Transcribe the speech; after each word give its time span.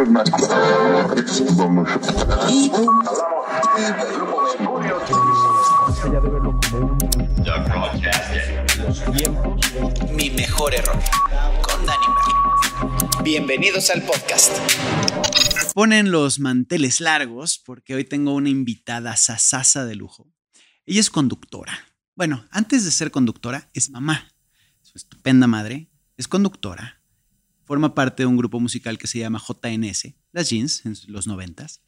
Mi 0.00 0.06
mejor 10.30 10.74
error 10.74 10.98
con 11.60 11.84
Dani. 11.84 12.06
Bienvenidos 13.22 13.90
al 13.90 14.02
podcast. 14.02 14.50
Ponen 15.74 16.10
los 16.10 16.38
manteles 16.38 17.02
largos 17.02 17.58
porque 17.58 17.94
hoy 17.94 18.04
tengo 18.04 18.32
una 18.32 18.48
invitada 18.48 19.14
sasasa 19.16 19.84
de 19.84 19.96
lujo. 19.96 20.32
Ella 20.86 21.00
es 21.00 21.10
conductora. 21.10 21.78
Bueno, 22.14 22.46
antes 22.50 22.86
de 22.86 22.90
ser 22.90 23.10
conductora, 23.10 23.68
es 23.74 23.90
mamá. 23.90 24.32
Su 24.80 24.96
estupenda 24.96 25.46
madre 25.46 25.90
es 26.16 26.26
conductora. 26.26 26.99
Forma 27.70 27.94
parte 27.94 28.24
de 28.24 28.26
un 28.26 28.36
grupo 28.36 28.58
musical 28.58 28.98
que 28.98 29.06
se 29.06 29.20
llama 29.20 29.40
JNS, 29.40 30.12
las 30.32 30.50
Jeans, 30.50 30.84
en 30.86 30.96
los 31.06 31.28
noventas. 31.28 31.80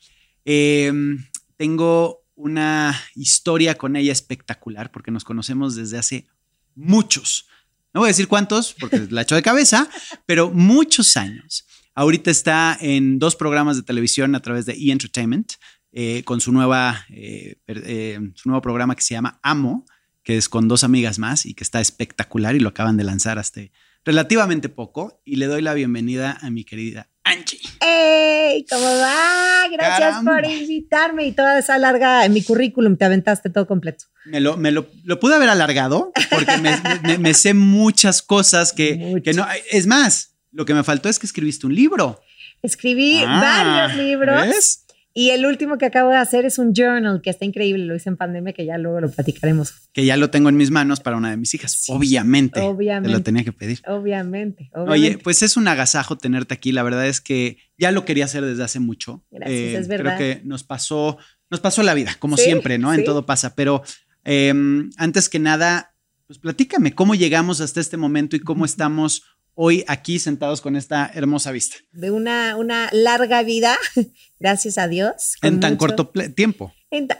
Em, 0.44 1.26
tengo 1.56 2.24
una 2.36 2.96
historia 3.16 3.74
con 3.74 3.96
ella 3.96 4.12
espectacular 4.12 4.92
porque 4.92 5.10
nos 5.10 5.24
conocemos 5.24 5.74
desde 5.74 5.98
hace 5.98 6.28
muchos, 6.76 7.48
no 7.92 8.02
voy 8.02 8.06
a 8.06 8.14
decir 8.14 8.28
cuántos 8.28 8.76
porque 8.78 8.96
la 9.10 9.22
echo 9.22 9.34
de 9.34 9.42
cabeza, 9.42 9.90
pero 10.24 10.52
muchos 10.52 11.16
años. 11.16 11.66
Ahorita 11.96 12.30
está 12.30 12.78
en 12.80 13.18
dos 13.18 13.34
programas 13.34 13.74
de 13.74 13.82
televisión 13.82 14.36
a 14.36 14.40
través 14.40 14.66
de 14.66 14.74
E! 14.74 14.92
Entertainment 14.92 15.54
eh, 15.90 16.22
con 16.22 16.40
su, 16.40 16.52
nueva, 16.52 17.04
eh, 17.10 17.56
eh, 17.66 18.20
su 18.36 18.48
nuevo 18.50 18.62
programa 18.62 18.94
que 18.94 19.02
se 19.02 19.14
llama 19.14 19.40
Amo, 19.42 19.84
que 20.22 20.36
es 20.36 20.48
con 20.48 20.68
dos 20.68 20.84
amigas 20.84 21.18
más 21.18 21.44
y 21.44 21.54
que 21.54 21.64
está 21.64 21.80
espectacular 21.80 22.54
y 22.54 22.60
lo 22.60 22.68
acaban 22.68 22.96
de 22.96 23.02
lanzar 23.02 23.40
hasta 23.40 23.62
relativamente 24.04 24.68
poco. 24.68 25.20
Y 25.24 25.36
le 25.36 25.46
doy 25.46 25.62
la 25.62 25.74
bienvenida 25.74 26.38
a 26.40 26.50
mi 26.50 26.64
querida 26.64 27.08
Angie. 27.24 27.60
¡Ey! 27.80 28.66
¿Cómo 28.68 28.84
va? 28.84 29.68
Gracias 29.70 30.22
por 30.24 30.44
invitarme 30.44 31.26
y 31.26 31.32
toda 31.32 31.58
esa 31.58 31.78
larga 31.78 32.24
en 32.24 32.32
mi 32.32 32.42
currículum. 32.42 32.96
Te 32.96 33.04
aventaste 33.04 33.50
todo 33.50 33.66
completo. 33.66 34.06
Me 34.26 34.40
lo, 34.40 34.56
me 34.56 34.70
lo, 34.70 34.88
lo 35.04 35.18
pude 35.20 35.36
haber 35.36 35.48
alargado 35.48 36.12
porque 36.30 36.56
me, 36.58 37.18
me, 37.18 37.34
sé 37.34 37.54
muchas 37.54 38.22
cosas 38.22 38.72
que, 38.72 39.20
que, 39.24 39.32
no. 39.32 39.46
Es 39.70 39.86
más, 39.86 40.34
lo 40.50 40.64
que 40.64 40.74
me 40.74 40.84
faltó 40.84 41.08
es 41.08 41.18
que 41.18 41.26
escribiste 41.26 41.66
un 41.66 41.74
libro. 41.74 42.20
Escribí 42.62 43.22
ah, 43.26 43.40
varios 43.40 43.96
libros. 43.96 44.42
¿ves? 44.42 44.81
Y 45.14 45.30
el 45.30 45.44
último 45.44 45.76
que 45.76 45.86
acabo 45.86 46.10
de 46.10 46.16
hacer 46.16 46.46
es 46.46 46.58
un 46.58 46.72
journal 46.72 47.20
que 47.20 47.28
está 47.28 47.44
increíble, 47.44 47.84
lo 47.84 47.94
hice 47.94 48.08
en 48.08 48.16
pandemia, 48.16 48.54
que 48.54 48.64
ya 48.64 48.78
luego 48.78 49.00
lo 49.00 49.10
platicaremos. 49.10 49.74
Que 49.92 50.06
ya 50.06 50.16
lo 50.16 50.30
tengo 50.30 50.48
en 50.48 50.56
mis 50.56 50.70
manos 50.70 51.00
para 51.00 51.16
una 51.16 51.30
de 51.30 51.36
mis 51.36 51.52
hijas, 51.54 51.84
obviamente. 51.88 52.60
Obviamente. 52.60 53.08
Te 53.10 53.12
lo 53.12 53.22
tenía 53.22 53.44
que 53.44 53.52
pedir. 53.52 53.80
Obviamente, 53.86 54.70
obviamente. 54.72 54.92
Oye, 54.92 55.18
pues 55.18 55.42
es 55.42 55.56
un 55.58 55.68
agasajo 55.68 56.16
tenerte 56.16 56.54
aquí. 56.54 56.72
La 56.72 56.82
verdad 56.82 57.06
es 57.06 57.20
que 57.20 57.58
ya 57.76 57.92
lo 57.92 58.04
quería 58.06 58.24
hacer 58.24 58.44
desde 58.44 58.64
hace 58.64 58.80
mucho. 58.80 59.22
Gracias, 59.30 59.58
eh, 59.58 59.76
es 59.76 59.88
verdad. 59.88 60.16
Creo 60.16 60.36
que 60.36 60.44
nos 60.46 60.64
pasó, 60.64 61.18
nos 61.50 61.60
pasó 61.60 61.82
la 61.82 61.92
vida, 61.92 62.16
como 62.18 62.38
siempre, 62.38 62.78
¿no? 62.78 62.94
En 62.94 63.04
todo 63.04 63.26
pasa. 63.26 63.54
Pero 63.54 63.82
em, 64.24 64.88
antes 64.96 65.28
que 65.28 65.38
nada, 65.38 65.94
pues 66.26 66.38
platícame 66.38 66.94
cómo 66.94 67.14
llegamos 67.14 67.60
hasta 67.60 67.80
este 67.80 67.98
momento 67.98 68.34
y 68.36 68.40
cómo 68.40 68.64
estamos 68.64 69.24
hoy 69.54 69.84
aquí 69.88 70.18
sentados 70.18 70.60
con 70.60 70.76
esta 70.76 71.10
hermosa 71.14 71.52
vista. 71.52 71.76
De 71.92 72.10
una, 72.10 72.56
una 72.56 72.88
larga 72.92 73.42
vida, 73.42 73.76
gracias 74.40 74.78
a 74.78 74.88
Dios. 74.88 75.36
En 75.42 75.60
tan 75.60 75.76
corto 75.76 76.08
tiempo. 76.34 76.72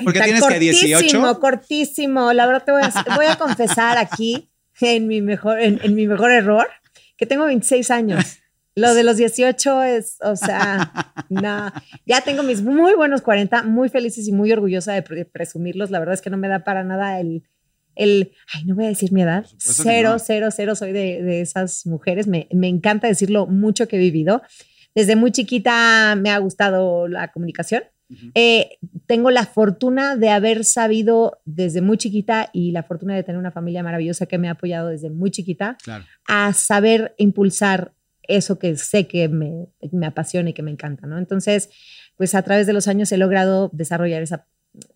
Porque 0.04 0.20
tienes 0.20 0.44
que 0.44 0.58
18. 0.58 1.40
Cortísimo, 1.40 2.32
La 2.32 2.46
verdad 2.46 2.64
te 2.64 2.72
voy 2.72 2.82
a, 2.82 3.16
voy 3.16 3.26
a 3.26 3.36
confesar 3.36 3.98
aquí, 3.98 4.50
en 4.80 5.06
mi, 5.06 5.22
mejor, 5.22 5.60
en, 5.60 5.94
mi 5.94 6.06
mejor 6.06 6.30
error, 6.30 6.68
que 7.16 7.26
tengo 7.26 7.44
26 7.46 7.90
años. 7.90 8.24
Lo 8.74 8.94
de 8.94 9.02
los 9.02 9.18
18 9.18 9.82
es, 9.82 10.16
o 10.22 10.34
sea, 10.34 11.14
no. 11.28 11.70
Ya 12.06 12.22
tengo 12.22 12.42
mis 12.42 12.62
muy 12.62 12.94
buenos 12.94 13.20
40, 13.20 13.64
muy 13.64 13.90
felices 13.90 14.26
y 14.26 14.32
muy 14.32 14.50
orgullosa 14.50 14.94
de 14.94 15.26
presumirlos. 15.26 15.90
La 15.90 15.98
verdad 15.98 16.14
es 16.14 16.22
que 16.22 16.30
no 16.30 16.38
me 16.38 16.48
da 16.48 16.64
para 16.64 16.82
nada 16.82 17.20
el, 17.20 17.42
el, 17.94 18.32
ay, 18.52 18.64
no 18.64 18.74
voy 18.74 18.86
a 18.86 18.88
decir 18.88 19.12
mi 19.12 19.22
edad, 19.22 19.46
cero, 19.58 20.16
cero, 20.18 20.48
cero, 20.50 20.74
soy 20.74 20.92
de, 20.92 21.40
esas 21.40 21.86
mujeres, 21.86 22.26
me, 22.26 22.48
encanta 22.50 23.06
decirlo 23.06 23.46
mucho 23.46 23.88
que 23.88 23.96
he 23.96 23.98
vivido. 23.98 24.42
Desde 24.94 25.16
muy 25.16 25.32
chiquita 25.32 26.14
me 26.16 26.30
ha 26.30 26.38
gustado 26.38 27.08
la 27.08 27.28
comunicación. 27.32 27.82
Eh, 28.34 28.78
tengo 29.06 29.30
la 29.30 29.46
fortuna 29.46 30.16
de 30.16 30.28
haber 30.28 30.66
sabido 30.66 31.40
desde 31.46 31.80
muy 31.80 31.96
chiquita 31.96 32.50
y 32.52 32.72
la 32.72 32.82
fortuna 32.82 33.14
de 33.14 33.22
tener 33.22 33.38
una 33.38 33.52
familia 33.52 33.82
maravillosa 33.82 34.26
que 34.26 34.36
me 34.36 34.48
ha 34.48 34.52
apoyado 34.52 34.88
desde 34.88 35.08
muy 35.08 35.30
chiquita 35.30 35.78
a 36.28 36.52
saber 36.52 37.14
impulsar 37.16 37.94
eso 38.22 38.58
que 38.58 38.76
sé 38.76 39.06
que 39.06 39.28
me, 39.28 39.68
me 39.92 40.06
apasiona 40.06 40.50
y 40.50 40.52
que 40.52 40.62
me 40.62 40.70
encanta, 40.70 41.06
¿no? 41.06 41.18
Entonces, 41.18 41.70
pues 42.16 42.34
a 42.34 42.42
través 42.42 42.66
de 42.66 42.72
los 42.72 42.86
años 42.86 43.10
he 43.12 43.16
logrado 43.16 43.70
desarrollar 43.72 44.22
esa 44.22 44.46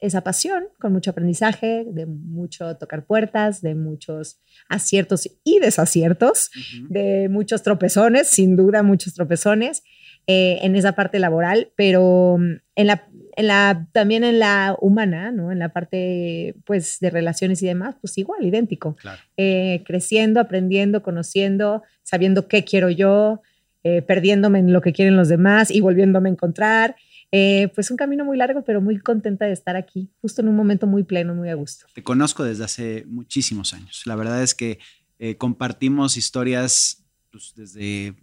esa 0.00 0.22
pasión 0.22 0.64
con 0.78 0.92
mucho 0.92 1.10
aprendizaje, 1.10 1.84
de 1.86 2.06
mucho 2.06 2.76
tocar 2.76 3.04
puertas, 3.04 3.60
de 3.60 3.74
muchos 3.74 4.40
aciertos 4.68 5.28
y 5.44 5.58
desaciertos, 5.58 6.50
de 6.88 7.28
muchos 7.28 7.62
tropezones, 7.62 8.28
sin 8.28 8.56
duda 8.56 8.82
muchos 8.82 9.14
tropezones 9.14 9.82
eh, 10.28 10.58
en 10.62 10.74
esa 10.74 10.92
parte 10.92 11.20
laboral, 11.20 11.70
pero 11.76 12.36
mm, 12.38 12.56
en 12.74 12.86
la, 12.86 13.06
en 13.36 13.46
la, 13.46 13.86
también 13.92 14.24
en 14.24 14.38
la 14.40 14.76
humana, 14.80 15.30
¿no? 15.30 15.52
en 15.52 15.58
la 15.60 15.68
parte 15.68 16.56
pues, 16.64 16.98
de 17.00 17.10
relaciones 17.10 17.62
y 17.62 17.66
demás, 17.66 17.94
pues 18.00 18.18
igual, 18.18 18.44
idéntico. 18.44 18.96
Eh, 19.36 19.82
creciendo, 19.86 20.40
aprendiendo, 20.40 21.02
conociendo, 21.02 21.82
sabiendo 22.02 22.48
qué 22.48 22.64
quiero 22.64 22.90
yo, 22.90 23.40
eh, 23.84 24.02
perdiéndome 24.02 24.58
en 24.58 24.72
lo 24.72 24.80
que 24.80 24.92
quieren 24.92 25.16
los 25.16 25.28
demás 25.28 25.70
y 25.70 25.80
volviéndome 25.80 26.28
a 26.28 26.32
encontrar. 26.32 26.96
Eh, 27.38 27.68
pues 27.74 27.90
un 27.90 27.98
camino 27.98 28.24
muy 28.24 28.38
largo, 28.38 28.64
pero 28.64 28.80
muy 28.80 28.98
contenta 28.98 29.44
de 29.44 29.52
estar 29.52 29.76
aquí, 29.76 30.08
justo 30.22 30.40
en 30.40 30.48
un 30.48 30.56
momento 30.56 30.86
muy 30.86 31.02
pleno, 31.02 31.34
muy 31.34 31.50
a 31.50 31.54
gusto. 31.54 31.84
Te 31.92 32.02
conozco 32.02 32.44
desde 32.44 32.64
hace 32.64 33.04
muchísimos 33.08 33.74
años. 33.74 34.04
La 34.06 34.16
verdad 34.16 34.42
es 34.42 34.54
que 34.54 34.78
eh, 35.18 35.36
compartimos 35.36 36.16
historias 36.16 37.04
pues, 37.30 37.52
desde 37.54 38.14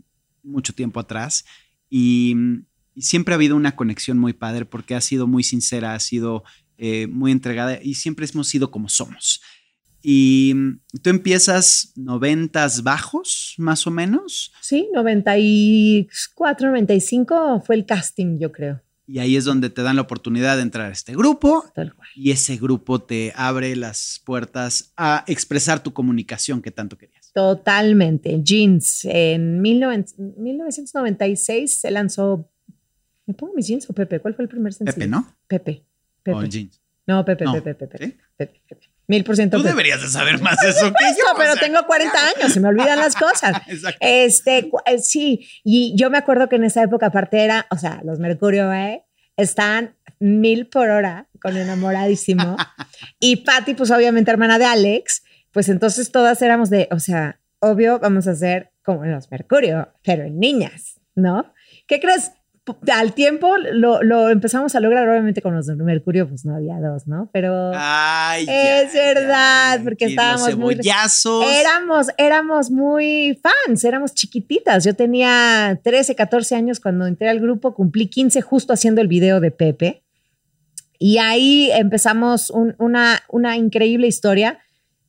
mucho 0.41 0.73
tiempo 0.73 0.99
atrás 0.99 1.45
y, 1.91 2.35
siempre 2.95 3.33
ha 3.33 3.37
habido 3.37 3.55
una 3.55 3.75
conexión 3.75 4.19
muy 4.19 4.33
padre 4.33 4.65
porque 4.65 4.93
ha 4.93 5.01
sido 5.01 5.25
muy 5.25 5.43
sincera, 5.43 5.95
ha 5.95 5.99
sido 5.99 6.43
eh, 6.77 7.07
muy 7.07 7.31
entregada 7.31 7.79
y 7.81 7.95
siempre 7.95 8.27
hemos 8.31 8.47
sido 8.47 8.69
como 8.69 8.87
somos. 8.87 9.41
Y 10.03 10.53
tú 11.01 11.09
empiezas 11.09 11.91
noventas 11.95 12.83
bajos, 12.83 13.55
más 13.57 13.87
o 13.87 13.91
menos. 13.91 14.51
Sí, 14.61 14.89
94, 14.93 16.67
95 16.67 17.63
fue 17.65 17.75
el 17.75 17.85
casting, 17.87 18.37
yo 18.37 18.51
creo. 18.51 18.81
Y 19.05 19.19
ahí 19.19 19.35
es 19.35 19.45
donde 19.45 19.69
te 19.69 19.81
dan 19.81 19.97
la 19.97 20.03
oportunidad 20.03 20.55
de 20.55 20.61
entrar 20.63 20.89
a 20.89 20.93
este 20.93 21.13
grupo. 21.13 21.65
Y 22.15 22.31
ese 22.31 22.55
grupo 22.57 23.01
te 23.01 23.33
abre 23.35 23.75
las 23.75 24.21
puertas 24.25 24.93
a 24.95 25.25
expresar 25.27 25.83
tu 25.83 25.91
comunicación 25.93 26.61
que 26.61 26.71
tanto 26.71 26.97
querías. 26.97 27.31
Totalmente. 27.33 28.39
Jeans. 28.41 29.05
En 29.05 29.61
1996 29.61 31.81
se 31.81 31.91
lanzó. 31.91 32.49
¿Me 33.25 33.33
pongo 33.33 33.53
mis 33.53 33.67
jeans 33.67 33.89
o 33.89 33.93
Pepe? 33.93 34.19
¿Cuál 34.19 34.35
fue 34.35 34.43
el 34.43 34.49
primer 34.49 34.73
sencillo? 34.73 34.95
Pepe, 34.95 35.07
¿no? 35.07 35.33
Pepe. 35.47 35.85
Pepe. 36.21 36.37
O 36.37 36.43
jeans. 36.43 36.81
No, 37.05 37.25
Pepe, 37.25 37.45
Pepe, 37.45 37.75
Pepe, 37.75 37.87
Pepe, 37.87 38.17
Pepe, 38.37 38.61
Pepe. 38.67 38.92
Mil 39.07 39.23
por 39.23 39.35
ciento. 39.35 39.57
Tú 39.57 39.63
deberías 39.63 40.01
de 40.01 40.07
saber 40.07 40.39
más 40.41 40.57
de 40.61 40.69
eso 40.69 40.91
que 40.93 41.05
yo. 41.17 41.35
pero 41.37 41.55
tengo 41.55 41.85
40 41.85 42.17
años, 42.17 42.53
se 42.53 42.59
me 42.59 42.69
olvidan 42.69 42.99
las 42.99 43.15
cosas. 43.17 43.61
Este, 43.99 44.69
eh, 44.85 44.99
sí, 44.99 45.47
y 45.63 45.93
yo 45.97 46.09
me 46.09 46.17
acuerdo 46.17 46.47
que 46.47 46.55
en 46.55 46.63
esa 46.63 46.83
época 46.83 47.07
aparte 47.07 47.43
era, 47.43 47.67
o 47.69 47.77
sea, 47.77 48.01
los 48.03 48.19
Mercurio, 48.19 48.71
¿eh? 48.71 49.03
Están 49.35 49.95
mil 50.19 50.67
por 50.67 50.89
hora 50.89 51.27
con 51.41 51.57
enamoradísimo. 51.57 52.55
y 53.19 53.37
Patty, 53.37 53.73
pues 53.73 53.91
obviamente 53.91 54.31
hermana 54.31 54.57
de 54.57 54.65
Alex, 54.65 55.23
pues 55.51 55.67
entonces 55.67 56.11
todas 56.11 56.41
éramos 56.41 56.69
de, 56.69 56.87
o 56.91 56.99
sea, 56.99 57.39
obvio, 57.59 57.99
vamos 57.99 58.27
a 58.27 58.31
hacer 58.31 58.71
como 58.83 59.03
los 59.05 59.29
Mercurio, 59.29 59.93
pero 60.03 60.23
en 60.23 60.39
niñas, 60.39 61.01
¿no? 61.15 61.53
¿Qué 61.87 61.99
crees? 61.99 62.31
Al 62.93 63.13
tiempo 63.13 63.57
lo, 63.57 64.29
empezamos 64.29 64.73
a 64.75 64.79
lograr, 64.79 65.07
obviamente 65.09 65.41
con 65.41 65.55
los 65.55 65.67
de 65.67 65.75
Mercurio, 65.75 66.27
pues 66.29 66.45
no 66.45 66.55
había 66.55 66.79
dos, 66.79 67.07
¿no? 67.07 67.29
Pero 67.33 67.71
es 67.73 68.93
verdad, 68.93 69.81
porque 69.83 70.05
estábamos 70.05 70.57
muy... 70.57 70.77
Éramos, 71.43 72.07
éramos 72.17 72.71
muy 72.71 73.39
fans, 73.41 73.83
éramos 73.83 74.13
chiquititas. 74.13 74.85
Yo 74.85 74.95
tenía 74.95 75.79
13, 75.83 76.15
14 76.15 76.55
años 76.55 76.79
cuando 76.79 77.05
entré 77.05 77.29
al 77.29 77.39
grupo, 77.39 77.73
cumplí 77.73 78.07
15 78.07 78.41
justo 78.41 78.71
haciendo 78.71 79.01
el 79.01 79.07
video 79.07 79.41
de 79.41 79.51
Pepe. 79.51 80.03
Y 80.97 81.17
ahí 81.17 81.69
empezamos 81.71 82.49
una, 82.49 83.23
una 83.27 83.57
increíble 83.57 84.07
historia 84.07 84.59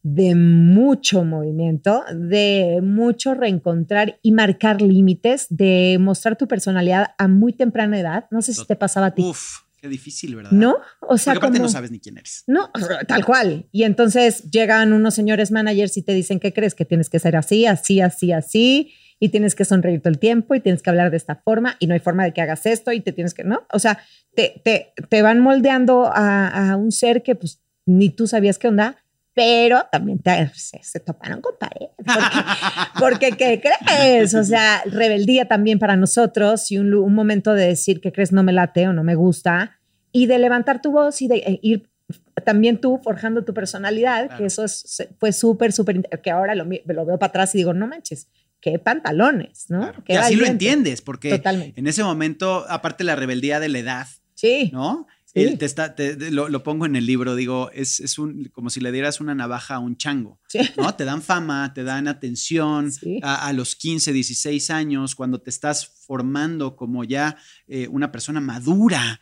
de 0.05 0.35
mucho 0.35 1.25
movimiento, 1.25 2.05
de 2.15 2.81
mucho 2.83 3.33
reencontrar 3.33 4.19
y 4.21 4.33
marcar 4.33 4.83
límites, 4.83 5.47
de 5.49 5.97
mostrar 5.99 6.37
tu 6.37 6.47
personalidad 6.47 7.15
a 7.17 7.27
muy 7.27 7.55
temprana 7.55 7.99
edad. 7.99 8.27
No 8.31 8.43
sé 8.43 8.53
si 8.53 8.67
te 8.67 8.77
pasaba 8.77 9.06
a 9.06 9.15
ti. 9.15 9.23
Uf, 9.23 9.61
qué 9.81 9.89
difícil, 9.89 10.37
¿verdad? 10.37 10.51
No, 10.51 10.77
o 11.01 11.17
sea, 11.17 11.33
Porque 11.33 11.47
aparte 11.47 11.59
no 11.59 11.71
sabes 11.71 11.91
ni 11.91 12.01
quién 12.01 12.19
eres. 12.19 12.45
No, 12.47 12.71
tal 13.09 13.25
cual. 13.25 13.67
Y 13.73 13.85
entonces 13.85 14.51
llegan 14.51 14.93
unos 14.93 15.15
señores 15.15 15.51
managers 15.51 15.97
y 15.97 16.03
te 16.03 16.12
dicen, 16.12 16.39
¿qué 16.39 16.53
crees? 16.53 16.75
Que 16.75 16.85
tienes 16.85 17.09
que 17.09 17.19
ser 17.19 17.35
así, 17.35 17.65
así, 17.65 18.03
así, 18.03 18.31
así. 18.31 18.93
y 19.19 19.31
tienes 19.31 19.55
que 19.55 19.65
sonreír 19.65 20.03
todo 20.03 20.11
el 20.11 20.19
tiempo 20.19 20.55
y 20.55 20.61
tienes 20.61 20.83
que 20.83 20.91
hablar 20.91 21.12
de 21.12 21.17
esta 21.17 21.37
forma 21.37 21.77
y 21.79 21.87
no 21.87 21.95
hay 21.95 22.01
forma 22.01 22.25
de 22.25 22.35
que 22.35 22.43
hagas 22.43 22.67
esto 22.67 22.93
y 22.93 23.01
te 23.01 23.12
tienes 23.12 23.33
que, 23.33 23.43
¿no? 23.43 23.67
O 23.73 23.79
sea, 23.79 24.01
te, 24.35 24.61
te, 24.62 24.93
te 25.09 25.23
van 25.23 25.41
moldeando 25.41 26.05
a, 26.12 26.73
a, 26.73 26.77
un 26.77 26.93
ser 26.93 27.23
que 27.23 27.37
pues 27.37 27.62
ni 27.87 28.11
tú 28.11 28.27
sabías 28.27 28.59
qué 28.59 28.69
onda, 28.69 28.99
pero 29.35 29.85
también 29.91 30.21
te, 30.21 30.49
se, 30.55 30.81
se, 30.83 31.01
toparon 31.01 31.41
con 31.41 31.55
pared. 31.59 31.89
Porque, 31.97 33.31
porque, 33.35 33.37
¿qué 33.37 33.61
crees? 33.61 34.35
O 34.35 34.45
sea, 34.45 34.83
rebeldía 34.87 35.47
también 35.47 35.79
para 35.79 35.97
nosotros 35.97 36.71
y 36.71 36.79
un, 36.79 36.95
un 36.95 37.15
momento 37.15 37.53
de 37.53 37.67
decir 37.67 38.01
que 38.01 38.13
crees 38.13 38.33
no 38.33 38.43
me 38.43 38.53
late 38.53 38.87
o 38.87 38.93
no 38.93 39.03
me 39.03 39.17
gusta 39.17 39.81
y 40.13 40.27
de 40.27 40.39
levantar 40.39 40.81
tu 40.81 40.93
voz 40.93 41.21
y 41.21 41.29
de 41.29 41.37
eh, 41.39 41.59
ir 41.63 41.91
también 42.45 42.81
tú 42.81 43.01
forjando 43.03 43.45
tu 43.45 43.55
personalidad, 43.55 44.27
claro. 44.27 44.39
que 44.39 44.47
eso 44.47 44.65
es, 44.65 45.09
fue 45.19 45.33
súper, 45.33 45.73
súper, 45.73 46.03
que 46.23 46.31
ahora 46.31 46.55
lo, 46.55 46.65
lo, 46.65 47.07
veo 47.07 47.19
para 47.19 47.31
atrás 47.31 47.55
y 47.55 47.59
digo, 47.59 47.75
no 47.75 47.87
manches, 47.87 48.29
qué 48.61 48.79
pantalones, 48.79 49.67
¿no? 49.69 49.81
Claro. 49.81 50.05
Qué 50.05 50.13
y 50.15 50.17
así 50.17 50.37
lo 50.37 50.47
entiendes, 50.47 51.01
porque 51.01 51.31
Totalmente. 51.31 51.81
en 51.81 51.87
ese 51.87 52.05
momento, 52.05 52.65
aparte 52.69 53.05
la 53.05 53.17
rebeldía 53.17 53.61
de 53.61 53.69
la 53.69 53.79
edad, 53.79 54.07
sí. 54.35 54.71
¿no? 54.73 55.07
Sí. 55.35 55.43
Él 55.43 55.59
te 55.59 55.65
está, 55.65 55.95
te, 55.95 56.17
te, 56.17 56.31
lo, 56.31 56.49
lo, 56.49 56.63
pongo 56.63 56.87
en 56.87 56.95
el 56.95 57.07
libro, 57.07 57.35
digo, 57.35 57.71
es, 57.73 57.99
es 57.99 58.19
un, 58.19 58.45
como 58.53 58.71
si 58.71 58.81
le 58.81 58.93
dieras 58.93 59.21
una 59.21 59.35
navaja 59.35 59.75
a 59.75 59.79
un 59.81 59.97
chango, 59.97 60.41
sí. 60.49 60.61
¿no? 60.77 60.95
Te 60.95 61.05
dan 61.05 61.23
fama, 61.23 61.73
te 61.75 61.83
dan 61.83 62.07
atención 62.07 62.93
sí. 62.93 63.19
a, 63.23 63.47
a, 63.49 63.53
los 63.53 63.75
15, 63.75 64.13
16 64.13 64.71
años, 64.71 65.15
cuando 65.15 65.41
te 65.41 65.51
estás 65.51 65.87
formando 66.07 66.77
como 66.77 67.03
ya 67.03 67.37
eh, 67.67 67.89
una 67.89 68.13
persona 68.13 68.41
madura, 68.41 69.21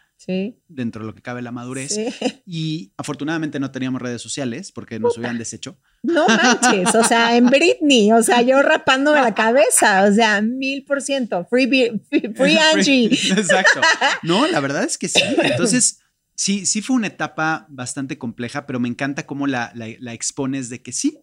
dentro 0.69 1.03
de 1.03 1.07
lo 1.07 1.15
que 1.15 1.23
cabe 1.23 1.43
la 1.43 1.53
madurez. 1.53 1.99
Y 2.45 2.93
afortunadamente 2.97 3.59
no 3.61 3.71
teníamos 3.71 4.03
redes 4.03 4.21
sociales 4.21 4.73
porque 4.73 4.99
nos 4.99 5.17
hubieran 5.17 5.39
deshecho. 5.39 5.79
No 6.03 6.27
manches, 6.27 6.95
o 6.95 7.05
sea, 7.05 7.37
en 7.37 7.47
Britney, 7.47 8.13
o 8.13 8.23
sea, 8.23 8.43
yo 8.43 8.61
rapándome 8.61 9.23
la 9.23 9.33
cabeza, 9.33 10.05
o 10.05 10.13
sea, 10.13 10.43
mil 10.43 10.85
por 10.85 11.01
ciento, 11.01 11.47
free, 11.49 11.67
free, 12.11 12.33
free 12.35 12.59
Angie. 12.75 13.07
Exacto. 13.07 13.81
No, 14.23 14.47
la 14.49 14.61
verdad 14.61 14.85
es 14.85 14.99
que 14.99 15.09
sí. 15.09 15.23
Entonces, 15.43 16.01
sí, 16.43 16.67
sí 16.67 16.83
fue 16.83 16.97
una 16.97 17.07
etapa 17.07 17.67
bastante 17.69 18.19
compleja, 18.19 18.67
pero 18.67 18.81
me 18.81 18.89
encanta 18.89 19.27
cómo 19.27 19.47
la, 19.47 19.71
la, 19.77 19.87
la 20.01 20.13
expones 20.13 20.71
de 20.71 20.83
que 20.83 20.91
sí, 20.91 21.21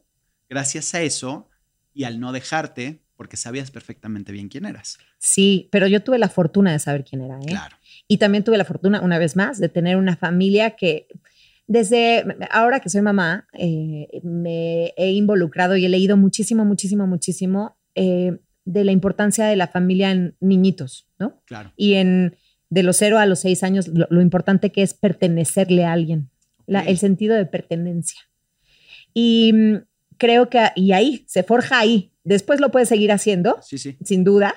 gracias 0.50 0.96
a 0.96 1.02
eso 1.02 1.50
y 1.94 2.06
al 2.06 2.22
no 2.22 2.32
dejarte, 2.32 3.02
porque 3.18 3.36
sabías 3.36 3.70
perfectamente 3.70 4.32
bien 4.32 4.48
quién 4.48 4.66
eras. 4.66 4.98
Sí, 5.18 5.68
pero 5.74 5.88
yo 5.88 6.02
tuve 6.02 6.20
la 6.20 6.30
fortuna 6.30 6.72
de 6.72 6.80
saber 6.80 7.04
quién 7.04 7.22
era, 7.22 7.38
¿eh? 7.38 7.48
Claro. 7.48 7.76
Y 8.08 8.18
también 8.18 8.46
tuve 8.46 8.58
la 8.58 8.64
fortuna, 8.64 9.02
una 9.02 9.20
vez 9.20 9.36
más, 9.36 9.60
de 9.60 9.68
tener 9.68 9.98
una 9.98 10.16
familia 10.16 10.78
que 10.78 11.08
desde 11.68 12.24
ahora 12.50 12.80
que 12.80 12.90
soy 12.90 13.02
mamá, 13.02 13.46
eh, 13.52 14.08
me 14.24 14.94
he 14.96 15.12
involucrado 15.12 15.76
y 15.76 15.86
he 15.86 15.90
leído 15.90 16.16
muchísimo, 16.16 16.64
muchísimo, 16.64 17.08
muchísimo 17.08 17.78
eh, 17.94 18.40
de 18.64 18.84
la 18.86 18.94
importancia 18.94 19.46
de 19.48 19.58
la 19.58 19.68
familia 19.68 20.12
en 20.12 20.38
niñitos, 20.40 21.10
¿no? 21.20 21.42
Claro. 21.46 21.74
Y 21.76 21.96
en 21.96 22.38
de 22.70 22.84
los 22.84 22.98
cero 22.98 23.18
a 23.18 23.26
los 23.26 23.40
seis 23.40 23.64
años, 23.64 23.88
lo, 23.88 24.08
lo 24.10 24.22
importante 24.22 24.72
que 24.72 24.84
es 24.84 24.94
pertenecerle 24.94 25.86
a 25.86 25.94
alguien, 25.94 26.30
la, 26.68 26.82
el 26.82 26.98
sentido 26.98 27.36
de 27.36 27.46
pertenencia. 27.46 28.20
Y 29.14 29.52
mm, 29.54 29.76
creo 30.18 30.50
que, 30.50 30.68
y 30.76 30.92
ahí, 30.92 31.24
se 31.28 31.44
forja 31.44 31.80
ahí. 31.80 32.12
Después 32.24 32.60
lo 32.60 32.70
puedes 32.70 32.90
seguir 32.90 33.12
haciendo, 33.12 33.58
Sí, 33.62 33.78
sí. 33.78 33.98
sin 34.04 34.24
duda, 34.24 34.54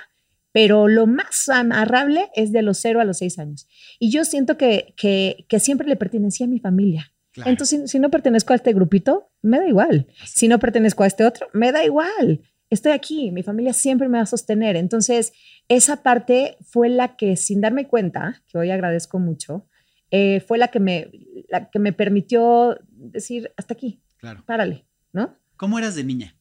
pero 0.52 0.88
lo 0.88 1.06
más 1.06 1.48
amarrable 1.48 2.28
es 2.34 2.52
de 2.52 2.62
los 2.62 2.78
cero 2.78 3.00
a 3.00 3.04
los 3.04 3.18
seis 3.18 3.38
años. 3.38 3.66
Y 3.98 4.10
yo 4.10 4.24
siento 4.24 4.58
que, 4.58 4.92
que, 4.96 5.46
que 5.48 5.60
siempre 5.60 5.88
le 5.88 5.96
pertenecía 5.96 6.46
a 6.46 6.50
mi 6.50 6.58
familia. 6.58 7.12
Claro. 7.32 7.50
Entonces, 7.50 7.80
si, 7.80 7.88
si, 7.88 7.98
no 7.98 8.10
pertenezco 8.10 8.52
a 8.52 8.56
este 8.56 8.74
grupito, 8.74 9.30
me 9.40 9.58
da 9.58 9.66
igual. 9.66 10.06
Si 10.26 10.48
no 10.48 10.58
pertenezco 10.58 11.02
a 11.04 11.06
este 11.06 11.24
otro, 11.24 11.48
me 11.54 11.72
da 11.72 11.82
igual. 11.82 12.42
Estoy 12.72 12.92
aquí, 12.92 13.30
mi 13.32 13.42
familia 13.42 13.74
siempre 13.74 14.08
me 14.08 14.16
va 14.16 14.22
a 14.22 14.26
sostener. 14.26 14.76
Entonces, 14.76 15.34
esa 15.68 16.02
parte 16.02 16.56
fue 16.62 16.88
la 16.88 17.16
que, 17.16 17.36
sin 17.36 17.60
darme 17.60 17.86
cuenta, 17.86 18.42
que 18.48 18.56
hoy 18.56 18.70
agradezco 18.70 19.18
mucho, 19.18 19.66
eh, 20.10 20.40
fue 20.40 20.56
la 20.56 20.68
que, 20.68 20.80
me, 20.80 21.10
la 21.50 21.68
que 21.70 21.78
me 21.78 21.92
permitió 21.92 22.78
decir, 22.88 23.52
hasta 23.58 23.74
aquí, 23.74 24.00
Claro. 24.16 24.42
párale, 24.46 24.86
¿no? 25.12 25.36
¿Cómo 25.56 25.78
eras 25.78 25.94
de 25.94 26.04
niña? 26.04 26.34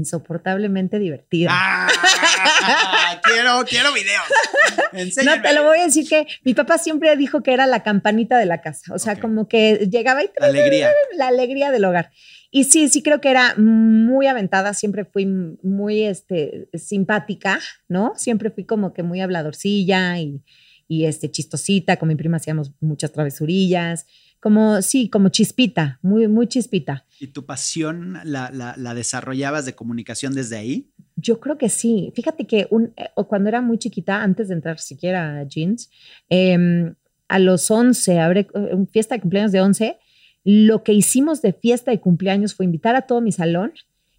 Insoportablemente 0.00 0.98
divertida. 0.98 1.50
¡Ah! 1.52 1.88
quiero, 3.22 3.64
quiero 3.68 3.92
videos. 3.92 4.24
Enséñame. 4.92 5.36
No, 5.36 5.42
te 5.42 5.52
lo 5.54 5.64
voy 5.64 5.78
a 5.78 5.84
decir 5.84 6.08
que 6.08 6.26
mi 6.42 6.54
papá 6.54 6.78
siempre 6.78 7.14
dijo 7.16 7.42
que 7.42 7.52
era 7.52 7.66
la 7.66 7.82
campanita 7.82 8.38
de 8.38 8.46
la 8.46 8.60
casa. 8.62 8.94
O 8.94 8.98
sea, 8.98 9.20
como 9.20 9.46
que 9.46 9.88
llegaba 9.90 10.22
y 10.24 10.30
La 10.38 10.46
alegría. 10.46 10.90
la 11.16 11.28
alegría 11.28 11.70
del 11.70 11.84
hogar. 11.84 12.10
Y 12.50 12.64
sí, 12.64 12.88
sí 12.88 13.02
creo 13.02 13.20
que 13.20 13.30
era 13.30 13.54
muy 13.56 14.26
aventada, 14.26 14.74
siempre 14.74 15.04
fui 15.04 15.26
muy 15.26 16.02
este, 16.02 16.68
simpática, 16.74 17.60
¿no? 17.88 18.14
Siempre 18.16 18.50
fui 18.50 18.64
como 18.64 18.92
que 18.92 19.04
muy 19.04 19.20
habladorcilla 19.20 20.18
y, 20.18 20.42
y 20.88 21.04
este, 21.04 21.30
chistosita, 21.30 21.96
con 21.96 22.08
mi 22.08 22.16
prima 22.16 22.38
hacíamos 22.38 22.72
muchas 22.80 23.12
travesurillas, 23.12 24.06
como, 24.40 24.82
sí, 24.82 25.08
como 25.08 25.28
chispita, 25.28 26.00
muy, 26.02 26.26
muy 26.26 26.48
chispita. 26.48 27.04
¿Y 27.20 27.28
tu 27.28 27.44
pasión 27.44 28.18
la, 28.24 28.50
la, 28.50 28.74
la 28.76 28.94
desarrollabas 28.94 29.66
de 29.66 29.74
comunicación 29.74 30.34
desde 30.34 30.56
ahí? 30.56 30.90
Yo 31.16 31.38
creo 31.38 31.58
que 31.58 31.68
sí. 31.68 32.12
Fíjate 32.16 32.46
que 32.46 32.66
un, 32.70 32.94
eh, 32.96 33.10
cuando 33.28 33.50
era 33.50 33.60
muy 33.60 33.78
chiquita, 33.78 34.22
antes 34.22 34.48
de 34.48 34.54
entrar 34.54 34.78
siquiera 34.78 35.38
a 35.38 35.44
jeans, 35.44 35.90
eh, 36.30 36.94
a 37.28 37.38
los 37.38 37.70
11, 37.70 38.18
abre 38.18 38.48
una 38.54 38.86
fiesta 38.86 39.14
de 39.14 39.20
cumpleaños 39.20 39.52
de 39.52 39.60
11, 39.60 39.98
lo 40.44 40.82
que 40.82 40.92
hicimos 40.92 41.42
de 41.42 41.52
fiesta 41.52 41.90
de 41.90 42.00
cumpleaños 42.00 42.54
fue 42.54 42.64
invitar 42.64 42.96
a 42.96 43.02
todo 43.02 43.20
mi 43.20 43.32
salón 43.32 43.72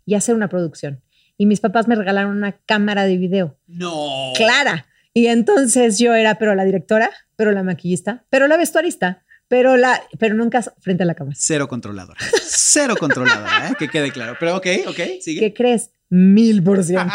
y 0.05 0.13
hacer 0.13 0.33
una 0.33 0.47
producción. 0.47 1.01
Y 1.37 1.45
mis 1.45 1.59
papás 1.59 1.87
me 1.87 1.95
regalaron 1.95 2.37
una 2.37 2.53
cámara 2.53 3.05
de 3.05 3.17
video. 3.17 3.57
No. 3.67 4.31
Clara. 4.35 4.85
Y 5.13 5.25
entonces 5.25 5.99
yo 5.99 6.13
era, 6.13 6.35
pero 6.35 6.55
la 6.55 6.63
directora, 6.63 7.09
pero 7.35 7.51
la 7.51 7.63
maquillista, 7.63 8.23
pero 8.29 8.47
la 8.47 8.57
vestuarista, 8.57 9.23
pero, 9.51 9.75
la, 9.75 10.01
pero 10.17 10.33
nunca 10.33 10.63
frente 10.79 11.03
a 11.03 11.05
la 11.05 11.13
cámara. 11.13 11.35
Cero 11.37 11.67
controladora. 11.67 12.17
Cero 12.41 12.95
controladora, 12.97 13.67
¿eh? 13.67 13.73
que 13.77 13.89
quede 13.89 14.09
claro. 14.09 14.37
Pero 14.39 14.55
ok, 14.55 14.65
ok, 14.87 14.99
sigue. 15.19 15.41
¿Qué 15.41 15.53
crees? 15.53 15.91
Mil 16.09 16.63
por 16.63 16.81
ciento. 16.85 17.13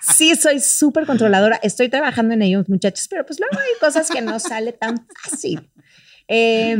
Sí, 0.00 0.34
soy 0.34 0.58
súper 0.58 1.06
controladora. 1.06 1.60
Estoy 1.62 1.88
trabajando 1.88 2.34
en 2.34 2.42
ellos, 2.42 2.68
muchachos, 2.68 3.06
pero 3.08 3.24
pues 3.24 3.38
luego 3.38 3.56
hay 3.56 3.78
cosas 3.80 4.10
que 4.10 4.20
no 4.20 4.40
sale 4.40 4.72
tan 4.72 5.06
fácil. 5.22 5.70
Eh, 6.26 6.76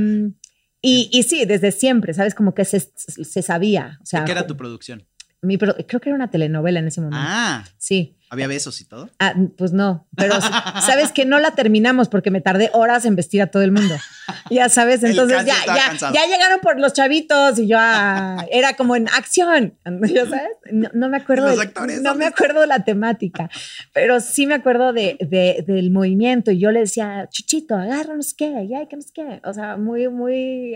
y, 0.82 1.08
y, 1.12 1.22
sí, 1.22 1.44
desde 1.44 1.70
siempre, 1.70 2.12
¿sabes? 2.12 2.34
Como 2.34 2.52
que 2.52 2.64
se, 2.64 2.80
se 2.80 3.42
sabía. 3.42 4.00
O 4.02 4.06
sea, 4.06 4.24
¿Qué 4.24 4.32
era 4.32 4.48
tu 4.48 4.56
producción? 4.56 5.06
Mi, 5.42 5.58
creo 5.58 6.00
que 6.00 6.08
era 6.08 6.14
una 6.14 6.30
telenovela 6.30 6.80
en 6.80 6.88
ese 6.88 7.00
momento. 7.00 7.18
Ah. 7.20 7.64
Sí. 7.78 8.16
¿Había 8.28 8.48
besos 8.48 8.80
y 8.80 8.84
todo? 8.84 9.08
Ah, 9.20 9.34
pues 9.56 9.72
no, 9.72 10.08
pero 10.16 10.40
sabes 10.40 11.12
que 11.12 11.24
no 11.24 11.38
la 11.38 11.52
terminamos 11.52 12.08
porque 12.08 12.32
me 12.32 12.40
tardé 12.40 12.70
horas 12.72 13.04
en 13.04 13.14
vestir 13.14 13.40
a 13.40 13.46
todo 13.46 13.62
el 13.62 13.70
mundo. 13.70 13.94
Ya 14.50 14.68
sabes, 14.68 15.00
entonces 15.04 15.44
ya, 15.44 15.54
ya, 15.64 16.12
ya, 16.12 16.26
llegaron 16.26 16.58
por 16.60 16.80
los 16.80 16.92
chavitos 16.92 17.56
y 17.60 17.68
yo 17.68 17.76
ah, 17.78 18.44
era 18.50 18.74
como 18.74 18.96
en 18.96 19.08
acción, 19.10 19.78
¿ya 20.08 20.24
sabes? 20.24 20.56
No, 20.72 20.88
no 20.92 21.08
me 21.08 21.18
acuerdo, 21.18 21.50
los 21.50 21.60
actores, 21.60 22.02
no 22.02 22.16
me 22.16 22.26
acuerdo 22.26 22.62
de 22.62 22.66
la 22.66 22.82
temática, 22.82 23.48
pero 23.92 24.18
sí 24.18 24.48
me 24.48 24.54
acuerdo 24.54 24.92
de, 24.92 25.16
de, 25.20 25.64
del 25.64 25.92
movimiento 25.92 26.50
y 26.50 26.58
yo 26.58 26.72
le 26.72 26.80
decía, 26.80 27.28
Chuchito, 27.30 27.76
agárranos 27.76 28.34
qué, 28.34 28.66
ya, 28.68 28.86
que 28.88 28.96
nos 28.96 29.12
qué, 29.12 29.40
o 29.44 29.52
sea, 29.52 29.76
muy, 29.76 30.08
muy 30.08 30.74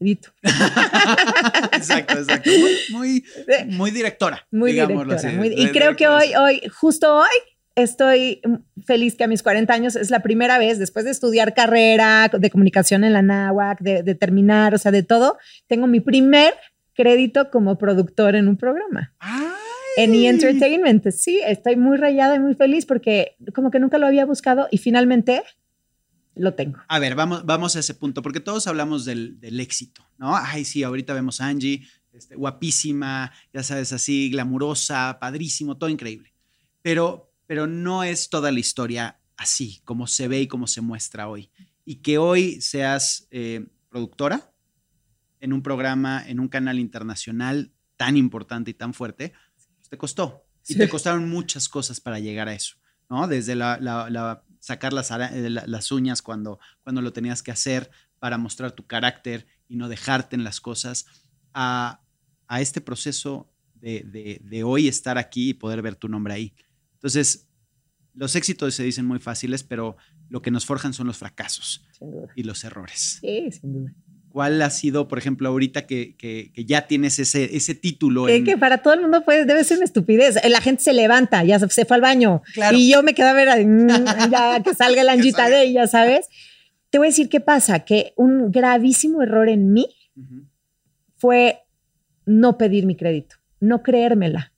arma 0.00 0.16
exacto, 1.72 2.18
exacto. 2.18 2.50
Muy, 2.50 2.72
muy, 2.90 3.24
muy 3.66 3.90
directora. 3.90 4.46
Muy 4.50 4.72
directora. 4.72 5.16
Así, 5.16 5.28
muy, 5.28 5.48
y 5.48 5.68
creo 5.68 5.96
que 5.96 6.08
hoy, 6.08 6.34
hoy, 6.34 6.62
justo 6.68 7.16
hoy, 7.16 7.28
estoy 7.74 8.40
feliz 8.84 9.14
que 9.16 9.24
a 9.24 9.28
mis 9.28 9.42
40 9.42 9.72
años 9.72 9.96
es 9.96 10.10
la 10.10 10.20
primera 10.20 10.58
vez, 10.58 10.78
después 10.78 11.04
de 11.04 11.10
estudiar 11.10 11.54
carrera 11.54 12.30
de 12.32 12.50
comunicación 12.50 13.04
en 13.04 13.12
la 13.12 13.22
NAWAC, 13.22 13.80
de, 13.80 14.02
de 14.02 14.14
terminar, 14.14 14.74
o 14.74 14.78
sea, 14.78 14.92
de 14.92 15.02
todo, 15.02 15.38
tengo 15.66 15.86
mi 15.86 16.00
primer 16.00 16.54
crédito 16.94 17.50
como 17.50 17.78
productor 17.78 18.36
en 18.36 18.48
un 18.48 18.56
programa. 18.56 19.14
¡Ay! 19.20 19.50
En 19.96 20.14
E! 20.14 20.28
Entertainment, 20.28 21.08
sí, 21.10 21.40
estoy 21.44 21.76
muy 21.76 21.96
rayada 21.96 22.36
y 22.36 22.38
muy 22.38 22.54
feliz 22.54 22.86
porque 22.86 23.36
como 23.54 23.70
que 23.70 23.80
nunca 23.80 23.98
lo 23.98 24.06
había 24.06 24.24
buscado 24.24 24.68
y 24.70 24.78
finalmente 24.78 25.42
lo 26.34 26.54
tengo. 26.54 26.78
A 26.88 26.98
ver, 26.98 27.14
vamos, 27.14 27.44
vamos 27.44 27.76
a 27.76 27.80
ese 27.80 27.94
punto, 27.94 28.22
porque 28.22 28.40
todos 28.40 28.66
hablamos 28.66 29.04
del, 29.04 29.40
del 29.40 29.60
éxito, 29.60 30.06
¿no? 30.18 30.36
Ay, 30.36 30.64
sí, 30.64 30.82
ahorita 30.82 31.12
vemos 31.12 31.40
a 31.40 31.48
Angie, 31.48 31.86
este, 32.12 32.34
guapísima, 32.34 33.32
ya 33.52 33.62
sabes, 33.62 33.92
así, 33.92 34.30
glamurosa, 34.30 35.18
padrísimo, 35.20 35.76
todo 35.76 35.90
increíble. 35.90 36.32
Pero, 36.82 37.32
pero 37.46 37.66
no 37.66 38.04
es 38.04 38.30
toda 38.30 38.50
la 38.52 38.60
historia 38.60 39.20
así, 39.36 39.80
como 39.84 40.06
se 40.06 40.28
ve 40.28 40.42
y 40.42 40.46
como 40.46 40.66
se 40.66 40.80
muestra 40.80 41.28
hoy. 41.28 41.50
Y 41.84 41.96
que 41.96 42.18
hoy 42.18 42.60
seas 42.60 43.26
eh, 43.30 43.66
productora 43.88 44.52
en 45.40 45.52
un 45.52 45.62
programa, 45.62 46.22
en 46.26 46.40
un 46.40 46.48
canal 46.48 46.78
internacional 46.78 47.72
tan 47.96 48.16
importante 48.16 48.70
y 48.70 48.74
tan 48.74 48.94
fuerte, 48.94 49.32
pues 49.76 49.88
te 49.88 49.98
costó. 49.98 50.46
Y 50.66 50.74
sí. 50.74 50.78
te 50.78 50.88
costaron 50.88 51.28
muchas 51.28 51.68
cosas 51.68 52.00
para 52.00 52.18
llegar 52.18 52.48
a 52.48 52.54
eso, 52.54 52.76
¿no? 53.08 53.26
Desde 53.26 53.54
la, 53.54 53.78
la, 53.80 54.10
la 54.10 54.44
sacar 54.70 54.92
las, 54.92 55.10
las 55.10 55.90
uñas 55.92 56.22
cuando, 56.22 56.58
cuando 56.84 57.02
lo 57.02 57.12
tenías 57.12 57.42
que 57.42 57.50
hacer 57.50 57.90
para 58.20 58.38
mostrar 58.38 58.70
tu 58.72 58.86
carácter 58.86 59.46
y 59.68 59.74
no 59.76 59.88
dejarte 59.88 60.36
en 60.36 60.44
las 60.44 60.60
cosas, 60.60 61.06
a, 61.52 62.00
a 62.46 62.60
este 62.60 62.80
proceso 62.80 63.52
de, 63.74 64.02
de- 64.04 64.40
de 64.44 64.62
hoy 64.62 64.86
estar 64.88 65.16
aquí 65.18 65.50
y 65.50 65.54
poder 65.54 65.82
ver 65.82 65.96
tu 65.96 66.08
nombre 66.08 66.34
ahí. 66.34 66.54
Entonces, 66.94 67.48
los 68.14 68.36
éxitos 68.36 68.74
se 68.74 68.84
dicen 68.84 69.06
muy 69.06 69.18
fáciles, 69.18 69.62
pero 69.64 69.96
lo 70.28 70.40
que 70.42 70.50
nos 70.50 70.64
forjan 70.66 70.92
son 70.92 71.06
los 71.08 71.16
fracasos 71.18 71.82
y 72.36 72.42
los 72.44 72.62
errores. 72.64 73.18
Sí, 73.20 73.50
sin 73.52 73.72
duda. 73.72 73.94
¿Cuál 74.32 74.62
ha 74.62 74.70
sido, 74.70 75.08
por 75.08 75.18
ejemplo, 75.18 75.48
ahorita 75.48 75.86
que, 75.86 76.14
que- 76.16 76.52
que 76.54 76.64
ya 76.64 76.86
tienes 76.86 77.18
ese, 77.18 77.56
ese 77.56 77.74
título? 77.74 78.26
Que, 78.26 78.36
en- 78.36 78.44
que 78.44 78.56
para 78.56 78.78
todo 78.78 78.94
el 78.94 79.00
mundo 79.00 79.22
puede, 79.24 79.44
debe 79.44 79.64
ser 79.64 79.78
una 79.78 79.84
estupidez. 79.86 80.36
La 80.48 80.60
gente 80.60 80.82
se 80.84 80.92
levanta, 80.92 81.42
ya 81.44 81.58
se, 81.58 81.68
se 81.68 81.84
fue 81.84 81.96
al 81.96 82.00
baño. 82.02 82.42
Claro. 82.54 82.76
Y 82.76 82.90
yo 82.92 83.02
me 83.02 83.12
quedé 83.14 83.28
a 83.28 83.32
ver, 83.32 83.48
mm, 83.66 83.88
ya 84.30 84.62
que 84.62 84.74
salga 84.74 85.02
la 85.04 85.16
salga. 85.16 85.48
de 85.50 85.62
ella, 85.64 85.86
¿sabes? 85.86 86.28
Te 86.90 86.98
voy 86.98 87.08
a 87.08 87.10
decir 87.10 87.28
qué 87.28 87.40
pasa, 87.40 87.80
que 87.80 88.12
un 88.16 88.50
gravísimo 88.52 89.22
error 89.22 89.48
en 89.48 89.72
mí 89.72 89.88
fue 91.16 91.60
no 92.26 92.56
pedir 92.58 92.86
mi 92.86 92.96
crédito, 92.96 93.36
no 93.60 93.82
creérmela. 93.82 94.52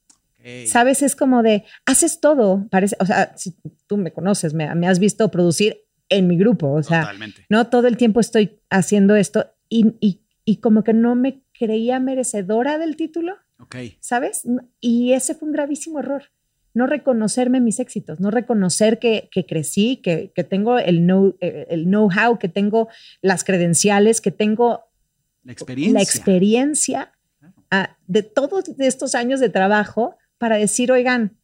¿Sabes? 0.66 1.02
Es 1.02 1.14
como 1.14 1.42
de, 1.44 1.62
haces 1.86 2.18
todo, 2.20 2.66
parece, 2.68 2.96
o 2.98 3.06
sea, 3.06 3.32
si 3.36 3.54
tú 3.86 3.96
me 3.96 4.12
conoces, 4.12 4.54
me, 4.54 4.74
me 4.74 4.88
has 4.88 4.98
visto 4.98 5.30
producir 5.30 5.82
en 6.08 6.26
mi 6.26 6.36
grupo, 6.36 6.72
o 6.72 6.82
sea, 6.82 7.02
Totalmente. 7.02 7.46
no 7.48 7.68
todo 7.68 7.86
el 7.86 7.96
tiempo 7.96 8.18
estoy 8.18 8.58
haciendo 8.68 9.14
esto 9.14 9.46
y, 9.78 9.96
y, 10.00 10.20
y 10.44 10.56
como 10.56 10.82
que 10.84 10.92
no 10.92 11.14
me 11.14 11.42
creía 11.52 12.00
merecedora 12.00 12.78
del 12.78 12.96
título. 12.96 13.36
¿sabes? 14.00 14.42
Y 14.80 15.12
ese 15.12 15.34
fue 15.34 15.46
un 15.48 15.52
gravísimo 15.52 16.00
error. 16.00 16.24
No 16.74 16.86
reconocerme 16.86 17.60
mis 17.60 17.78
éxitos, 17.80 18.18
no 18.18 18.30
reconocer 18.30 18.98
que, 18.98 19.28
que 19.30 19.44
crecí, 19.46 19.98
que, 20.02 20.32
que 20.34 20.42
tengo 20.42 20.78
el 20.78 21.00
know- 21.06 21.36
eh, 21.40 21.66
el 21.70 21.84
know-how, 21.84 22.38
que 22.38 22.48
tengo 22.48 22.88
las 23.20 23.44
credenciales, 23.44 24.20
que 24.20 24.30
tengo 24.32 24.84
La 25.44 25.52
experiencia. 25.52 25.94
la 25.98 26.02
experiencia 26.02 27.12
ah, 27.70 27.96
de 28.06 28.22
todos 28.22 28.64
estos 28.78 29.14
años 29.14 29.38
de 29.40 29.48
trabajo 29.50 30.16
para 30.38 30.56
decir, 30.56 30.90
oigan, 30.90 31.36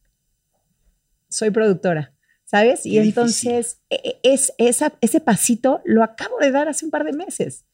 soy 1.29 1.51
productora, 1.51 2.13
¿sabes? 2.45 2.85
y 2.85 2.91
Qué 2.93 3.01
entonces 3.01 3.79
e- 3.89 4.01
e- 4.03 4.19
es, 4.33 4.51
esa, 4.57 4.93
ese 5.01 5.19
pasito 5.21 5.81
lo 5.85 6.03
acabo 6.03 6.37
de 6.39 6.51
dar 6.51 6.67
hace 6.67 6.85
un 6.85 6.91
par 6.91 7.03
de 7.05 7.13
meses, 7.13 7.65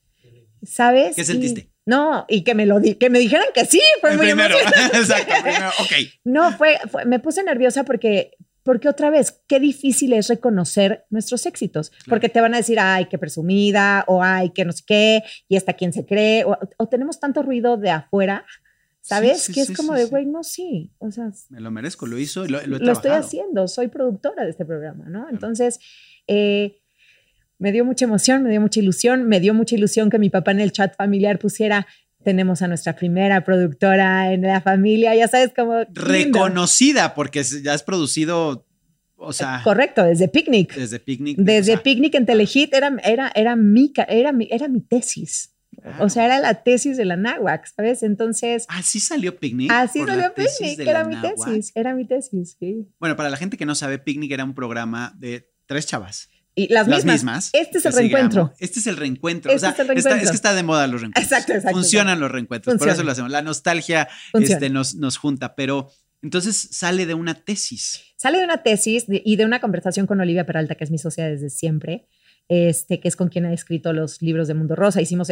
¿sabes? 0.65 1.15
¿Qué 1.15 1.21
Y- 1.21 1.25
sentiste? 1.25 1.69
no, 1.85 2.25
y 2.27 2.43
que 2.43 2.55
me 2.55 2.65
lo 2.65 2.79
di- 2.79 2.95
que 2.95 3.09
me 3.09 3.19
dijeran 3.19 3.45
que 3.53 3.65
sí, 3.65 3.79
fue 4.01 4.11
El 4.11 4.17
muy 4.17 4.25
primero. 4.27 4.57
emocionante. 4.59 4.97
Exacto, 4.97 5.33
primero. 5.43 5.69
Ok. 5.81 5.91
No, 6.23 6.51
fue, 6.57 6.77
fue- 6.91 7.05
me 7.05 7.19
puse 7.19 7.43
nerviosa 7.43 7.83
porque, 7.83 8.31
porque 8.63 8.89
otra 8.89 9.11
vez, 9.11 9.43
qué 9.47 9.59
difícil 9.59 10.13
es 10.13 10.27
reconocer 10.27 11.05
nuestros 11.11 11.45
éxitos, 11.45 11.91
porque 12.09 12.29
te 12.29 12.41
van 12.41 12.55
a 12.55 12.57
decir, 12.57 12.79
ay, 12.79 13.05
qué 13.05 13.17
presumida, 13.19 14.03
o 14.07 14.23
ay, 14.23 14.49
que 14.49 14.65
no 14.65 14.71
sé 14.71 14.83
qué, 14.87 15.23
y 15.47 15.55
hasta 15.57 15.73
quién 15.73 15.93
se 15.93 16.05
cree, 16.07 16.43
o, 16.45 16.57
o 16.77 16.87
tenemos 16.87 17.19
tanto 17.19 17.43
ruido 17.43 17.77
de 17.77 17.91
afuera, 17.91 18.43
¿sabes? 19.01 19.41
Sí, 19.43 19.53
sí, 19.53 19.59
que 19.59 19.65
sí, 19.65 19.71
es 19.73 19.77
como 19.77 19.93
de, 19.93 20.05
güey, 20.05 20.25
no, 20.25 20.43
sí, 20.43 20.91
o 20.97 21.11
sea, 21.11 21.29
Me 21.49 21.61
lo 21.61 21.69
merezco, 21.69 22.07
lo 22.07 22.17
hizo 22.17 22.43
y 22.45 22.47
lo, 22.47 22.59
lo 22.65 22.77
he 22.77 22.79
lo 22.79 22.91
estoy 22.91 23.11
haciendo, 23.11 23.67
soy 23.67 23.89
productora 23.89 24.43
de 24.45 24.49
este 24.49 24.65
programa, 24.65 25.05
¿no? 25.07 25.29
Entonces, 25.29 25.79
eh, 26.25 26.81
me 27.57 27.71
dio 27.71 27.85
mucha 27.85 28.05
emoción, 28.05 28.43
me 28.43 28.49
dio 28.49 28.61
mucha 28.61 28.79
ilusión, 28.79 29.27
me 29.27 29.39
dio 29.39 29.53
mucha 29.53 29.75
ilusión 29.75 30.09
que 30.09 30.19
mi 30.19 30.29
papá 30.29 30.51
en 30.51 30.59
el 30.59 30.71
chat 30.71 30.95
familiar 30.95 31.39
pusiera, 31.39 31.87
tenemos 32.23 32.61
a 32.61 32.67
nuestra 32.67 32.95
primera 32.95 33.43
productora 33.43 34.33
en 34.33 34.41
la 34.41 34.59
familia, 34.59 35.15
ya 35.15 35.27
sabes, 35.27 35.51
como... 35.55 35.79
lindo. 35.79 36.01
Reconocida, 36.01 37.13
porque 37.13 37.43
ya 37.43 37.73
has 37.73 37.83
producido, 37.83 38.65
o 39.15 39.31
sea, 39.31 39.61
Correcto, 39.63 40.03
desde 40.03 40.27
Picnic. 40.27 40.75
desde 40.75 40.99
Picnic. 40.99 41.37
Desde 41.37 41.73
o 41.73 41.75
sea, 41.75 41.83
Picnic 41.83 42.15
en 42.15 42.25
Telehit 42.25 42.73
era, 42.73 42.95
era, 43.03 43.31
era, 43.35 43.55
mi, 43.55 43.93
era, 44.07 44.31
mi, 44.31 44.47
era 44.51 44.67
mi 44.67 44.81
tesis. 44.81 45.51
Claro. 45.81 46.05
O 46.05 46.09
sea, 46.09 46.25
era 46.25 46.39
la 46.39 46.63
tesis 46.63 46.97
de 46.97 47.05
la 47.05 47.15
náhuac, 47.15 47.67
¿sabes? 47.67 48.01
Entonces, 48.01 48.65
Así 48.69 48.99
salió 48.99 49.37
Picnic. 49.37 49.69
así 49.71 49.99
salió 49.99 50.33
Picnic, 50.33 50.79
era 50.79 51.03
mi 51.03 51.15
náhuac. 51.15 51.35
tesis, 51.35 51.71
era 51.75 51.93
mi 51.93 52.05
tesis, 52.07 52.57
sí. 52.59 52.87
Bueno, 52.99 53.15
para 53.15 53.29
la 53.29 53.37
gente 53.37 53.55
que 53.55 53.65
no 53.65 53.75
sabe, 53.75 53.99
Picnic 53.99 54.31
era 54.31 54.43
un 54.43 54.55
programa 54.55 55.13
de 55.17 55.51
tres 55.67 55.85
chavas. 55.85 56.29
Y 56.57 56.71
las, 56.73 56.87
Las 56.87 56.99
mismas. 57.03 57.15
mismas. 57.15 57.49
Este 57.53 57.79
es 57.79 57.85
el 57.85 57.93
reencuentro. 57.93 58.53
Este 58.59 58.79
es 58.79 58.87
el 58.87 58.95
reencuentro. 58.97 59.51
Este 59.51 59.57
o 59.57 59.59
sea, 59.59 59.69
es 59.71 59.75
el 59.79 59.81
está- 59.81 59.93
reencuentro. 59.93 60.23
es 60.23 60.29
que 60.31 60.35
está 60.35 60.53
de 60.53 60.63
moda 60.63 60.87
los 60.87 61.01
reencuentros. 61.01 61.23
Exacto, 61.31 61.53
exacto, 61.53 61.77
Funcionan 61.77 62.19
los 62.19 62.31
reencuentros. 62.31 62.75
Por 62.77 62.87
eso 62.89 63.03
lo 63.03 63.11
hacemos. 63.11 63.29
La 63.31 63.41
nostalgia 63.41 64.07
este, 64.33 64.69
nos, 64.69 64.95
nos 64.95 65.17
junta. 65.17 65.53
Pero 65.55 65.91
entonces 66.21 66.69
sale 66.71 67.05
de 67.05 67.13
una 67.13 67.33
tesis. 67.33 68.01
Sale 68.15 68.37
de 68.37 68.45
una 68.45 68.63
tesis 68.63 69.05
de- 69.07 69.21
y 69.25 69.35
de 69.35 69.45
una 69.45 69.59
conversación 69.59 70.07
con 70.07 70.19
Olivia 70.21 70.45
Peralta, 70.45 70.75
que 70.75 70.85
es 70.85 70.91
mi 70.91 70.97
socia 70.97 71.27
desde 71.27 71.49
siempre, 71.49 72.07
este, 72.47 72.99
que 73.01 73.09
es 73.09 73.15
con 73.17 73.27
quien 73.27 73.45
ha 73.45 73.53
escrito 73.53 73.91
los 73.91 74.21
libros 74.21 74.47
de 74.47 74.53
Mundo 74.53 74.75
Rosa. 74.77 75.01
Hicimos, 75.01 75.29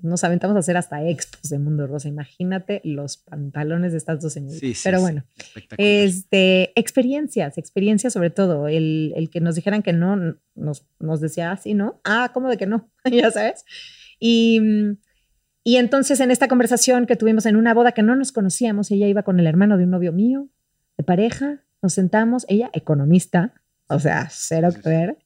nos 0.00 0.24
aventamos 0.24 0.56
a 0.56 0.60
hacer 0.60 0.76
hasta 0.76 1.06
expos 1.06 1.50
de 1.50 1.58
Mundo 1.58 1.86
Rosa. 1.86 2.08
Imagínate 2.08 2.80
los 2.84 3.18
pantalones 3.18 3.92
de 3.92 3.98
estas 3.98 4.20
dos 4.20 4.32
señoritas. 4.32 4.60
Sí, 4.60 4.74
sí, 4.74 4.80
Pero 4.84 4.98
sí. 4.98 5.02
bueno, 5.02 5.24
Espectacular. 5.36 5.90
este, 5.90 6.72
experiencias, 6.80 7.58
experiencias 7.58 8.12
sobre 8.12 8.30
todo. 8.30 8.68
El, 8.68 9.12
el 9.16 9.30
que 9.30 9.40
nos 9.40 9.54
dijeran 9.54 9.82
que 9.82 9.92
no, 9.92 10.36
nos, 10.54 10.86
nos 10.98 11.20
decía 11.20 11.52
así, 11.52 11.74
¿no? 11.74 12.00
Ah, 12.04 12.30
¿cómo 12.32 12.48
de 12.48 12.56
que 12.56 12.66
no? 12.66 12.90
ya 13.10 13.30
sabes. 13.30 13.64
Y, 14.18 14.60
y 15.64 15.76
entonces 15.76 16.20
en 16.20 16.30
esta 16.30 16.48
conversación 16.48 17.06
que 17.06 17.16
tuvimos 17.16 17.46
en 17.46 17.56
una 17.56 17.74
boda 17.74 17.92
que 17.92 18.02
no 18.02 18.16
nos 18.16 18.32
conocíamos, 18.32 18.90
ella 18.90 19.06
iba 19.06 19.22
con 19.22 19.38
el 19.38 19.46
hermano 19.46 19.76
de 19.78 19.84
un 19.84 19.90
novio 19.90 20.12
mío, 20.12 20.48
de 20.96 21.04
pareja, 21.04 21.62
nos 21.82 21.94
sentamos, 21.94 22.46
ella 22.48 22.70
economista, 22.72 23.54
o 23.88 23.98
sea, 23.98 24.28
cero 24.30 24.70
Sí, 24.70 24.76
sí, 24.76 24.82
que 24.82 24.88
ver. 24.88 25.16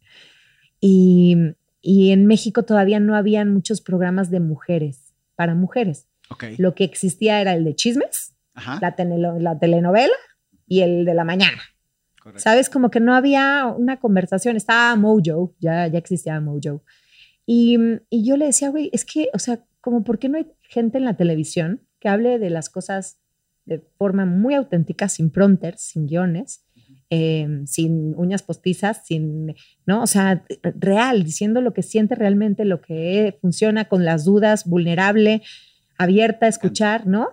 Y, 0.80 1.36
y 1.80 2.10
en 2.10 2.26
México 2.26 2.64
todavía 2.64 3.00
no 3.00 3.14
habían 3.16 3.52
muchos 3.52 3.80
programas 3.80 4.30
de 4.30 4.40
mujeres, 4.40 5.14
para 5.34 5.54
mujeres. 5.54 6.08
Lo 6.58 6.74
que 6.74 6.84
existía 6.84 7.40
era 7.40 7.54
el 7.54 7.64
de 7.64 7.74
chismes, 7.76 8.34
Ajá. 8.54 8.78
la, 8.82 8.96
tenelo- 8.96 9.38
la 9.38 9.58
telenovela 9.58 10.14
y 10.66 10.80
el 10.80 11.04
de 11.04 11.14
la 11.14 11.24
mañana. 11.24 11.58
correcto. 12.20 12.42
¿Sabes? 12.42 12.68
Como 12.68 12.90
que 12.90 12.98
no 12.98 13.14
había 13.14 13.66
una 13.66 14.00
conversación. 14.00 14.56
Estaba 14.56 14.96
Mojo, 14.96 15.54
ya, 15.60 15.86
ya 15.86 15.98
existía 15.98 16.40
Mojo. 16.40 16.82
Y, 17.46 17.78
y 18.10 18.26
yo 18.26 18.36
le 18.36 18.46
decía, 18.46 18.70
güey, 18.70 18.90
es 18.92 19.04
que, 19.04 19.28
o 19.32 19.38
sea, 19.38 19.64
como, 19.80 20.02
¿por 20.02 20.18
qué 20.18 20.28
no 20.28 20.36
hay 20.38 20.48
gente 20.62 20.98
en 20.98 21.04
la 21.04 21.16
televisión 21.16 21.82
que 22.00 22.08
hable 22.08 22.40
de 22.40 22.50
las 22.50 22.68
cosas 22.70 23.18
de 23.64 23.78
forma 23.98 24.26
muy 24.26 24.54
auténtica, 24.54 25.08
sin 25.08 25.30
prompters, 25.30 25.80
sin 25.80 26.06
guiones, 26.06 26.64
eh, 27.10 27.62
sin 27.66 28.14
uñas 28.16 28.42
postizas, 28.42 29.06
sin, 29.06 29.54
¿no? 29.86 30.02
O 30.02 30.06
sea, 30.06 30.44
real, 30.62 31.22
diciendo 31.22 31.60
lo 31.60 31.72
que 31.72 31.82
siente 31.82 32.14
realmente, 32.14 32.64
lo 32.64 32.80
que 32.80 33.38
funciona 33.40 33.84
con 33.86 34.04
las 34.04 34.24
dudas, 34.24 34.64
vulnerable, 34.66 35.42
abierta 35.98 36.46
a 36.46 36.48
escuchar, 36.48 37.06
¿no? 37.06 37.28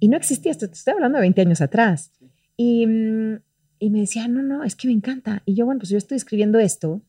Y 0.00 0.08
no 0.08 0.16
existía 0.16 0.50
esto, 0.52 0.66
te 0.68 0.74
estoy 0.74 0.94
hablando 0.94 1.16
de 1.18 1.22
20 1.22 1.40
años 1.42 1.60
atrás. 1.60 2.12
Y, 2.56 2.86
mm, 2.86 3.40
y 3.78 3.90
me 3.90 4.00
decía, 4.00 4.28
no, 4.28 4.42
no, 4.42 4.64
es 4.64 4.74
que 4.76 4.88
me 4.88 4.94
encanta. 4.94 5.42
Y 5.46 5.54
yo, 5.54 5.64
bueno, 5.64 5.78
pues 5.80 5.90
yo 5.90 5.98
estoy 5.98 6.16
escribiendo 6.16 6.58
esto, 6.58 7.00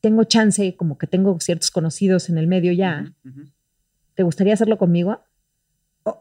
tengo 0.00 0.24
chance, 0.24 0.76
como 0.76 0.96
que 0.98 1.06
tengo 1.06 1.38
ciertos 1.40 1.70
conocidos 1.70 2.28
en 2.28 2.38
el 2.38 2.46
medio 2.46 2.72
ya. 2.72 3.12
Ujú, 3.24 3.40
ujú. 3.40 3.48
¿Te 4.14 4.22
gustaría 4.22 4.54
hacerlo 4.54 4.78
conmigo? 4.78 5.20
Oh, 6.04 6.18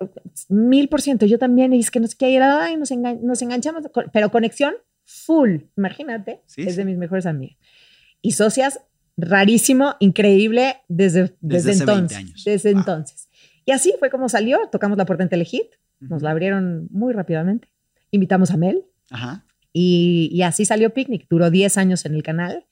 mil 0.50 0.89
por 0.89 1.01
ciento, 1.01 1.25
yo 1.27 1.38
también. 1.38 1.71
Y 1.74 1.79
es 1.79 1.91
que 1.91 2.00
no 2.00 2.07
sé 2.07 2.15
qué, 2.17 2.29
y 2.31 2.35
era, 2.35 2.63
ay, 2.63 2.75
nos, 2.75 2.91
engan- 2.91 3.19
nos 3.21 3.41
enganchamos, 3.41 3.83
pero 4.12 4.31
conexión 4.31 4.74
full, 5.05 5.57
imagínate, 5.77 6.41
Sí, 6.47 6.63
es 6.63 6.71
sí. 6.74 6.77
de 6.77 6.85
mis 6.85 6.97
mejores 6.97 7.25
amigas. 7.25 7.57
Y 8.21 8.31
socias, 8.33 8.79
rarísimo, 9.17 9.95
increíble, 10.00 10.77
desde, 10.88 11.35
desde, 11.41 11.69
Desde 11.69 11.71
hace 11.71 11.85
20 11.85 11.91
entonces. 11.93 12.17
años. 12.17 12.43
Desde 12.45 12.71
Wow. 12.71 12.79
entonces. 12.79 13.29
Y 13.65 13.71
así 13.71 13.93
fue 14.00 14.09
como 14.09 14.29
salió, 14.29 14.59
tocamos 14.71 14.97
la 14.97 15.05
puerta 15.05 15.24
en 15.24 15.29
Telehit, 15.29 15.67
nos 16.00 16.21
la 16.21 16.31
abrieron 16.31 16.88
muy 16.91 17.13
rápidamente. 17.13 17.67
Invitamos 18.12 18.51
a 18.51 18.57
Mel 18.57 18.83
Ajá. 19.09 19.45
y, 19.74 20.29
y 20.31 20.41
así 20.43 20.65
salió 20.65 20.93
Picnic. 20.93 21.25
Duró 21.29 21.50
10 21.50 21.77
años 21.77 22.05
en 22.05 22.13
el 22.15 22.24
canal. 22.24 22.65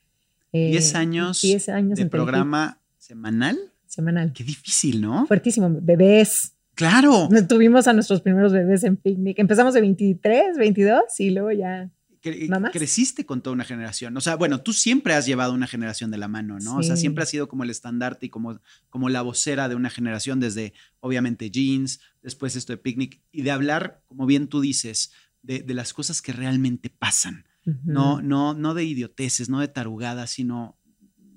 eh, 0.51 0.69
10 0.71 0.95
años, 0.95 1.41
10 1.41 1.69
años 1.69 1.95
de 1.97 2.03
en 2.03 2.09
Telehit, 2.09 2.11
programa 2.11 2.79
semanal. 2.97 3.57
semanal. 3.87 4.33
Qué 4.33 4.43
difícil, 4.43 5.01
¿no? 5.01 5.25
Fuertísimo. 5.25 5.69
Bebés. 5.81 6.53
Claro. 6.75 7.27
Tuvimos 7.47 7.87
a 7.87 7.93
nuestros 7.93 8.21
primeros 8.21 8.51
bebés 8.53 8.83
en 8.83 8.97
Picnic. 8.97 9.37
Empezamos 9.39 9.73
de 9.73 9.81
23, 9.81 10.57
22 10.57 11.19
y 11.19 11.29
luego 11.31 11.51
ya. 11.51 11.89
Cre- 12.23 12.47
¿Mamás? 12.49 12.71
creciste 12.71 13.25
con 13.25 13.41
toda 13.41 13.53
una 13.53 13.65
generación. 13.65 14.15
O 14.15 14.21
sea, 14.21 14.35
bueno, 14.37 14.61
tú 14.61 14.71
siempre 14.71 15.13
has 15.13 15.25
llevado 15.25 15.53
una 15.53 15.67
generación 15.67 16.09
de 16.09 16.17
la 16.17 16.27
mano, 16.29 16.57
¿no? 16.59 16.77
O 16.77 16.83
sea, 16.83 16.95
Sí. 16.95 17.01
siempre 17.01 17.23
has 17.23 17.29
sido 17.29 17.49
como 17.49 17.63
el 17.63 17.69
estandarte 17.69 18.27
y 18.27 18.29
como, 18.29 18.59
como 18.89 19.09
la 19.09 19.21
vocera 19.21 19.67
de 19.67 19.75
una 19.75 19.89
generación 19.89 20.39
desde, 20.39 20.73
obviamente, 21.01 21.51
Jeans, 21.51 21.99
después 22.21 22.55
esto 22.55 22.71
de 22.73 22.77
Picnic, 22.77 23.21
y 23.31 23.41
de 23.41 23.51
hablar, 23.51 24.01
como 24.07 24.25
bien 24.25 24.47
tú 24.47 24.61
dices, 24.61 25.11
de, 25.41 25.61
de 25.63 25.73
las 25.73 25.91
cosas 25.93 26.21
que 26.21 26.31
realmente 26.31 26.89
pasan. 26.89 27.45
No, 27.83 28.21
no, 28.21 28.53
no 28.53 28.73
de 28.73 28.83
idioteces, 28.83 29.47
no 29.49 29.59
de 29.59 29.67
tarugadas, 29.69 30.31
sino, 30.31 30.77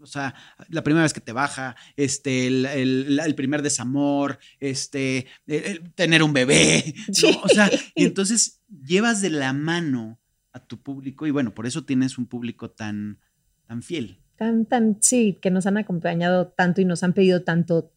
o 0.01 0.07
sea, 0.07 0.35
la 0.69 0.83
primera 0.85 1.03
vez 1.05 1.13
que 1.13 1.21
te 1.21 1.33
baja, 1.33 1.75
este, 1.97 2.47
el, 2.49 2.67
el- 2.67 3.21
el 3.21 3.35
primer 3.35 3.63
desamor, 3.63 4.39
este, 4.61 5.27
el- 5.47 5.93
tener 5.95 6.23
un 6.23 6.33
bebé, 6.33 6.95
¿no? 7.09 7.15
Sí. 7.15 7.39
O 7.43 7.49
sea, 7.49 7.71
y 7.95 8.05
entonces 8.05 8.61
llevas 8.85 9.21
de 9.21 9.31
la 9.31 9.53
mano 9.53 10.21
a 10.57 10.61
tu 10.61 10.81
público 10.81 11.27
y 11.27 11.31
bueno, 11.31 11.55
por 11.55 11.67
eso 11.67 11.85
tienes 11.85 12.17
un 12.17 12.27
público 12.27 12.71
tan, 12.71 13.19
tan 13.67 13.83
fiel. 13.83 14.19
Tan, 14.37 14.65
tan, 14.65 14.97
sí, 15.01 15.39
que 15.41 15.51
nos 15.51 15.67
han 15.67 15.77
acompañado 15.77 16.49
tanto 16.49 16.81
y 16.81 16.85
nos 16.85 17.03
han 17.03 17.13
pedido 17.13 17.43
tanto 17.43 17.93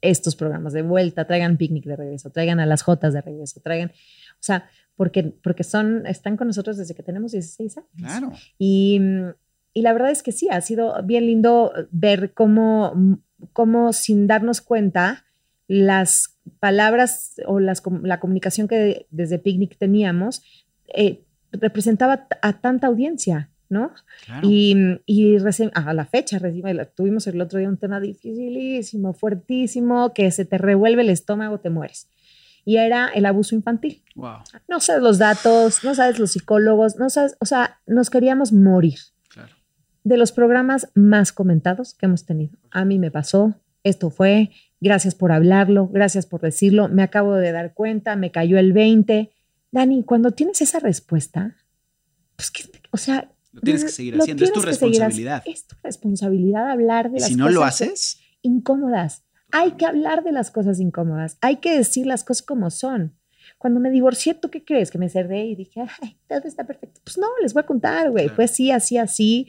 estos 0.00 0.36
programas 0.36 0.72
de 0.72 0.82
vuelta, 0.82 1.26
traigan 1.26 1.56
Picnic 1.56 1.84
de 1.84 1.96
regreso, 1.96 2.30
traigan 2.30 2.60
a 2.60 2.66
las 2.66 2.82
Jotas 2.82 3.14
de 3.14 3.22
regreso, 3.22 3.60
traigan, 3.60 3.90
o 3.90 4.42
sea, 4.42 4.68
porque, 4.96 5.22
porque 5.42 5.64
son, 5.64 6.06
están 6.06 6.36
con 6.36 6.48
nosotros 6.48 6.76
desde 6.76 6.94
que 6.94 7.02
tenemos 7.02 7.32
16 7.32 7.78
años. 7.78 7.90
Claro. 7.96 8.32
Y, 8.58 9.00
y 9.72 9.82
la 9.82 9.92
verdad 9.92 10.10
es 10.10 10.22
que 10.22 10.32
sí, 10.32 10.48
ha 10.50 10.60
sido 10.60 11.00
bien 11.04 11.26
lindo 11.26 11.72
ver 11.90 12.34
cómo, 12.34 13.20
cómo 13.52 13.92
sin 13.92 14.26
darnos 14.26 14.60
cuenta, 14.60 15.24
las 15.66 16.36
palabras 16.58 17.36
o 17.46 17.60
las, 17.60 17.82
la 18.02 18.20
comunicación 18.20 18.68
que 18.68 19.06
desde 19.10 19.38
Picnic 19.38 19.78
teníamos 19.78 20.42
eh, 20.88 21.24
representaba 21.60 22.26
a 22.42 22.60
tanta 22.60 22.86
audiencia, 22.86 23.50
¿no? 23.68 23.92
Claro. 24.26 24.48
Y, 24.48 24.76
y 25.06 25.38
recién- 25.38 25.70
a 25.74 25.92
la 25.94 26.04
fecha 26.04 26.38
recién, 26.38 26.64
tuvimos 26.94 27.26
el 27.26 27.40
otro 27.40 27.58
día 27.58 27.68
un 27.68 27.76
tema 27.78 28.00
dificilísimo, 28.00 29.12
fuertísimo, 29.14 30.12
que 30.12 30.30
se 30.30 30.44
te 30.44 30.58
revuelve 30.58 31.02
el 31.02 31.10
estómago, 31.10 31.58
te 31.60 31.70
mueres. 31.70 32.08
Y 32.66 32.76
era 32.78 33.08
el 33.08 33.26
abuso 33.26 33.54
infantil. 33.54 34.02
Wow. 34.14 34.38
No 34.68 34.80
sabes 34.80 35.02
los 35.02 35.18
datos, 35.18 35.84
no 35.84 35.94
sabes 35.94 36.18
los 36.18 36.32
psicólogos, 36.32 36.96
no 36.96 37.10
sabes, 37.10 37.36
o 37.40 37.44
sea, 37.46 37.78
nos 37.86 38.08
queríamos 38.10 38.52
morir. 38.52 38.98
Claro. 39.28 39.54
De 40.02 40.16
los 40.16 40.32
programas 40.32 40.88
más 40.94 41.32
comentados 41.32 41.94
que 41.94 42.06
hemos 42.06 42.24
tenido. 42.24 42.56
A 42.70 42.84
mí 42.86 42.98
me 42.98 43.10
pasó, 43.10 43.54
esto 43.82 44.08
fue, 44.08 44.50
gracias 44.80 45.14
por 45.14 45.30
hablarlo, 45.30 45.88
gracias 45.88 46.24
por 46.24 46.40
decirlo, 46.40 46.88
me 46.88 47.02
acabo 47.02 47.34
de 47.34 47.52
dar 47.52 47.74
cuenta, 47.74 48.16
me 48.16 48.30
cayó 48.30 48.58
el 48.58 48.72
20. 48.72 49.30
Dani, 49.74 50.04
cuando 50.04 50.30
tienes 50.30 50.62
esa 50.62 50.78
respuesta, 50.78 51.56
pues, 52.36 52.50
¿qué- 52.50 52.70
o 52.90 52.96
sea, 52.96 53.30
Lo 53.52 53.60
tienes 53.60 53.84
que 53.84 53.90
seguir 53.90 54.16
lo 54.16 54.22
haciendo. 54.22 54.44
Es 54.44 54.52
tu 54.52 54.60
que 54.60 54.66
responsabilidad. 54.66 55.42
Es 55.46 55.66
tu 55.66 55.76
responsabilidad 55.82 56.70
hablar 56.70 57.10
de 57.10 57.20
las 57.20 57.28
si 57.28 57.34
no 57.36 57.48
lo 57.48 57.60
cosas 57.60 57.80
haces, 57.82 58.18
incómodas. 58.42 59.24
Hay 59.52 59.72
que 59.72 59.86
hablar 59.86 60.24
de 60.24 60.32
las 60.32 60.50
cosas 60.50 60.80
incómodas. 60.80 61.38
Hay 61.40 61.56
que 61.56 61.76
decir 61.76 62.06
las 62.06 62.24
cosas 62.24 62.42
como 62.44 62.70
son. 62.70 63.14
Cuando 63.58 63.78
me 63.78 63.90
divorcié, 63.90 64.34
¿tú 64.34 64.50
qué 64.50 64.64
crees? 64.64 64.90
Que 64.90 64.98
me 64.98 65.08
cerré 65.08 65.44
y 65.46 65.54
dije, 65.54 65.82
ay, 66.02 66.18
todo 66.28 66.42
está 66.44 66.64
perfecto. 66.66 67.00
Pues 67.04 67.18
no, 67.18 67.26
les 67.42 67.52
voy 67.54 67.62
a 67.62 67.66
contar, 67.66 68.10
güey. 68.10 68.24
Claro. 68.26 68.36
Pues 68.36 68.50
sí, 68.52 68.70
así, 68.70 68.96
así. 68.98 69.48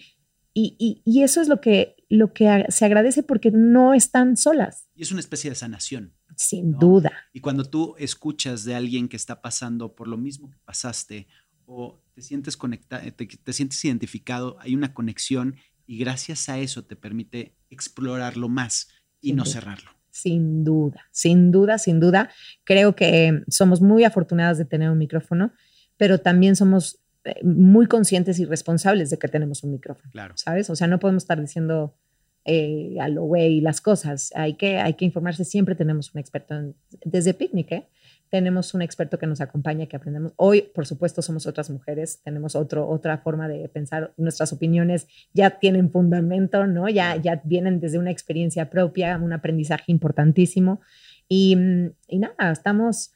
Y, 0.53 0.75
y- 0.79 1.01
y 1.05 1.23
eso 1.23 1.41
es 1.41 1.47
lo 1.47 1.59
que, 1.59 1.95
lo 2.09 2.33
que 2.33 2.65
se 2.69 2.85
agradece 2.85 3.23
porque 3.23 3.51
no 3.51 3.93
están 3.93 4.37
solas, 4.37 4.87
y 4.95 5.01
es 5.01 5.11
una 5.11 5.19
especie 5.19 5.49
de 5.49 5.55
sanación. 5.55 6.13
Sin 6.37 6.71
No. 6.71 6.79
duda. 6.79 7.11
Y 7.33 7.41
cuando 7.41 7.65
tú 7.65 7.95
escuchas 7.97 8.63
de 8.65 8.75
alguien 8.75 9.07
que 9.07 9.15
está 9.17 9.41
pasando 9.41 9.95
por 9.95 10.07
lo 10.07 10.17
mismo 10.17 10.49
que 10.49 10.57
pasaste 10.65 11.27
o 11.65 11.99
te 12.13 12.21
sientes 12.21 12.57
conectado, 12.57 13.03
te, 13.13 13.25
te 13.27 13.53
sientes 13.53 13.83
identificado, 13.85 14.57
hay 14.59 14.75
una 14.75 14.93
conexión 14.93 15.55
y 15.87 15.97
gracias 15.97 16.49
a 16.49 16.59
eso 16.59 16.83
te 16.85 16.95
permite 16.95 17.55
explorarlo 17.69 18.49
más 18.49 18.87
y 19.21 19.27
Sin 19.29 19.35
no 19.37 19.43
duda. 19.43 19.53
cerrarlo. 19.53 19.91
Sin 20.11 20.63
duda, 20.63 21.01
sin 21.11 21.51
duda, 21.51 21.77
sin 21.77 21.99
duda. 21.99 22.29
Creo 22.63 22.95
que 22.95 23.43
somos 23.49 23.81
muy 23.81 24.03
afortunadas 24.05 24.57
de 24.57 24.63
tener 24.65 24.89
un 24.89 24.97
micrófono, 24.97 25.51
pero 25.97 26.19
también 26.19 26.55
somos 26.55 26.99
eh, 27.25 27.35
muy 27.43 27.87
conscientes 27.87 28.39
y 28.39 28.45
responsables 28.45 29.09
de 29.09 29.17
que 29.19 29.27
tenemos 29.27 29.63
un 29.63 29.71
micrófono. 29.71 30.09
Claro. 30.11 30.35
¿sabes? 30.37 30.69
O 30.69 30.75
sea, 30.75 30.87
no 30.87 30.99
podemos 30.99 31.23
estar 31.23 31.41
diciendo 31.41 31.97
eh, 32.45 32.95
a 33.01 33.07
lo 33.09 33.23
güey 33.23 33.59
las 33.61 33.81
cosas. 33.81 34.31
Hay 34.35 34.53
que, 34.53 34.77
hay 34.77 34.93
que 34.93 35.05
informarse. 35.05 35.43
Siempre 35.45 35.75
tenemos 35.75 36.13
un 36.13 36.19
experto. 36.19 36.55
en- 36.55 36.75
desde 37.03 37.33
Picnic, 37.33 37.71
¿eh? 37.71 37.87
Tenemos 38.29 38.73
un 38.73 38.81
experto 38.81 39.19
que 39.19 39.27
nos 39.27 39.39
acompaña, 39.39 39.85
que 39.85 39.95
aprendemos. 39.95 40.33
Hoy, 40.35 40.63
por 40.73 40.85
supuesto, 40.87 41.21
somos 41.21 41.45
otras 41.47 41.69
mujeres. 41.69 42.21
Tenemos 42.23 42.55
otro, 42.55 42.87
otra 42.89 43.19
forma 43.19 43.47
de 43.47 43.69
pensar. 43.69 44.13
Nuestras 44.17 44.51
opiniones 44.51 45.07
ya 45.33 45.59
tienen 45.59 45.91
fundamento, 45.91 46.65
¿no? 46.67 46.89
Ya, 46.89 47.15
ya 47.17 47.41
vienen 47.45 47.79
desde 47.79 47.99
una 47.99 48.11
experiencia 48.11 48.69
propia, 48.69 49.17
un 49.17 49.31
aprendizaje 49.31 49.91
importantísimo. 49.91 50.81
Y, 51.29 51.55
mm, 51.55 51.91
y 52.07 52.19
nada, 52.19 52.51
estamos 52.51 53.11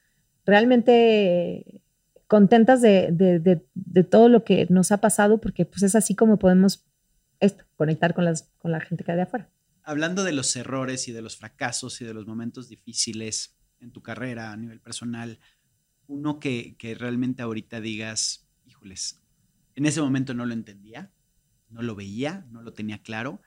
realmente 0.45 1.81
contentas 2.27 2.81
de, 2.81 3.09
de- 3.12 3.39
de- 3.39 3.65
de 3.74 4.03
todo 4.03 4.29
lo 4.29 4.43
que 4.43 4.67
nos 4.69 4.91
ha 4.91 4.98
pasado, 4.98 5.39
porque 5.39 5.65
pues 5.65 5.81
es 5.83 5.95
así 5.95 6.13
como 6.15 6.38
podemos 6.38 6.86
esto, 7.39 7.63
conectar 7.75 8.13
con, 8.13 8.25
las, 8.25 8.51
con 8.58 8.72
la 8.72 8.79
gente 8.81 9.03
que 9.03 9.12
hay 9.12 9.17
de 9.17 9.24
afuera. 9.24 9.50
Hablando 9.84 10.24
de 10.24 10.34
los 10.34 10.56
errores 10.56 11.08
y 11.08 11.12
de 11.12 11.21
los 11.21 11.38
fracasos 11.38 12.02
y 12.02 12.06
de 12.06 12.13
los 12.13 12.28
momentos 12.28 12.69
difíciles 12.69 13.58
en 13.80 13.91
tu 13.91 14.02
carrera 14.02 14.52
a 14.52 14.58
nivel 14.58 14.82
personal, 14.82 15.39
uno 16.08 16.39
que, 16.39 16.75
que 16.78 16.95
realmente 16.95 17.41
ahorita 17.41 17.82
digas, 17.82 18.47
híjoles, 18.65 19.19
en 19.75 19.86
ese 19.86 20.02
momento 20.02 20.34
no 20.34 20.45
lo 20.45 20.54
entendía, 20.54 21.12
no 21.69 21.82
lo 21.82 21.95
veía, 21.95 22.45
no 22.52 22.62
lo 22.62 22.73
tenía 22.73 23.02
claro, 23.02 23.41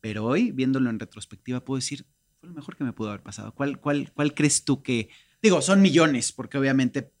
pero 0.00 0.24
hoy, 0.24 0.50
viéndolo 0.50 0.90
en 0.90 0.98
retrospectiva, 0.98 1.64
puedo 1.64 1.76
decir, 1.78 2.06
fue 2.40 2.48
lo 2.48 2.54
mejor 2.54 2.76
que 2.76 2.84
me 2.84 2.92
pudo 2.92 3.10
haber 3.10 3.22
pasado. 3.22 3.54
¿Cuál, 3.54 3.80
cuál, 3.80 4.12
cuál 4.12 4.34
crees 4.34 4.64
tú 4.64 4.82
que, 4.82 5.08
digo, 5.42 5.62
son 5.62 5.80
millones, 5.82 6.32
porque 6.32 6.58
obviamente 6.58 7.12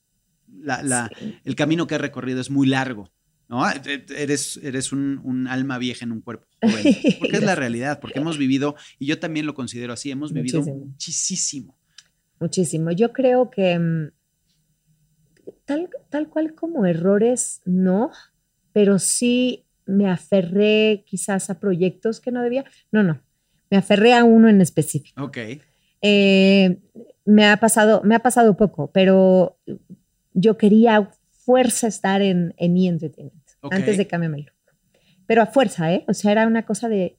la, 0.48 0.82
la- 0.82 1.10
Sí. 1.18 1.38
el 1.44 1.54
camino 1.56 1.86
que 1.86 1.94
has 1.94 2.00
recorrido 2.00 2.40
es 2.40 2.50
muy 2.50 2.66
largo, 2.66 3.12
¿no? 3.48 3.68
E- 3.68 4.04
Eres, 4.16 4.58
eres 4.62 4.92
un, 4.92 5.20
un 5.24 5.46
alma 5.48 5.78
vieja 5.78 6.04
en 6.04 6.12
un 6.12 6.20
cuerpo 6.20 6.46
joven, 6.62 6.84
porque 7.18 7.36
es 7.36 7.44
la 7.44 7.54
realidad, 7.54 8.00
porque 8.00 8.18
hemos 8.18 8.38
vivido, 8.38 8.74
y 8.98 9.06
yo 9.06 9.18
también 9.18 9.46
lo 9.46 9.54
considero 9.54 9.92
así, 9.92 10.10
hemos 10.10 10.32
vivido 10.32 10.60
Muchísimo. 10.60 10.86
muchísimo. 10.86 11.78
Muchísimo. 12.40 12.90
Yo 12.92 13.12
creo 13.12 13.50
que 13.50 13.78
mm, 13.78 14.10
tal, 15.64 15.88
tal 16.10 16.28
cual 16.28 16.54
como 16.54 16.86
errores, 16.86 17.60
no, 17.64 18.10
pero 18.72 18.98
sí 18.98 19.64
me 19.86 20.08
aferré 20.10 21.04
quizás 21.06 21.48
a 21.50 21.60
proyectos 21.60 22.20
que 22.20 22.32
no 22.32 22.42
debía. 22.42 22.64
No, 22.90 23.02
no, 23.02 23.22
me 23.70 23.76
aferré 23.76 24.14
a 24.14 24.24
uno 24.24 24.48
en 24.48 24.60
específico. 24.60 25.22
Ok, 25.22 25.38
Eh, 26.02 26.78
me 27.24 27.46
ha 27.46 27.56
pasado, 27.56 28.02
me 28.04 28.14
ha 28.14 28.18
pasado 28.20 28.56
poco, 28.56 28.90
pero 28.92 29.58
yo 30.34 30.56
quería 30.58 31.10
fuerza 31.46 31.86
estar 31.86 32.20
en, 32.22 32.52
en 32.58 32.76
E! 32.76 32.88
Entertainment 32.88 33.42
Ok. 33.62 33.72
antes 33.74 33.96
de 33.96 34.06
cambiarme 34.06 34.38
el 34.38 34.44
look. 34.44 34.52
Pero 35.26 35.42
a 35.42 35.46
fuerza, 35.46 35.92
¿eh? 35.92 36.04
O 36.08 36.12
sea, 36.14 36.32
era 36.32 36.46
una 36.46 36.64
cosa 36.64 36.88
de, 36.88 37.16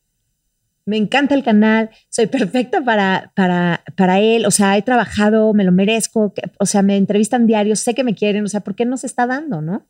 me 0.86 0.98
encanta 0.98 1.34
el 1.36 1.44
canal, 1.44 1.90
soy 2.10 2.28
perfecta 2.28 2.82
para, 2.84 3.32
para, 3.36 3.84
para 3.96 4.20
él, 4.20 4.46
o 4.46 4.52
sea, 4.52 4.78
he 4.78 4.82
trabajado, 4.82 5.54
me 5.54 5.64
lo 5.64 5.72
merezco, 5.72 6.34
que- 6.34 6.44
o 6.60 6.66
sea, 6.66 6.82
me 6.84 6.96
entrevistan 6.98 7.48
diarios, 7.48 7.80
sé 7.80 7.94
que 7.96 8.04
me 8.04 8.14
quieren, 8.16 8.44
o 8.44 8.48
sea, 8.48 8.60
¿por 8.62 8.76
qué 8.76 8.86
no 8.86 8.98
se 8.98 9.08
está 9.08 9.26
dando, 9.28 9.62
no? 9.62 9.86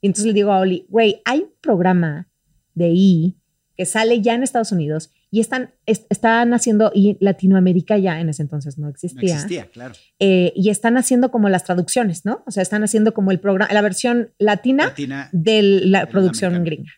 Y 0.00 0.06
entonces 0.08 0.26
le 0.26 0.32
digo 0.34 0.52
a 0.52 0.58
Oli, 0.58 0.84
güey, 0.88 1.22
hay 1.24 1.40
un 1.42 1.52
programa 1.60 2.28
de 2.74 2.88
I 2.90 3.36
que 3.76 3.86
sale 3.86 4.20
ya 4.20 4.34
en 4.34 4.42
Estados 4.42 4.72
Unidos 4.72 5.10
y 5.34 5.40
están, 5.40 5.72
es- 5.86 6.06
están 6.10 6.52
haciendo, 6.52 6.92
y 6.94 7.16
Latinoamérica 7.18 7.96
ya 7.96 8.20
en 8.20 8.28
ese 8.28 8.42
entonces 8.42 8.76
no 8.78 8.84
no 8.84 8.90
existía, 8.90 9.34
existía, 9.34 9.66
claro. 9.70 9.94
eh, 10.20 10.52
y 10.54 10.68
están 10.68 10.96
haciendo 10.98 11.30
como 11.32 11.48
las 11.48 11.64
traducciones, 11.64 12.24
¿no? 12.26 12.44
O 12.46 12.50
sea, 12.50 12.62
están 12.62 12.84
haciendo 12.84 13.14
como 13.14 13.30
el 13.32 13.40
programa, 13.40 13.72
la 13.72 13.80
versión 13.80 14.32
latina 14.38 14.84
Latina, 14.88 15.30
de 15.32 15.62
la 15.62 16.06
producción 16.06 16.62
gringa. 16.62 16.92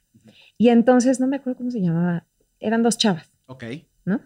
Y 0.58 0.68
entonces, 0.70 1.20
no 1.20 1.26
me 1.28 1.36
acuerdo 1.36 1.58
cómo 1.58 1.70
se 1.70 1.80
llamaba, 1.80 2.26
eran 2.60 2.82
dos 2.82 2.98
chavas, 2.98 3.30
ok. 3.46 3.64
¿no? 4.04 4.20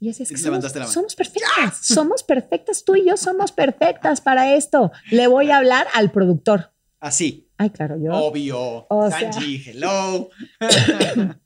Y 0.00 0.10
así 0.10 0.24
es 0.24 0.30
Y 0.30 0.34
que 0.34 0.40
somos, 0.40 0.62
la 0.62 0.70
perfectas, 1.16 1.78
somos 1.82 2.22
perfectas, 2.24 2.84
tú 2.84 2.96
y 2.96 3.06
yo 3.06 3.16
somos 3.16 3.52
perfectas 3.52 4.20
para 4.20 4.54
esto. 4.54 4.90
Le 5.12 5.26
voy 5.28 5.50
a 5.50 5.58
hablar 5.58 5.86
al 5.94 6.10
productor. 6.10 6.72
Así, 7.00 7.48
Ay, 7.56 7.70
claro, 7.70 7.96
yo 8.00 8.12
obvio. 8.12 8.86
O 8.88 9.10
sea- 9.10 9.32
Sanji, 9.32 9.62
hello. 9.66 10.28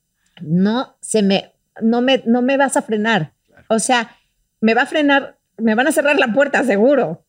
no 0.43 0.97
se 1.01 1.23
me, 1.23 1.52
no 1.81 2.03
me, 2.03 2.23
no 2.27 2.43
me 2.43 2.57
vas 2.57 2.77
a 2.77 2.83
frenar. 2.83 3.33
Claro. 3.47 3.65
O 3.69 3.79
sea, 3.79 4.17
me 4.61 4.75
va 4.75 4.83
a 4.83 4.87
frenar, 4.87 5.39
me 5.57 5.75
van 5.75 5.87
a 5.87 5.93
cerrar 5.93 6.19
la 6.19 6.33
puerta, 6.33 6.63
seguro. 6.65 7.25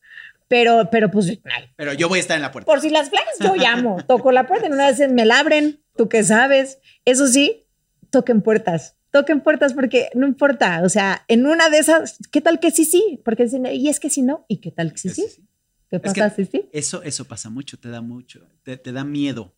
Pero, 0.48 0.90
pero 0.92 1.10
pues, 1.10 1.40
ay, 1.46 1.72
Pero 1.76 1.94
yo 1.94 2.10
voy 2.10 2.18
a 2.20 2.22
estar 2.22 2.36
en 2.36 2.42
la 2.44 2.52
puerta. 2.52 2.66
por 2.66 2.80
si 2.82 2.90
las 2.90 3.10
flores, 3.10 3.28
yo 3.40 3.56
llamo, 3.56 3.98
toco 4.08 4.32
la 4.32 4.46
puerta, 4.46 4.68
en 4.68 4.74
una 4.74 4.88
vez 4.92 5.00
me 5.12 5.26
la 5.26 5.40
abren, 5.40 5.82
tú 5.96 6.10
qué 6.10 6.24
sabes. 6.24 6.80
Eso 7.06 7.26
sí, 7.28 7.66
toquen 8.12 8.42
puertas, 8.42 8.96
toquen 9.12 9.42
puertas 9.42 9.74
porque 9.74 10.10
no 10.14 10.28
importa, 10.28 10.82
o 10.84 10.90
sea, 10.90 11.24
en 11.28 11.48
una 11.48 11.70
de 11.70 11.80
esas, 11.80 12.20
¿qué 12.32 12.42
tal 12.42 12.60
que 12.60 12.70
sí, 12.70 12.86
sí? 12.86 13.20
Porque 13.26 13.46
dicen, 13.46 13.66
y 13.66 13.90
es 13.90 14.00
que 14.00 14.10
si 14.12 14.22
no, 14.22 14.46
¿y 14.48 14.58
qué 14.58 14.70
tal 14.70 14.92
que 14.92 14.98
sí, 15.00 15.10
sí? 15.10 15.26
¿Qué 15.90 15.96
Es 16.04 16.14
que- 16.14 16.22
pasa 16.22 16.36
si 16.36 16.46
sí? 16.46 16.70
Eso, 16.72 17.02
eso 17.02 17.26
pasa 17.26 17.50
mucho, 17.50 17.80
te 17.80 17.90
da 17.90 18.02
mucho, 18.02 18.46
te, 18.64 18.78
te 18.78 18.92
da 18.92 19.04
miedo 19.04 19.56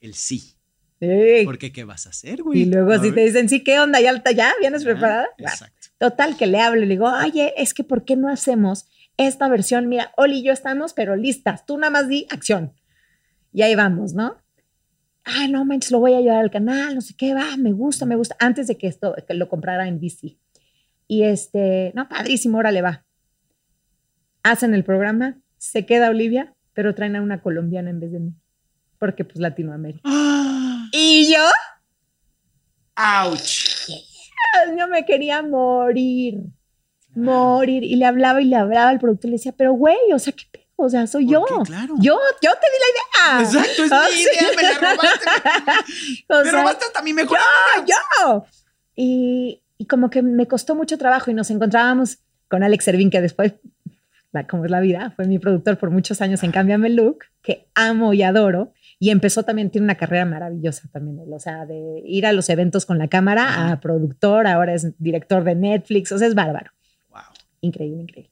el 0.00 0.14
sí. 0.14 0.54
Sí. 1.00 1.42
Porque 1.44 1.72
¿qué 1.72 1.84
vas 1.84 2.06
a 2.06 2.10
hacer, 2.10 2.42
güey? 2.42 2.62
Y 2.62 2.64
luego 2.66 2.96
si 3.02 3.12
te 3.12 3.20
dicen, 3.24 3.48
sí, 3.48 3.62
¿qué 3.62 3.78
onda? 3.80 4.00
¿Ya, 4.00 4.22
ya 4.32 4.52
vienes 4.60 4.82
Ah, 4.82 4.84
preparada? 4.84 5.26
Bueno, 5.38 5.52
Exacto. 5.52 5.88
Total, 5.98 6.36
que 6.36 6.46
le 6.46 6.60
hablo 6.60 6.82
y 6.82 6.86
le 6.86 6.94
digo, 6.94 7.06
oye, 7.08 7.52
es 7.56 7.74
que 7.74 7.84
¿por 7.84 8.04
qué 8.04 8.16
no 8.16 8.28
hacemos 8.28 8.86
esta 9.16 9.48
versión? 9.48 9.88
Mira, 9.88 10.12
Oli 10.16 10.38
y 10.38 10.42
yo 10.44 10.52
estamos, 10.52 10.92
pero 10.92 11.16
listas. 11.16 11.66
Tú 11.66 11.76
nada 11.78 11.90
más 11.90 12.08
di 12.08 12.26
acción. 12.30 12.72
Y 13.52 13.62
ahí 13.62 13.74
vamos, 13.74 14.14
¿no? 14.14 14.36
Ah, 15.24 15.46
no 15.48 15.64
manches, 15.64 15.90
lo 15.90 16.00
voy 16.00 16.14
a 16.14 16.20
llevar 16.20 16.38
al 16.38 16.50
canal, 16.50 16.94
no 16.94 17.00
sé 17.00 17.14
qué, 17.16 17.32
va, 17.34 17.56
me 17.56 17.72
gusta, 17.72 18.04
me 18.06 18.16
gusta. 18.16 18.36
Antes 18.38 18.66
de 18.66 18.76
que 18.76 18.86
esto, 18.86 19.14
que 19.26 19.34
lo 19.34 19.48
comprara 19.48 19.88
en 19.88 19.98
DC. 20.00 20.36
Y 21.08 21.22
este, 21.22 21.92
no, 21.94 22.08
padrísimo, 22.08 22.58
órale, 22.58 22.82
va. 22.82 23.04
Hacen 24.42 24.74
el 24.74 24.84
programa, 24.84 25.38
se 25.56 25.86
queda 25.86 26.10
Olivia, 26.10 26.54
pero 26.74 26.94
traen 26.94 27.16
a 27.16 27.22
una 27.22 27.40
colombiana 27.40 27.90
en 27.90 28.00
vez 28.00 28.12
de 28.12 28.20
mí. 28.20 28.34
Porque 28.98 29.24
pues 29.24 29.38
Latinoamérica. 29.38 30.00
¡Ah! 30.04 30.53
Y 30.96 31.32
yo, 31.32 31.40
¡Auch! 32.96 33.88
yo 34.78 34.88
me 34.88 35.04
quería 35.04 35.42
morir. 35.42 36.38
morir. 37.16 37.82
Y 37.82 37.96
le 37.96 38.06
hablaba 38.06 38.40
y 38.40 38.44
le 38.44 38.56
hablaba 38.56 38.90
al 38.90 39.00
productor 39.00 39.28
y 39.28 39.30
le 39.32 39.36
decía, 39.38 39.52
pero 39.56 39.72
güey, 39.72 39.96
o 40.12 40.18
sea, 40.18 40.32
¿qué 40.32 40.44
pedo? 40.52 40.62
O 40.76 40.88
sea, 40.88 41.06
soy 41.06 41.24
¿Por 41.26 41.32
yo. 41.34 41.62
Claro. 41.64 41.94
Yo, 41.98 42.18
yo 42.42 42.50
te 42.52 42.66
di 42.70 42.78
la 42.80 42.90
idea. 42.92 43.42
Exacto, 43.44 43.84
es 43.84 43.92
Ah, 43.92 44.06
mi 44.10 44.16
sí. 44.16 44.22
idea, 44.22 44.50
me 44.56 44.62
la 44.62 44.74
robaste. 44.92 45.30
Me 46.28 46.42
sea, 46.50 46.52
robaste 46.60 46.84
hasta 46.86 47.02
mi 47.02 47.12
mejor. 47.12 47.38
yo, 47.86 47.94
yo. 48.24 48.44
Y, 48.96 49.62
y 49.78 49.86
como 49.86 50.10
que 50.10 50.22
me 50.22 50.46
costó 50.48 50.74
mucho 50.74 50.98
trabajo 50.98 51.30
y 51.30 51.34
nos 51.34 51.50
encontrábamos 51.50 52.18
con 52.48 52.62
Alex 52.62 52.84
Servín, 52.84 53.10
que 53.10 53.20
después, 53.20 53.54
la- 54.32 54.46
como 54.46 54.64
es 54.64 54.70
la 54.70 54.80
vida, 54.80 55.12
fue 55.16 55.26
mi 55.26 55.38
productor 55.38 55.78
por 55.78 55.90
muchos 55.90 56.20
años 56.20 56.42
en 56.42 56.50
Cámbiame 56.52 56.90
Look, 56.90 57.24
que 57.42 57.66
amo 57.74 58.12
y 58.12 58.22
adoro. 58.22 58.72
Y 59.04 59.10
empezó 59.10 59.42
también, 59.42 59.68
tiene 59.68 59.84
una 59.84 59.96
carrera 59.96 60.24
maravillosa 60.24 60.88
también, 60.90 61.18
o 61.30 61.38
sea, 61.38 61.66
de 61.66 62.00
ir 62.06 62.24
a 62.24 62.32
los 62.32 62.48
eventos 62.48 62.86
con 62.86 62.96
la 62.96 63.08
cámara 63.08 63.70
a 63.70 63.78
productor, 63.78 64.46
ahora 64.46 64.72
es 64.72 64.98
director 64.98 65.44
de 65.44 65.54
Netflix, 65.54 66.10
o 66.10 66.16
sea, 66.18 66.26
es 66.26 66.34
bárbaro. 66.34 66.70
Wow. 67.10 67.20
Increíble, 67.60 68.00
increíble. 68.00 68.30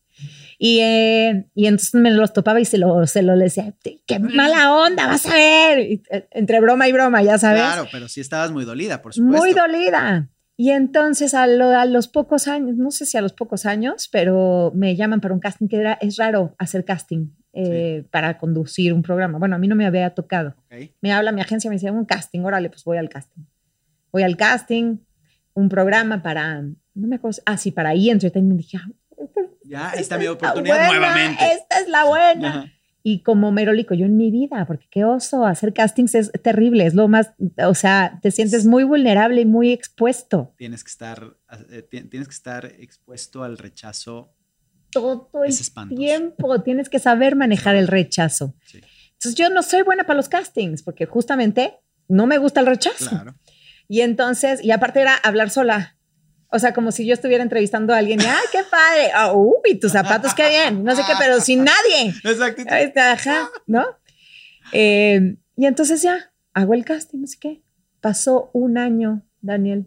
Y, 0.59 0.81
eh, 0.81 1.47
y 1.55 1.67
entonces 1.67 1.93
me 2.01 2.11
los 2.11 2.33
topaba 2.33 2.59
y 2.59 2.65
se 2.65 2.79
lo, 2.79 3.07
se 3.07 3.21
lo 3.23 3.37
decía, 3.37 3.75
qué 4.07 4.19
mala 4.19 4.73
onda, 4.75 5.07
vas 5.09 5.27
a 5.27 5.35
ver. 5.35 5.79
Y, 5.81 6.03
eh, 6.11 6.27
entre 6.31 6.59
broma 6.61 6.89
y 6.89 6.93
broma, 6.93 7.23
ya 7.23 7.37
sabes. 7.37 7.61
Claro, 7.61 7.87
pero 7.93 8.09
sí 8.09 8.23
estabas 8.23 8.51
muy 8.51 8.65
dolida, 8.65 9.03
por 9.03 9.13
supuesto. 9.13 9.39
Muy 9.39 9.53
dolida. 9.53 10.31
Y 10.57 10.71
entonces 10.71 11.35
a, 11.35 11.47
lo- 11.47 11.77
a 11.79 11.85
los 11.85 12.09
pocos 12.09 12.49
años, 12.49 12.77
no 12.79 12.91
sé 12.93 13.05
si 13.05 13.19
a 13.19 13.21
los 13.21 13.35
pocos 13.35 13.67
años, 13.67 14.09
pero 14.11 14.73
me 14.75 14.97
llaman 14.97 15.21
para 15.21 15.35
un 15.35 15.41
casting 15.41 15.69
que 15.69 15.77
era, 15.77 15.93
es 16.01 16.17
raro 16.17 16.55
hacer 16.59 16.87
casting 16.87 17.27
eh, 17.53 18.05
para 18.11 18.39
conducir 18.39 18.93
un 18.93 19.03
programa. 19.03 19.39
Bueno, 19.39 19.57
a 19.57 19.59
mí 19.59 19.69
no 19.69 19.77
me 19.77 19.87
había 19.87 20.11
tocado. 20.15 20.55
Me 21.01 21.13
habla 21.13 21.33
mi 21.33 21.41
agencia, 21.41 21.69
me 21.71 21.77
dice, 21.77 21.91
un 21.91 22.05
casting, 22.05 22.41
órale, 22.41 22.69
pues 22.71 22.85
voy 22.85 22.97
al 22.99 23.09
casting. 23.09 23.43
Voy 24.11 24.23
al 24.23 24.37
casting, 24.37 24.99
un 25.55 25.69
programa 25.69 26.23
para, 26.23 26.61
no 26.63 27.09
me 27.09 27.17
acuerdo, 27.17 27.41
ah, 27.47 27.57
sí, 27.57 27.71
para 27.71 27.95
E! 27.95 28.11
Entertainment. 28.11 28.61
Dije, 28.61 28.79
ah, 28.79 28.89
esta, 29.19 29.41
Ya, 29.65 29.85
esta 29.89 29.95
es 29.97 30.01
esta 30.03 30.19
mi 30.19 30.27
oportunidad 30.27 30.77
buena, 30.87 30.89
nuevamente. 30.89 31.45
Esta 31.53 31.81
es 31.81 31.89
la 31.89 32.05
buena. 32.05 32.49
Ajá. 32.49 32.73
Y 33.05 33.25
como 33.25 33.51
merolico, 33.51 33.95
yo 33.95 34.07
en 34.07 34.17
mi 34.17 34.31
vida, 34.31 34.65
porque 34.65 34.87
qué 34.89 35.05
oso, 35.05 35.45
hacer 35.45 35.73
castings 35.75 36.15
es 36.15 36.31
terrible, 36.41 36.87
es 36.87 36.95
lo 36.95 37.09
más, 37.09 37.33
o 37.67 37.75
sea, 37.75 38.21
te 38.23 38.31
sientes 38.31 38.65
muy 38.65 38.85
vulnerable 38.85 39.41
y 39.41 39.45
muy 39.45 39.73
expuesto 39.73 40.55
Tienes 40.57 40.85
que 40.85 40.91
estar, 40.91 41.37
eh, 41.73 41.83
ti- 41.83 42.05
tienes 42.05 42.29
que 42.29 42.35
estar 42.35 42.65
expuesto 42.65 43.43
al 43.43 43.59
rechazo. 43.59 44.33
Todo 44.93 45.29
el 45.45 45.51
espantoso. 45.51 45.99
tiempo, 45.99 46.63
tienes 46.63 46.89
que 46.89 46.99
saber 46.99 47.35
manejar 47.35 47.75
el 47.75 47.89
rechazo. 47.89 48.55
Sí, 48.65 48.81
Entonces 49.15 49.35
yo 49.35 49.51
no 49.51 49.63
soy 49.63 49.83
buena 49.83 50.05
para 50.05 50.19
los 50.19 50.29
castings, 50.29 50.83
porque 50.83 51.07
justamente 51.07 51.81
no 52.09 52.27
me 52.27 52.39
gusta 52.39 52.61
el 52.61 52.67
rechazo. 52.67 53.09
claro. 53.09 53.35
Y 53.89 54.03
entonces, 54.03 54.63
y 54.63 54.71
aparte 54.71 55.01
era 55.01 55.15
hablar 55.17 55.51
sola. 55.51 55.97
O 56.49 56.59
sea, 56.59 56.75
como 56.75 56.93
si 56.93 57.07
yo 57.07 57.15
estuviera 57.15 57.43
entrevistando 57.43 57.95
a 57.95 57.99
alguien 57.99 58.21
y, 58.21 58.25
¡ay, 58.25 58.45
qué 58.53 58.61
padre! 58.71 59.11
Ah, 59.15 59.33
uy, 59.33 59.79
tus 59.81 59.93
zapatos, 59.93 60.35
qué 60.35 60.49
bien! 60.49 60.85
No 60.85 60.95
sé 60.95 61.03
qué, 61.07 61.15
pero 61.19 61.41
sin 61.41 61.65
nadie. 61.65 62.15
Exacto. 62.25 62.63
Ajá, 63.01 63.51
¿no? 63.67 63.85
Eh, 64.73 65.37
y 65.57 65.67
entonces 65.67 66.03
ya, 66.03 66.33
hago 66.53 66.75
el 66.75 66.85
casting, 66.85 67.21
no 67.21 67.27
sé 67.27 67.39
qué. 67.41 67.63
Pasó 68.01 68.51
un 68.53 68.79
año, 68.79 69.23
Daniel, 69.41 69.87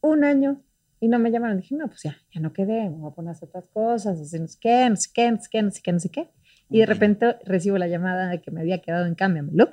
un 0.00 0.24
año, 0.24 0.62
y 1.00 1.08
no 1.08 1.18
me 1.18 1.30
llamaron. 1.30 1.58
Dije, 1.58 1.74
no, 1.76 1.86
pues 1.88 2.02
ya, 2.02 2.16
ya 2.32 2.40
no 2.40 2.52
quedé, 2.52 2.88
me 2.90 2.96
voy 2.96 3.10
a 3.10 3.14
poner 3.14 3.30
a 3.30 3.32
hacer 3.32 3.48
otras 3.48 3.66
cosas, 3.72 4.20
así, 4.20 4.38
no 4.38 4.48
sé 4.48 4.58
qué, 4.60 4.88
no 4.90 4.96
sé 4.96 5.08
qué, 5.12 5.30
no 5.30 5.40
sé 5.40 5.48
qué, 5.50 5.62
no 5.62 5.70
sé 5.70 5.80
qué, 5.82 5.92
no 5.92 6.00
sé 6.00 6.08
qué. 6.10 6.30
Y 6.70 6.78
de 6.80 6.86
repente 6.86 7.36
recibo 7.46 7.78
la 7.78 7.88
llamada 7.88 8.28
de 8.28 8.40
que 8.42 8.50
me 8.50 8.60
había 8.60 8.82
quedado 8.82 9.06
en 9.06 9.14
Cámbiame 9.14 9.50
Look, 9.54 9.70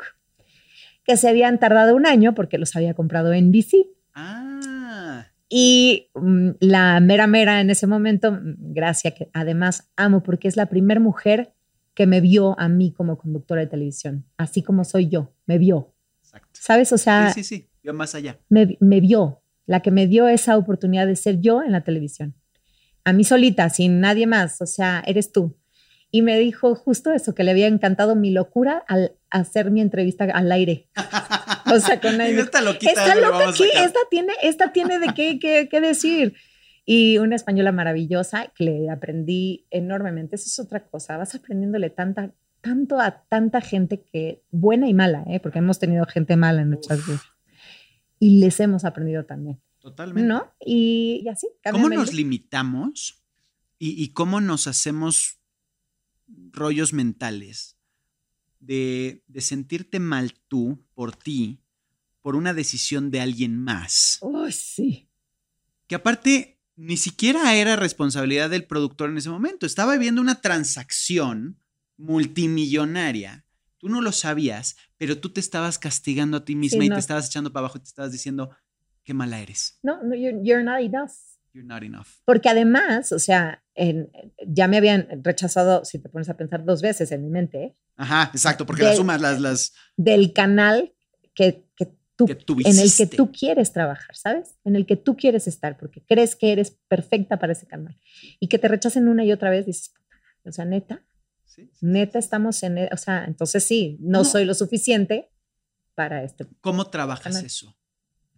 que 1.03 1.17
se 1.17 1.27
habían 1.29 1.59
tardado 1.59 1.95
un 1.95 2.05
año 2.05 2.33
porque 2.33 2.57
los 2.57 2.75
había 2.75 2.93
comprado 2.93 3.33
en 3.33 3.51
BC. 3.51 3.87
Ah, 4.13 5.27
Y 5.49 6.09
mm, 6.15 6.49
la 6.61 6.99
mera 6.99 7.27
mera 7.27 7.61
en 7.61 7.69
ese 7.69 7.85
momento, 7.87 8.31
mm, 8.31 8.73
Gracia, 8.73 9.11
que 9.11 9.29
además 9.33 9.91
amo 9.95 10.23
porque 10.23 10.47
es 10.47 10.55
la 10.57 10.67
primera 10.67 10.99
mujer 10.99 11.53
que 11.93 12.07
me 12.07 12.21
vio 12.21 12.59
a 12.59 12.67
mí 12.67 12.91
como 12.91 13.17
conductora 13.17 13.61
de 13.61 13.67
televisión, 13.67 14.25
así 14.37 14.63
como 14.63 14.83
soy 14.83 15.07
yo, 15.07 15.33
me 15.45 15.57
vio. 15.57 15.93
exacto. 16.21 16.49
¿Sabes? 16.53 16.91
O 16.91 16.97
sea, 16.97 17.29
Sí, 17.31 17.43
sí, 17.43 17.55
sí. 17.57 17.69
Yo 17.83 17.93
más 17.93 18.15
allá. 18.15 18.39
me, 18.49 18.77
me 18.79 18.99
vio, 18.99 19.41
la 19.65 19.81
que 19.81 19.91
me 19.91 20.07
dio 20.07 20.27
esa 20.27 20.57
oportunidad 20.57 21.07
de 21.07 21.15
ser 21.15 21.39
yo 21.41 21.63
en 21.63 21.71
la 21.71 21.81
televisión. 21.81 22.35
A 23.03 23.13
mí 23.13 23.23
solita, 23.23 23.69
sin 23.69 23.99
nadie 23.99 24.27
más, 24.27 24.61
o 24.61 24.65
sea, 24.65 25.03
eres 25.05 25.31
tú. 25.31 25.57
Y 26.11 26.21
me 26.21 26.39
dijo 26.39 26.75
justo 26.75 27.11
eso, 27.11 27.35
que 27.35 27.43
le 27.43 27.51
había 27.51 27.67
encantado 27.67 28.15
mi 28.15 28.31
locura 28.31 28.83
al 28.87 29.13
hacer 29.29 29.69
mi 29.69 29.81
entrevista 29.81 30.25
al 30.25 30.51
aire. 30.51 30.89
O 31.67 31.79
sea, 31.79 31.99
con 31.99 32.15
nadie. 32.19 32.39
Esta 32.39 32.61
loquita. 32.61 33.15
Le 33.15 33.21
loca 33.21 33.49
aquí, 33.49 33.63
esta 33.75 33.99
tiene, 34.11 34.33
esta 34.43 34.71
tiene 34.71 34.99
de 34.99 35.07
qué, 35.15 35.39
qué, 35.39 35.67
qué 35.67 35.81
decir. 35.81 36.35
Y 36.85 37.17
una 37.17 37.35
española 37.35 37.71
maravillosa 37.71 38.53
que 38.55 38.65
le 38.65 38.89
aprendí 38.91 39.65
enormemente. 39.71 40.35
Eso 40.35 40.45
es 40.45 40.59
otra 40.59 40.85
cosa. 40.85 41.17
Vas 41.17 41.33
aprendiéndole 41.33 41.89
tanta, 41.89 42.31
tanto 42.61 42.99
a 42.99 43.23
tanta 43.27 43.61
gente 43.61 44.03
que, 44.03 44.43
buena 44.51 44.87
y 44.87 44.93
mala, 44.93 45.23
¿eh? 45.27 45.39
porque 45.39 45.59
hemos 45.59 45.79
tenido 45.79 46.05
gente 46.05 46.35
mala 46.35 46.61
en 46.61 46.69
nuestras 46.69 47.05
vidas. 47.05 47.21
Y 48.25 48.39
les 48.39 48.59
hemos 48.59 48.85
aprendido 48.85 49.23
también, 49.23 49.61
Totalmente. 49.77 50.27
¿no? 50.27 50.51
Y, 50.59 51.21
y 51.23 51.29
así. 51.29 51.47
¿Cómo 51.71 51.89
nos 51.89 52.11
limitamos 52.11 53.23
y, 53.77 54.03
y 54.03 54.13
cómo 54.13 54.41
nos 54.41 54.65
hacemos 54.65 55.39
rollos 56.51 56.91
mentales 56.91 57.77
de, 58.59 59.23
de 59.27 59.41
sentirte 59.41 59.99
mal 59.99 60.33
tú 60.47 60.83
por 60.95 61.15
ti, 61.15 61.61
por 62.23 62.35
una 62.35 62.55
decisión 62.55 63.11
de 63.11 63.21
alguien 63.21 63.59
más? 63.59 64.17
Uy, 64.21 64.51
sí. 64.51 65.07
Que 65.85 65.93
aparte 65.93 66.59
ni 66.75 66.97
siquiera 66.97 67.53
era 67.55 67.75
responsabilidad 67.75 68.49
del 68.49 68.65
productor 68.65 69.11
en 69.11 69.17
ese 69.17 69.29
momento. 69.29 69.67
Estaba 69.67 69.97
viendo 69.97 70.19
una 70.19 70.41
transacción 70.41 71.59
multimillonaria. 71.97 73.44
Tú 73.85 73.91
no 73.91 74.01
lo 74.01 74.11
sabías, 74.11 74.77
pero 74.97 75.19
tú 75.19 75.29
te 75.31 75.39
estabas 75.39 75.77
castigando 75.77 76.37
a 76.37 76.43
ti 76.43 76.55
misma 76.55 76.79
Sí, 76.81 76.85
y 76.87 76.89
no. 76.89 76.95
te 76.95 76.99
estabas 77.01 77.27
echando 77.27 77.53
para 77.53 77.65
abajo 77.65 77.77
y 77.77 77.81
te 77.81 77.87
estabas 77.87 78.11
diciendo, 78.11 78.49
qué 79.03 79.13
mala 79.13 79.39
eres. 79.39 79.77
No, 79.83 80.01
no 80.01 80.15
you're, 80.15 80.39
you're 80.43 80.63
not 80.63 80.79
enough. 80.79 81.11
You're 81.53 81.67
not 81.67 81.83
enough. 81.83 82.07
Porque 82.25 82.49
además, 82.49 83.11
o 83.11 83.19
sea, 83.19 83.63
en- 83.75 84.09
ya 84.47 84.67
me 84.67 84.77
habían 84.77 85.07
rechazado, 85.21 85.85
si 85.85 85.99
te 85.99 86.09
pones 86.09 86.29
a 86.29 86.33
pensar 86.35 86.65
dos 86.65 86.81
veces 86.81 87.11
en 87.11 87.21
mi 87.25 87.29
mente, 87.29 87.63
¿eh? 87.63 87.77
Ajá, 87.95 88.31
exacto, 88.33 88.65
porque 88.65 88.81
De- 88.81 88.87
las 88.87 88.97
sumas, 88.97 89.21
las, 89.21 89.39
las 89.39 89.73
del 89.97 90.33
canal 90.33 90.95
que, 91.35 91.67
que 91.75 91.93
tú, 92.15 92.25
que 92.25 92.33
tú 92.33 92.57
en 92.65 92.79
el 92.79 92.91
que 92.91 93.05
tú 93.05 93.31
quieres 93.31 93.71
trabajar, 93.71 94.15
¿sabes? 94.15 94.55
En 94.63 94.75
el 94.75 94.87
que 94.87 94.95
tú 94.95 95.15
quieres 95.15 95.45
estar, 95.47 95.77
porque 95.77 96.03
crees 96.03 96.35
que 96.35 96.51
eres 96.51 96.71
perfecta 96.87 97.37
para 97.37 97.53
ese 97.53 97.67
canal. 97.67 97.95
Y 98.39 98.47
que 98.47 98.57
te 98.57 98.67
rechacen 98.67 99.07
una 99.07 99.23
y 99.23 99.31
otra 99.31 99.51
vez, 99.51 99.67
dices, 99.67 99.89
"Puta, 99.89 100.49
o 100.49 100.51
sea, 100.51 100.65
neta, 100.65 101.05
Sí, 101.55 101.69
sí. 101.73 101.85
neta 101.85 102.19
estamos 102.19 102.61
en, 102.63 102.77
e- 102.77 102.89
o 102.91 102.97
sea, 102.97 103.25
entonces 103.25 103.63
sí, 103.63 103.97
no, 104.01 104.19
No. 104.19 104.25
soy 104.25 104.45
lo 104.45 104.53
suficiente 104.53 105.31
para 105.95 106.23
este. 106.23 106.45
¿Cómo 106.61 106.85
trabajas 106.89 107.23
Canal. 107.33 107.45
eso? 107.45 107.75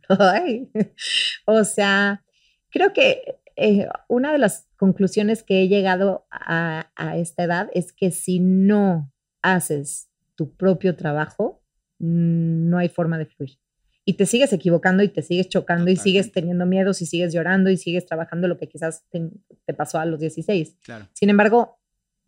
Ay, 0.09 0.69
o 1.45 1.63
sea, 1.63 2.23
creo 2.69 2.93
que 2.93 3.39
eh, 3.55 3.87
una 4.07 4.31
de 4.31 4.37
las 4.37 4.67
conclusiones 4.77 5.43
que 5.43 5.63
he 5.63 5.67
llegado 5.67 6.27
a, 6.29 6.91
a 6.95 7.17
esta 7.17 7.43
edad 7.43 7.69
es 7.73 7.91
que 7.91 8.11
si 8.11 8.39
no 8.39 9.11
haces 9.41 10.09
tu 10.35 10.55
propio 10.55 10.95
trabajo, 10.95 11.63
mm, 11.99 12.69
no 12.69 12.77
hay 12.77 12.89
forma 12.89 13.17
de 13.17 13.25
fluir. 13.25 13.57
Y 14.05 14.13
te 14.13 14.25
sigues 14.25 14.53
equivocando 14.53 15.03
y 15.03 15.09
te 15.09 15.21
sigues 15.21 15.49
chocando 15.49 15.91
y 15.91 15.97
sigues 15.97 16.31
teniendo 16.31 16.65
miedos 16.65 17.01
y 17.01 17.05
sigues 17.05 17.33
llorando 17.33 17.69
y 17.69 17.75
sigues 17.75 18.05
trabajando 18.05 18.47
lo 18.47 18.57
que 18.57 18.69
quizás 18.69 19.03
te, 19.09 19.29
te 19.65 19.73
pasó 19.73 19.99
a 19.99 20.05
los 20.05 20.19
16. 20.21 20.77
Claro. 20.83 21.09
Sin 21.11 21.29
embargo, 21.29 21.77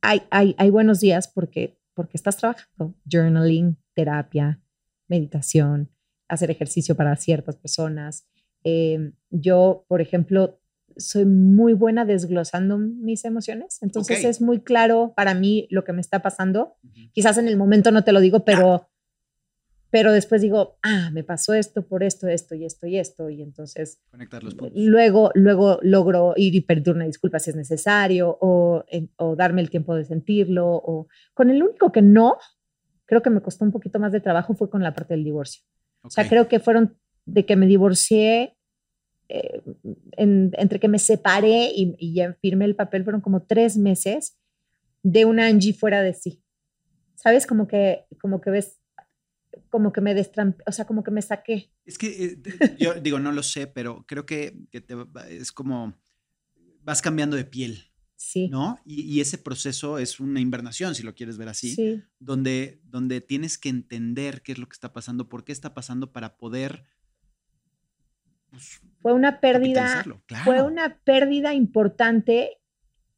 hay, 0.01 0.21
hay, 0.31 0.55
hay 0.57 0.69
buenos 0.69 0.99
días 0.99 1.27
porque, 1.27 1.77
porque 1.93 2.17
estás 2.17 2.37
trabajando. 2.37 2.95
Journaling, 3.05 3.77
terapia, 3.93 4.61
meditación, 5.07 5.89
hacer 6.27 6.51
ejercicio 6.51 6.95
para 6.95 7.15
ciertas 7.15 7.55
personas. 7.57 8.27
Eh, 8.63 9.11
yo, 9.29 9.85
por 9.87 10.01
ejemplo, 10.01 10.59
soy 10.97 11.25
muy 11.25 11.73
buena 11.73 12.05
desglosando 12.05 12.77
mis 12.77 13.23
emociones, 13.25 13.81
entonces 13.81 14.19
Ok. 14.19 14.25
es 14.25 14.41
muy 14.41 14.59
claro 14.61 15.13
para 15.15 15.33
mí 15.33 15.67
lo 15.69 15.83
que 15.83 15.93
me 15.93 16.01
está 16.01 16.21
pasando. 16.21 16.75
Ujú. 16.83 16.93
Quizás 17.13 17.37
en 17.37 17.47
el 17.47 17.57
momento 17.57 17.91
no 17.91 18.03
te 18.03 18.11
lo 18.11 18.19
digo, 18.19 18.43
pero, 18.43 18.89
pero 19.91 20.11
después 20.11 20.41
digo, 20.41 20.77
ah, 20.83 21.09
me 21.11 21.23
pasó 21.23 21.53
esto 21.53 21.87
por 21.87 22.03
esto, 22.03 22.27
esto 22.27 22.55
y 22.55 22.65
esto 22.65 22.85
y 22.87 22.97
esto, 22.97 23.29
y 23.29 23.41
entonces 23.41 23.99
Conectar 24.11 24.43
los 24.43 24.55
puntos. 24.55 24.77
luego, 24.79 25.31
luego 25.33 25.79
logro 25.81 26.33
ir 26.35 26.53
y 26.55 26.61
pedir 26.61 26.91
una 26.91 27.05
disculpa 27.05 27.39
si 27.39 27.49
es 27.49 27.55
necesario 27.55 28.37
o, 28.41 28.83
en- 28.87 29.09
o 29.17 29.35
darme 29.35 29.61
el 29.61 29.69
tiempo 29.69 29.95
de 29.95 30.05
sentirlo. 30.05 30.67
O, 30.67 31.07
con 31.33 31.49
el 31.49 31.61
único 31.63 31.91
que 31.91 32.01
no, 32.01 32.37
creo 33.05 33.21
que 33.21 33.29
me 33.31 33.41
costó 33.41 33.65
un 33.65 33.71
poquito 33.71 33.99
más 33.99 34.11
de 34.11 34.19
trabajo 34.21 34.53
fue 34.53 34.69
con 34.69 34.83
la 34.83 34.93
parte 34.93 35.15
del 35.15 35.23
divorcio. 35.23 35.63
O 36.03 36.09
sea, 36.09 36.23
creo 36.29 36.47
que 36.47 36.59
fueron 36.59 36.97
de 37.25 37.45
que 37.45 37.55
me 37.55 37.65
divorcié, 37.67 38.55
eh, 39.27 39.61
en- 40.17 40.51
entre 40.57 40.79
que 40.79 40.87
me 40.87 40.99
separé 40.99 41.71
y, 41.75 41.95
y 41.97 42.13
ya 42.15 42.33
firmé 42.41 42.65
el 42.65 42.75
papel, 42.75 43.03
fueron 43.03 43.21
como 43.21 43.43
tres 43.43 43.77
meses 43.77 44.37
de 45.03 45.25
una 45.25 45.47
Angie 45.47 45.73
fuera 45.73 46.01
de 46.03 46.13
sí. 46.13 46.43
¿Sabes? 47.15 47.45
Como 47.45 47.67
que, 47.67 48.05
como 48.21 48.39
que 48.41 48.49
ves, 48.49 48.78
como 49.69 49.91
que 49.91 50.01
me 50.01 50.13
destrampé, 50.13 50.63
o 50.67 50.71
sea, 50.71 50.85
como 50.85 51.03
que 51.03 51.11
me 51.11 51.21
saqué. 51.21 51.71
Es 51.85 51.97
que 51.97 52.25
eh, 52.25 52.37
yo 52.79 52.93
digo, 52.95 53.19
no 53.19 53.31
lo 53.31 53.43
sé, 53.43 53.67
pero 53.67 54.05
creo 54.07 54.25
que, 54.25 54.57
que 54.71 54.81
te 54.81 54.95
va- 54.95 55.27
es 55.29 55.51
como 55.51 55.93
vas 56.83 57.01
cambiando 57.01 57.35
de 57.35 57.45
piel. 57.45 57.85
Sí. 58.21 58.49
¿no? 58.49 58.77
Y, 58.85 59.03
y 59.03 59.21
ese 59.21 59.37
proceso 59.37 59.97
es 59.97 60.19
una 60.19 60.41
invernación, 60.41 60.93
si 60.93 61.03
lo 61.03 61.15
quieres 61.15 61.37
ver 61.37 61.47
así, 61.47 61.73
Sí. 61.73 62.03
donde, 62.19 62.81
donde 62.83 63.21
tienes 63.21 63.57
que 63.57 63.69
entender 63.69 64.41
qué 64.41 64.51
es 64.51 64.57
lo 64.57 64.67
que 64.67 64.73
está 64.73 64.91
pasando, 64.91 65.29
por 65.29 65.45
qué 65.45 65.53
está 65.53 65.73
pasando 65.73 66.11
para 66.11 66.35
poder 66.35 66.83
pues, 68.49 68.81
Fue 69.01 69.13
una 69.13 69.39
pérdida. 69.39 70.03
Claro. 70.25 70.43
fue 70.43 70.61
una 70.61 70.99
pérdida 71.05 71.53
importante 71.53 72.57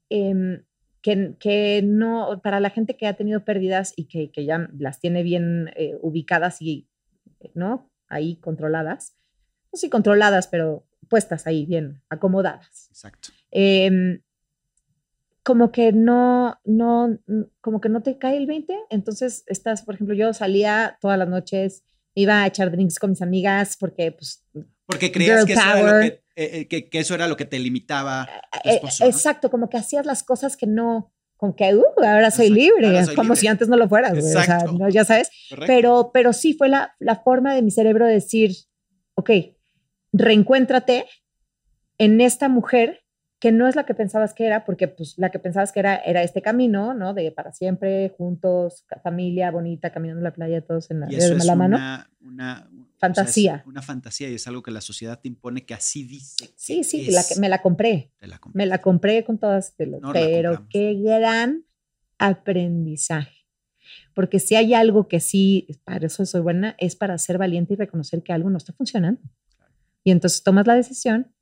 em, 0.09 0.63
que, 1.01 1.35
que 1.39 1.81
no, 1.83 2.41
para 2.43 2.59
la 2.59 2.69
gente 2.69 2.95
que 2.95 3.07
ha 3.07 3.15
tenido 3.15 3.43
pérdidas 3.43 3.93
y 3.95 4.05
que, 4.05 4.31
que 4.31 4.45
ya 4.45 4.69
las 4.77 4.99
tiene 4.99 5.23
bien 5.23 5.71
eh, 5.75 5.97
ubicadas 6.01 6.61
y, 6.61 6.87
¿no? 7.53 7.89
Ahí 8.07 8.35
controladas. 8.37 9.15
No 9.71 9.77
sé 9.77 9.87
si 9.87 9.89
controladas, 9.89 10.47
pero 10.47 10.85
puestas 11.09 11.47
ahí 11.47 11.65
bien, 11.65 12.01
acomodadas. 12.09 12.87
Exacto. 12.89 13.29
em, 13.51 14.21
como 15.43 15.71
que 15.71 15.91
no, 15.91 16.59
no, 16.65 17.17
como 17.61 17.81
que 17.81 17.89
no 17.89 18.03
te 18.03 18.17
cae 18.17 18.37
el 18.37 18.45
20. 18.45 18.75
Entonces 18.91 19.43
estás, 19.47 19.81
por 19.81 19.95
ejemplo, 19.95 20.13
yo 20.15 20.33
salía 20.33 20.97
todas 21.01 21.17
las 21.17 21.27
noches, 21.27 21.83
iba 22.13 22.43
a 22.43 22.47
echar 22.47 22.71
drinks 22.71 22.99
con 22.99 23.09
mis 23.11 23.21
amigas 23.21 23.75
porque, 23.79 24.11
pues, 24.11 24.45
Porque 24.85 25.11
creías 25.11 25.45
que 25.45 25.53
eso, 25.53 25.61
era 25.61 25.75
lo 25.75 25.87
power. 25.87 26.11
que, 26.11 26.20
eh, 26.35 26.49
eh, 26.53 26.67
que- 26.67 26.89
que 26.89 26.99
eso 26.99 27.13
era 27.15 27.27
lo 27.27 27.35
que 27.37 27.45
te 27.45 27.59
limitaba 27.59 28.27
tu 28.63 28.69
eh, 28.69 28.73
esposo. 28.75 29.03
¿no? 29.03 29.09
exacto, 29.09 29.49
como 29.51 29.69
que 29.69 29.77
hacías 29.77 30.05
las 30.05 30.23
cosas 30.23 30.55
que 30.57 30.67
no, 30.67 31.13
como 31.37 31.55
que, 31.55 31.73
uh, 31.75 31.83
ahora 31.97 32.29
soy 32.31 32.47
Exacto, 32.47 32.61
libre, 32.61 32.87
ahora 32.87 33.05
soy 33.05 33.15
como 33.15 33.29
libre. 33.29 33.39
si 33.41 33.47
antes 33.47 33.67
no 33.67 33.77
lo 33.77 33.89
fueras, 33.89 34.13
o 34.17 34.21
sea, 34.21 34.63
no, 34.65 34.89
ya 34.89 35.03
sabes. 35.05 35.29
Correcto. 35.49 35.65
Pero, 35.73 36.11
pero 36.13 36.33
sí 36.33 36.53
fue 36.53 36.69
la, 36.69 36.95
la 36.99 37.15
forma 37.17 37.53
de 37.55 37.61
mi 37.61 37.71
cerebro 37.71 38.05
de 38.05 38.13
decir, 38.13 38.51
ok, 39.15 39.29
reencuéntrate 40.13 41.05
en 41.97 42.21
esta 42.21 42.49
mujer 42.49 42.99
que 43.39 43.51
no 43.51 43.67
es 43.67 43.75
la 43.75 43.85
que 43.85 43.95
pensabas 43.95 44.33
que 44.35 44.45
era, 44.45 44.65
porque 44.65 44.87
pues 44.87 45.15
la 45.17 45.31
que 45.31 45.39
pensabas 45.39 45.71
que 45.71 45.79
era 45.79 45.95
era 45.95 46.21
este 46.21 46.43
camino, 46.43 46.93
¿no? 46.93 47.15
De 47.15 47.31
para 47.31 47.51
siempre, 47.51 48.13
juntos, 48.15 48.85
familia 49.03 49.49
bonita, 49.49 49.91
caminando 49.91 50.19
en 50.19 50.23
la 50.25 50.33
playa, 50.33 50.61
todos 50.61 50.91
en 50.91 50.99
la, 50.99 51.07
y 51.11 51.15
de 51.15 51.17
eso 51.25 51.35
es 51.35 51.45
la 51.45 51.55
mano. 51.55 51.77
una, 51.77 52.09
una- 52.21 52.69
o 53.01 53.03
sea, 53.03 53.09
es 53.09 53.15
Fantasía. 53.17 53.63
una 53.65 53.81
fantasía 53.81 54.29
y 54.29 54.35
es 54.35 54.45
algo 54.47 54.61
que 54.61 54.69
la 54.71 54.81
sociedad 54.81 55.19
te 55.19 55.27
impone 55.27 55.65
que 55.65 55.73
así 55.73 56.03
dice. 56.03 56.51
Sí, 56.55 56.83
sí, 56.83 57.09
la 57.09 57.23
que- 57.23 57.39
me 57.39 57.49
la 57.49 57.61
compré, 57.61 58.11
Te 58.19 58.27
la 58.27 58.39
me 58.53 58.65
la 58.67 58.79
compré 58.79 59.23
con 59.25 59.39
todas, 59.39 59.73
la 59.79 59.99
pero 60.13 60.67
qué 60.69 60.93
gran 60.95 61.65
aprendizaje. 62.19 63.47
Porque 64.13 64.39
si 64.39 64.55
hay 64.55 64.73
algo 64.73 65.07
que 65.07 65.19
sí, 65.19 65.67
para 65.83 66.05
eso 66.07 66.25
soy 66.25 66.41
buena, 66.41 66.75
es 66.77 66.95
para 66.95 67.17
ser 67.17 67.37
valiente 67.37 67.73
y 67.73 67.77
reconocer 67.77 68.23
que 68.23 68.33
algo 68.33 68.49
no 68.49 68.57
está 68.57 68.73
funcionando. 68.73 69.21
Y 70.03 70.11
entonces 70.11 70.43
tomas 70.43 70.67
la 70.67 70.75
decisión, 70.75 71.33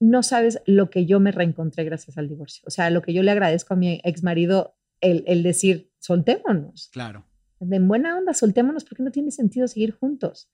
no 0.00 0.22
sabes 0.22 0.60
lo 0.66 0.90
que 0.90 1.06
yo 1.06 1.20
me 1.20 1.30
reencontré 1.32 1.84
gracias 1.84 2.16
al 2.18 2.28
divorcio. 2.28 2.62
O 2.66 2.70
sea, 2.70 2.90
lo 2.90 3.02
que 3.02 3.12
yo 3.12 3.22
le 3.22 3.30
agradezco 3.30 3.74
a 3.74 3.76
mi 3.76 4.00
ex 4.04 4.22
marido, 4.22 4.76
el, 5.00 5.24
el 5.26 5.42
decir, 5.42 5.90
soltémonos. 5.98 6.88
Claro. 6.92 7.26
En 7.60 7.86
buena 7.86 8.16
onda, 8.16 8.32
soltémonos 8.32 8.84
porque 8.84 9.02
no 9.02 9.10
tiene 9.10 9.30
sentido 9.30 9.68
seguir 9.68 9.92
juntos. 9.92 10.48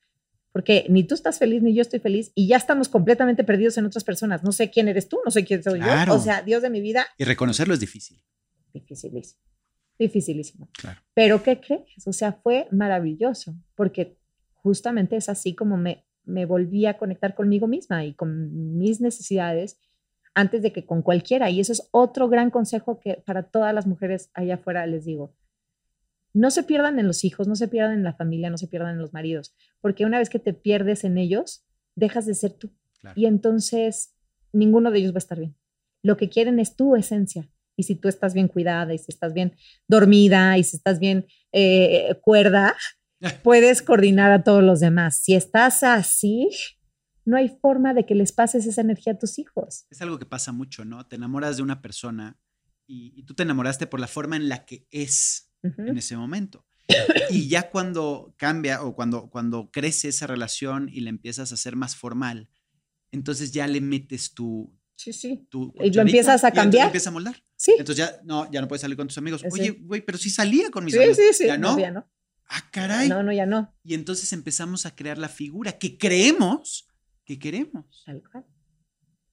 Porque 0.56 0.86
ni 0.88 1.04
tú 1.04 1.14
estás 1.14 1.38
feliz 1.38 1.62
ni 1.62 1.74
yo 1.74 1.82
estoy 1.82 2.00
feliz 2.00 2.32
y 2.34 2.48
ya 2.48 2.56
estamos 2.56 2.88
completamente 2.88 3.44
perdidos 3.44 3.76
en 3.76 3.84
otras 3.84 4.04
personas. 4.04 4.42
No 4.42 4.52
sé 4.52 4.70
quién 4.70 4.88
eres 4.88 5.06
tú, 5.06 5.18
no 5.22 5.30
sé 5.30 5.44
quién 5.44 5.62
soy 5.62 5.80
Claro. 5.80 6.14
yo. 6.14 6.18
O 6.18 6.22
sea, 6.22 6.40
Dios 6.40 6.62
de 6.62 6.70
mi 6.70 6.80
vida, 6.80 7.06
Y 7.18 7.24
reconocerlo 7.24 7.74
es 7.74 7.80
difícil. 7.80 8.22
dificilísimo. 8.72 9.42
Dificilísimo. 9.98 10.70
Claro. 10.72 10.98
Pero 11.12 11.42
¿qué 11.42 11.60
crees? 11.60 12.06
O 12.06 12.12
sea, 12.14 12.32
fue 12.32 12.68
maravilloso 12.70 13.54
porque 13.74 14.16
justamente 14.54 15.16
es 15.16 15.28
así 15.28 15.54
como 15.54 15.76
me, 15.76 16.06
me 16.24 16.46
volví 16.46 16.86
a 16.86 16.96
conectar 16.96 17.34
conmigo 17.34 17.66
misma 17.66 18.06
y 18.06 18.14
con 18.14 18.78
mis 18.78 19.02
necesidades 19.02 19.78
antes 20.32 20.62
de 20.62 20.72
que 20.72 20.86
con 20.86 21.02
cualquiera. 21.02 21.50
Y 21.50 21.60
eso 21.60 21.72
es 21.74 21.86
otro 21.90 22.30
gran 22.30 22.48
consejo 22.50 22.98
que 22.98 23.22
para 23.26 23.42
todas 23.42 23.74
las 23.74 23.86
mujeres 23.86 24.30
allá 24.32 24.54
afuera 24.54 24.86
les 24.86 25.04
digo. 25.04 25.34
No 26.34 26.50
se 26.50 26.62
pierdan 26.64 26.98
en 26.98 27.06
los 27.06 27.24
hijos, 27.24 27.48
no 27.48 27.56
se 27.56 27.66
pierdan 27.66 27.94
en 27.94 28.04
la 28.04 28.12
familia, 28.12 28.50
no 28.50 28.58
se 28.58 28.68
pierdan 28.68 28.92
en 28.96 28.98
los 28.98 29.14
maridos, 29.14 29.54
porque 29.86 30.04
una 30.04 30.18
vez 30.18 30.30
que 30.30 30.40
te 30.40 30.52
pierdes 30.52 31.04
en 31.04 31.16
ellos, 31.16 31.64
dejas 31.94 32.26
de 32.26 32.34
ser 32.34 32.54
tú. 32.54 32.72
Claro. 32.98 33.14
Y 33.16 33.26
entonces 33.26 34.16
ninguno 34.52 34.90
de 34.90 34.98
ellos 34.98 35.12
va 35.12 35.18
a 35.18 35.18
estar 35.18 35.38
bien. 35.38 35.56
Lo 36.02 36.16
que 36.16 36.28
quieren 36.28 36.58
es 36.58 36.74
tu 36.74 36.96
esencia. 36.96 37.48
Y 37.76 37.84
si 37.84 37.94
tú 37.94 38.08
estás 38.08 38.34
bien 38.34 38.48
cuidada 38.48 38.94
y 38.94 38.98
si 38.98 39.12
estás 39.12 39.32
bien 39.32 39.54
dormida 39.86 40.58
y 40.58 40.64
si 40.64 40.76
estás 40.76 40.98
bien 40.98 41.28
eh, 41.52 42.18
cuerda, 42.20 42.74
puedes 43.44 43.80
coordinar 43.80 44.32
a 44.32 44.42
todos 44.42 44.64
los 44.64 44.80
demás. 44.80 45.18
Si 45.18 45.36
estás 45.36 45.84
así, 45.84 46.50
no 47.24 47.36
hay 47.36 47.48
forma 47.48 47.94
de 47.94 48.06
que 48.06 48.16
les 48.16 48.32
pases 48.32 48.66
esa 48.66 48.80
energía 48.80 49.12
a 49.12 49.18
tus 49.20 49.38
hijos. 49.38 49.86
Es 49.88 50.02
algo 50.02 50.18
que 50.18 50.26
pasa 50.26 50.50
mucho, 50.50 50.84
¿no? 50.84 51.06
Te 51.06 51.14
enamoras 51.14 51.58
de 51.58 51.62
una 51.62 51.80
persona 51.80 52.36
y, 52.88 53.12
y 53.14 53.22
tú 53.22 53.34
te 53.34 53.44
enamoraste 53.44 53.86
por 53.86 54.00
la 54.00 54.08
forma 54.08 54.34
en 54.34 54.48
la 54.48 54.64
que 54.64 54.88
es 54.90 55.52
en 55.62 55.96
ese 55.96 56.16
momento. 56.16 56.66
Y 57.30 57.48
ya 57.48 57.70
cuando 57.70 58.34
cambia 58.36 58.82
o 58.82 58.94
cuando, 58.94 59.28
cuando 59.28 59.70
crece 59.70 60.08
esa 60.08 60.26
relación 60.26 60.88
y 60.92 61.00
la 61.00 61.10
empiezas 61.10 61.50
a 61.50 61.54
hacer 61.54 61.74
más 61.76 61.96
formal, 61.96 62.48
entonces 63.10 63.52
ya 63.52 63.66
le 63.66 63.80
metes 63.80 64.34
tu... 64.34 64.72
Sí, 64.94 65.12
sí. 65.12 65.46
tu 65.50 65.74
Y 65.80 65.90
lo 65.92 66.02
empiezas 66.02 66.42
a 66.44 66.48
y 66.48 66.52
cambiar. 66.52 66.84
lo 66.84 66.88
empieza 66.88 67.10
a 67.10 67.12
moldar. 67.12 67.42
Sí. 67.56 67.74
Entonces 67.78 67.96
ya 68.06 68.20
no, 68.24 68.50
ya 68.50 68.60
no 68.60 68.68
puedes 68.68 68.80
salir 68.82 68.96
con 68.96 69.08
tus 69.08 69.18
amigos. 69.18 69.44
Oye, 69.50 69.70
güey, 69.70 70.00
pero 70.00 70.16
sí 70.16 70.30
salía 70.30 70.70
con 70.70 70.84
mis 70.84 70.94
Sí, 70.94 70.98
amigos. 71.00 71.16
sí, 71.16 71.22
sí. 71.32 71.46
¿Ya 71.46 71.58
no? 71.58 71.78
ya 71.78 71.90
no. 71.90 72.08
Ah, 72.48 72.68
caray. 72.70 73.08
No, 73.08 73.22
no, 73.22 73.32
ya 73.32 73.44
no. 73.46 73.74
Y 73.82 73.94
entonces 73.94 74.32
empezamos 74.32 74.86
a 74.86 74.94
crear 74.94 75.18
la 75.18 75.28
figura 75.28 75.72
que 75.78 75.98
creemos 75.98 76.88
que 77.24 77.38
queremos. 77.38 78.04
Tal 78.06 78.22
cual. 78.30 78.46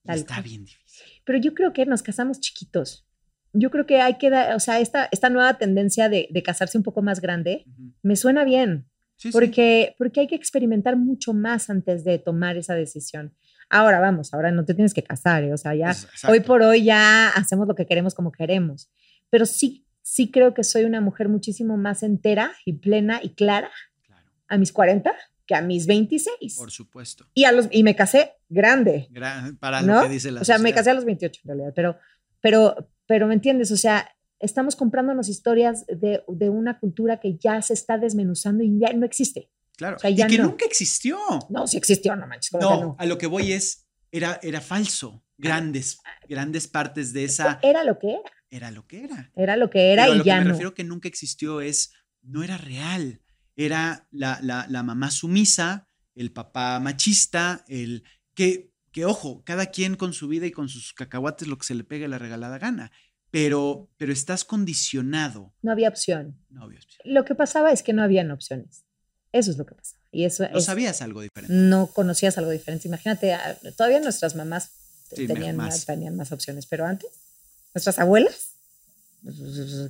Y 0.02 0.06
Tal 0.08 0.18
está 0.18 0.34
cual. 0.34 0.44
bien 0.44 0.64
difícil. 0.64 1.06
Pero 1.24 1.38
yo 1.38 1.54
creo 1.54 1.72
que 1.72 1.86
nos 1.86 2.02
casamos 2.02 2.40
chiquitos. 2.40 3.06
Yo 3.54 3.70
creo 3.70 3.86
que 3.86 4.00
hay 4.00 4.18
que 4.18 4.28
dar, 4.30 4.54
o 4.54 4.60
sea, 4.60 4.80
esta, 4.80 5.08
esta 5.12 5.30
nueva 5.30 5.54
tendencia 5.58 6.08
de, 6.08 6.28
de 6.30 6.42
casarse 6.42 6.76
un 6.76 6.84
poco 6.84 7.00
más 7.02 7.20
grande 7.20 7.64
Ujú. 7.66 7.92
me 8.02 8.16
suena 8.16 8.44
bien. 8.44 8.86
Sí, 9.16 9.28
sí. 9.28 9.32
porque, 9.32 9.94
porque 9.96 10.20
hay 10.20 10.26
que 10.26 10.34
experimentar 10.34 10.96
mucho 10.96 11.32
más 11.32 11.70
antes 11.70 12.02
de 12.04 12.18
tomar 12.18 12.56
esa 12.56 12.74
decisión. 12.74 13.32
Ahora 13.70 14.00
vamos, 14.00 14.34
ahora 14.34 14.50
no 14.50 14.64
te 14.64 14.74
tienes 14.74 14.92
que 14.92 15.04
casar, 15.04 15.44
¿eh? 15.44 15.52
o 15.52 15.56
sea, 15.56 15.74
ya 15.74 15.90
Es- 15.92 16.04
hoy 16.04 16.10
exacto. 16.10 16.42
por 16.44 16.62
hoy 16.62 16.84
ya 16.84 17.28
hacemos 17.28 17.66
lo 17.68 17.74
que 17.76 17.86
queremos 17.86 18.12
como 18.14 18.32
queremos, 18.32 18.90
pero 19.30 19.46
sí, 19.46 19.86
sí 20.02 20.30
creo 20.32 20.52
que 20.52 20.64
soy 20.64 20.82
una 20.84 21.00
mujer 21.00 21.28
muchísimo 21.28 21.76
más 21.76 22.02
entera 22.02 22.52
y 22.66 22.74
plena 22.74 23.20
y 23.22 23.30
clara 23.34 23.70
Claro, 24.04 24.26
a 24.48 24.58
mis 24.58 24.72
40 24.72 25.14
que 25.46 25.54
a 25.54 25.62
mis 25.62 25.86
26. 25.86 26.56
por 26.56 26.70
supuesto. 26.72 27.26
Y, 27.34 27.44
a 27.44 27.52
los, 27.52 27.68
y 27.70 27.84
me 27.84 27.94
casé 27.94 28.32
grande, 28.48 29.06
Gra- 29.12 29.56
Para 29.60 29.80
¿no? 29.80 29.94
lo 30.02 30.02
que 30.02 30.08
dice 30.14 30.32
la 30.32 30.40
o 30.40 30.44
sea, 30.44 30.56
me 30.56 30.70
sociedad. 30.70 30.76
casé 30.78 30.90
a 30.90 30.94
los 30.94 31.04
28 31.04 31.40
en 31.44 31.48
realidad, 31.48 31.72
pero, 31.76 31.98
pero, 32.40 32.88
pero 33.06 33.26
¿me 33.26 33.34
entiendes? 33.34 33.70
O 33.70 33.76
sea, 33.76 34.08
estamos 34.40 34.76
comprándonos 34.76 35.28
historias 35.28 35.86
de, 35.86 36.22
de 36.28 36.48
una 36.50 36.78
cultura 36.78 37.20
que 37.20 37.36
ya 37.36 37.60
se 37.62 37.74
está 37.74 37.98
desmenuzando 37.98 38.62
y 38.64 38.78
ya 38.78 38.92
no 38.92 39.06
existe. 39.06 39.50
Claro. 39.76 39.96
o 39.96 39.98
sea, 39.98 40.10
ya 40.10 40.26
y 40.26 40.30
que 40.30 40.38
no. 40.38 40.44
nunca 40.44 40.64
existió. 40.66 41.18
No, 41.48 41.66
si 41.66 41.76
existió, 41.76 42.14
no 42.14 42.26
manches, 42.26 42.50
¿cómo 42.50 42.62
No, 42.62 42.96
a 42.98 43.06
lo 43.06 43.18
que 43.18 43.26
voy 43.26 43.52
es, 43.52 43.86
era, 44.12 44.38
era 44.42 44.60
falso. 44.60 45.22
Grandes, 45.36 45.98
grandes 46.28 46.68
partes 46.68 47.12
de 47.12 47.24
esa 47.24 47.58
Era 47.60 47.82
lo 47.82 47.98
que 47.98 48.12
era, 48.12 48.30
era 48.50 48.70
lo 48.70 48.86
que 48.86 49.02
era. 49.02 49.32
era 49.34 49.56
lo 49.56 49.68
que 49.68 49.92
era 49.92 50.04
Pero 50.04 50.12
a 50.12 50.14
y 50.14 50.18
lo 50.18 50.24
ya 50.24 50.34
que 50.34 50.38
me 50.38 50.44
no. 50.44 50.50
refiero 50.52 50.74
que 50.74 50.84
nunca 50.84 51.08
existió 51.08 51.60
es, 51.60 51.92
no 52.22 52.44
era 52.44 52.56
real. 52.56 53.20
Era 53.56 54.06
la, 54.12 54.38
la, 54.42 54.66
la 54.68 54.82
mamá 54.84 55.10
sumisa, 55.10 55.88
el 56.14 56.30
papá 56.32 56.78
machista, 56.78 57.64
el 57.66 58.04
que, 58.34 58.70
que, 58.94 59.04
ojo, 59.04 59.42
cada 59.44 59.66
quien 59.66 59.96
con 59.96 60.12
su 60.14 60.28
vida 60.28 60.46
y 60.46 60.52
con 60.52 60.68
sus 60.70 60.94
cacahuates 60.94 61.48
lo 61.48 61.58
que 61.58 61.66
se 61.66 61.74
le 61.74 61.84
pegue 61.84 62.08
la 62.08 62.18
regalada 62.18 62.58
gana. 62.58 62.90
Pero, 63.30 63.90
pero 63.96 64.12
estás 64.12 64.44
condicionado. 64.44 65.52
No 65.62 65.72
había 65.72 65.88
opción. 65.88 66.38
No, 66.48 66.68
Dios 66.68 66.86
mío. 66.86 67.12
Lo 67.14 67.24
que 67.24 67.34
pasaba 67.34 67.72
es 67.72 67.82
que 67.82 67.92
no 67.92 68.02
habían 68.04 68.30
opciones. 68.30 68.84
Eso 69.32 69.50
es 69.50 69.58
lo 69.58 69.66
que 69.66 69.74
pasaba. 69.74 70.00
Y 70.12 70.24
eso 70.24 70.48
No 70.48 70.58
es- 70.58 70.64
sabías 70.64 71.02
algo 71.02 71.20
diferente. 71.22 71.52
no 71.52 71.88
conocías 71.88 72.38
algo 72.38 72.52
diferente. 72.52 72.86
Imagínate, 72.86 73.34
ah, 73.34 73.58
todavía 73.76 73.98
nuestras 73.98 74.36
mamás 74.36 74.70
Sí, 75.12 75.26
tenían, 75.26 75.56
más. 75.56 75.84
tenían 75.84 76.14
más 76.16 76.30
opciones, 76.30 76.66
pero 76.66 76.86
antes, 76.86 77.10
nuestras 77.74 77.98
abuelas, 77.98 78.52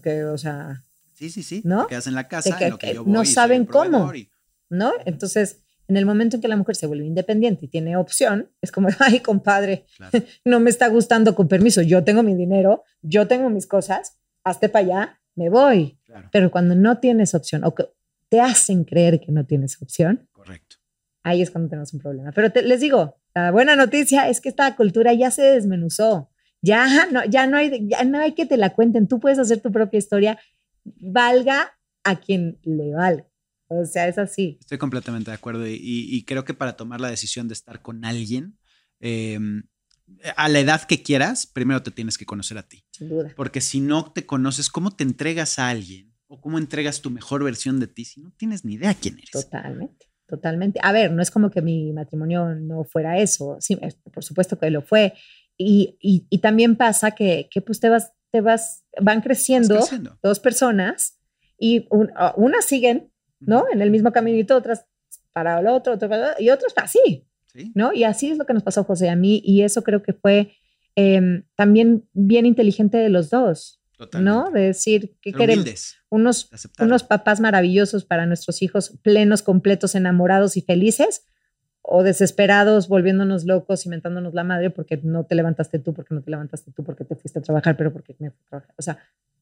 que, 0.03 0.25
o 0.25 0.39
sea, 0.39 0.83
Sí, 1.13 1.31
sí, 1.31 1.43
sí. 1.45 1.61
¿No? 1.65 1.83
Te 1.83 1.91
quedas 1.91 2.07
en 2.09 2.15
la 2.15 2.27
casa, 2.27 2.57
que- 2.59 2.65
en 2.65 2.71
lo 2.71 2.79
que 2.79 2.87
que 2.89 2.95
yo 2.95 3.05
no 3.05 3.19
voy 3.19 3.27
saben 3.27 3.67
cómo. 3.67 4.13
y- 4.15 4.31
¿no? 4.71 4.93
Entonces, 5.05 5.59
en 5.89 5.97
el 5.97 6.07
momento 6.07 6.37
en 6.37 6.43
que 6.43 6.49
la 6.49 6.57
mujer 6.57 6.77
se 6.77 6.87
vuelve 6.87 7.05
independiente 7.07 7.67
y 7.67 7.69
tiene 7.69 7.97
opción, 7.97 8.51
es 8.63 8.73
como, 8.73 8.89
ay, 9.01 9.21
compadre, 9.21 9.85
claro. 9.97 10.19
no 10.45 10.61
me 10.61 10.71
está 10.71 10.89
gustando 10.89 11.35
con 11.35 11.49
permiso, 11.49 11.83
yo 11.83 12.05
tengo 12.05 12.23
mi 12.23 12.35
dinero, 12.35 12.85
yo 13.03 13.27
tengo 13.29 13.51
mis 13.51 13.67
cosas, 13.67 14.19
hazte 14.45 14.69
para 14.69 14.85
allá, 14.85 15.21
me 15.35 15.49
voy. 15.51 15.99
Claro, 16.05 16.29
Pero 16.33 16.51
cuando 16.51 16.75
no 16.75 16.99
tienes 16.99 17.35
opción 17.35 17.65
o 17.65 17.75
que 17.75 17.85
te 18.29 18.41
hacen 18.41 18.85
creer 18.85 19.21
que 19.21 19.33
no 19.33 19.45
tienes 19.47 19.81
opción, 19.83 20.29
correcto. 20.33 20.77
ahí 21.23 21.43
es 21.43 21.51
cuando 21.51 21.69
tenemos 21.71 21.93
un 21.93 22.01
problema. 22.01 22.33
Pero 22.33 22.51
te- 22.53 22.63
les 22.63 22.81
digo, 22.81 23.17
la 23.35 23.51
buena 23.51 23.75
noticia 23.77 24.29
es 24.29 24.41
que 24.41 24.49
esta 24.49 24.75
cultura 24.77 25.13
ya 25.13 25.31
se 25.31 25.43
desmenuzó. 25.43 26.31
Ya 26.63 27.07
no, 27.13 27.25
ya 27.27 27.47
no 27.47 27.57
hay, 27.59 27.87
ya 27.89 28.05
no 28.05 28.19
hay 28.21 28.33
que 28.33 28.47
te 28.47 28.57
la 28.57 28.71
cuenten. 28.75 29.07
Tú 29.09 29.21
puedes 29.21 29.39
hacer 29.39 29.61
tu 29.61 29.71
propia 29.71 29.99
historia, 29.99 30.39
valga 30.85 31.77
a 32.05 32.17
quien 32.21 32.59
le 32.63 32.93
valga. 32.95 33.27
O 33.81 33.85
sea, 33.87 34.09
es 34.09 34.19
así. 34.19 34.59
Estoy 34.61 34.79
completamente 34.79 35.31
de 35.31 35.35
acuerdo 35.37 35.67
y, 35.67 35.75
y- 35.75 36.15
y 36.17 36.25
creo 36.25 36.45
que 36.45 36.55
para 36.55 36.77
tomar 36.77 37.01
la 37.01 37.09
decisión 37.11 37.49
de 37.49 37.55
estar 37.55 37.83
con 37.83 38.05
alguien, 38.05 38.59
eh, 39.01 39.39
a 40.37 40.49
la 40.49 40.61
edad 40.61 40.83
que 40.83 41.03
quieras, 41.03 41.47
primero 41.47 41.83
te 41.83 41.91
tienes 41.91 42.19
que 42.19 42.27
conocer 42.27 42.59
a 42.59 42.63
ti. 42.69 42.85
Sin 42.91 43.09
duda. 43.09 43.33
Porque 43.37 43.61
si 43.61 43.81
no 43.81 44.13
te 44.13 44.27
conoces, 44.27 44.69
¿cómo 44.69 44.91
te 44.91 45.05
entregas 45.05 45.59
a 45.59 45.69
alguien? 45.69 46.15
¿O 46.27 46.41
cómo 46.41 46.59
entregas 46.59 47.01
tu 47.01 47.11
mejor 47.11 47.43
versión 47.45 47.81
de 47.81 47.87
ti 47.87 48.05
si 48.05 48.21
no 48.21 48.31
tienes 48.37 48.65
ni 48.65 48.75
idea 48.75 48.95
quién 48.95 49.17
eres? 49.19 49.31
Totalmente, 49.31 50.07
totalmente. 50.27 50.81
A 50.83 50.93
ver, 50.93 51.11
no 51.13 51.23
es 51.23 51.31
como 51.31 51.51
que 51.51 51.63
mi 51.63 51.93
matrimonio 51.93 52.55
no 52.55 52.85
fuera 52.85 53.19
eso. 53.19 53.57
Sí, 53.61 53.79
por 54.13 54.25
supuesto 54.25 54.59
que 54.59 54.71
lo 54.71 54.83
fue. 54.83 55.15
Y, 55.57 55.97
y, 56.01 56.39
también 56.39 56.77
pasa 56.77 57.13
que, 57.13 57.49
que, 57.51 57.61
pues 57.61 57.79
te 57.79 57.89
vas, 57.89 58.13
te 58.33 58.41
vas, 58.41 58.85
van 59.01 59.21
creciendo, 59.21 59.79
dos 60.23 60.41
personas 60.41 61.21
y 61.59 61.87
unas 62.37 62.65
siguen, 62.65 63.13
¿no? 63.47 63.65
En 63.73 63.83
el 63.83 63.91
mismo 63.91 64.13
caminito, 64.13 64.57
otras 64.57 64.87
para 65.33 65.61
el 65.61 65.67
otro, 65.67 65.95
otro 65.95 66.09
para 66.09 66.41
y 66.41 66.51
otros 66.51 66.73
así, 66.77 67.27
¿no? 67.75 67.93
Y 67.93 68.05
así 68.05 68.31
es 68.31 68.39
lo 68.39 68.47
que 68.47 68.55
nos 68.55 68.63
pasó 68.63 68.85
José 68.85 69.09
a 69.11 69.17
mí 69.17 69.43
y 69.45 69.63
eso 69.63 69.83
creo 69.83 70.03
que 70.03 70.13
fue 70.13 70.53
em, 70.97 71.45
también 71.57 72.05
bien 72.13 72.47
inteligente 72.47 72.99
de 72.99 73.09
los 73.09 73.31
dos, 73.31 73.81
¿no? 74.21 74.51
De 74.51 74.61
decir 74.61 75.17
que 75.21 75.33
queremos 75.33 75.97
unos, 76.09 76.51
unos 76.79 77.03
papás 77.03 77.41
maravillosos 77.41 78.05
para 78.05 78.27
nuestros 78.27 78.63
hijos, 78.63 78.99
plenos, 79.03 79.43
completos, 79.43 79.95
enamorados 79.95 80.57
y 80.57 80.63
felices, 80.63 81.27
o 81.87 82.03
desesperados, 82.03 82.89
volviéndonos 82.89 83.45
locos, 83.45 83.85
inventándonos 83.85 84.33
la 84.33 84.43
madre 84.43 84.71
porque 84.71 84.99
no 85.03 85.25
te 85.27 85.35
levantaste 85.35 85.79
tú, 85.79 85.93
porque 85.93 86.15
no 86.15 86.23
te 86.23 86.31
levantaste 86.31 86.73
tú, 86.73 86.83
porque 86.83 87.05
te 87.05 87.15
fuiste 87.15 87.41
a 87.41 87.43
trabajar, 87.43 87.77
pero 87.77 87.93
porque 87.93 88.17
me 88.19 88.31
fui 88.31 88.41
a 88.47 88.49
trabajar. 88.49 88.75
O 88.79 88.83
sea, 88.83 88.99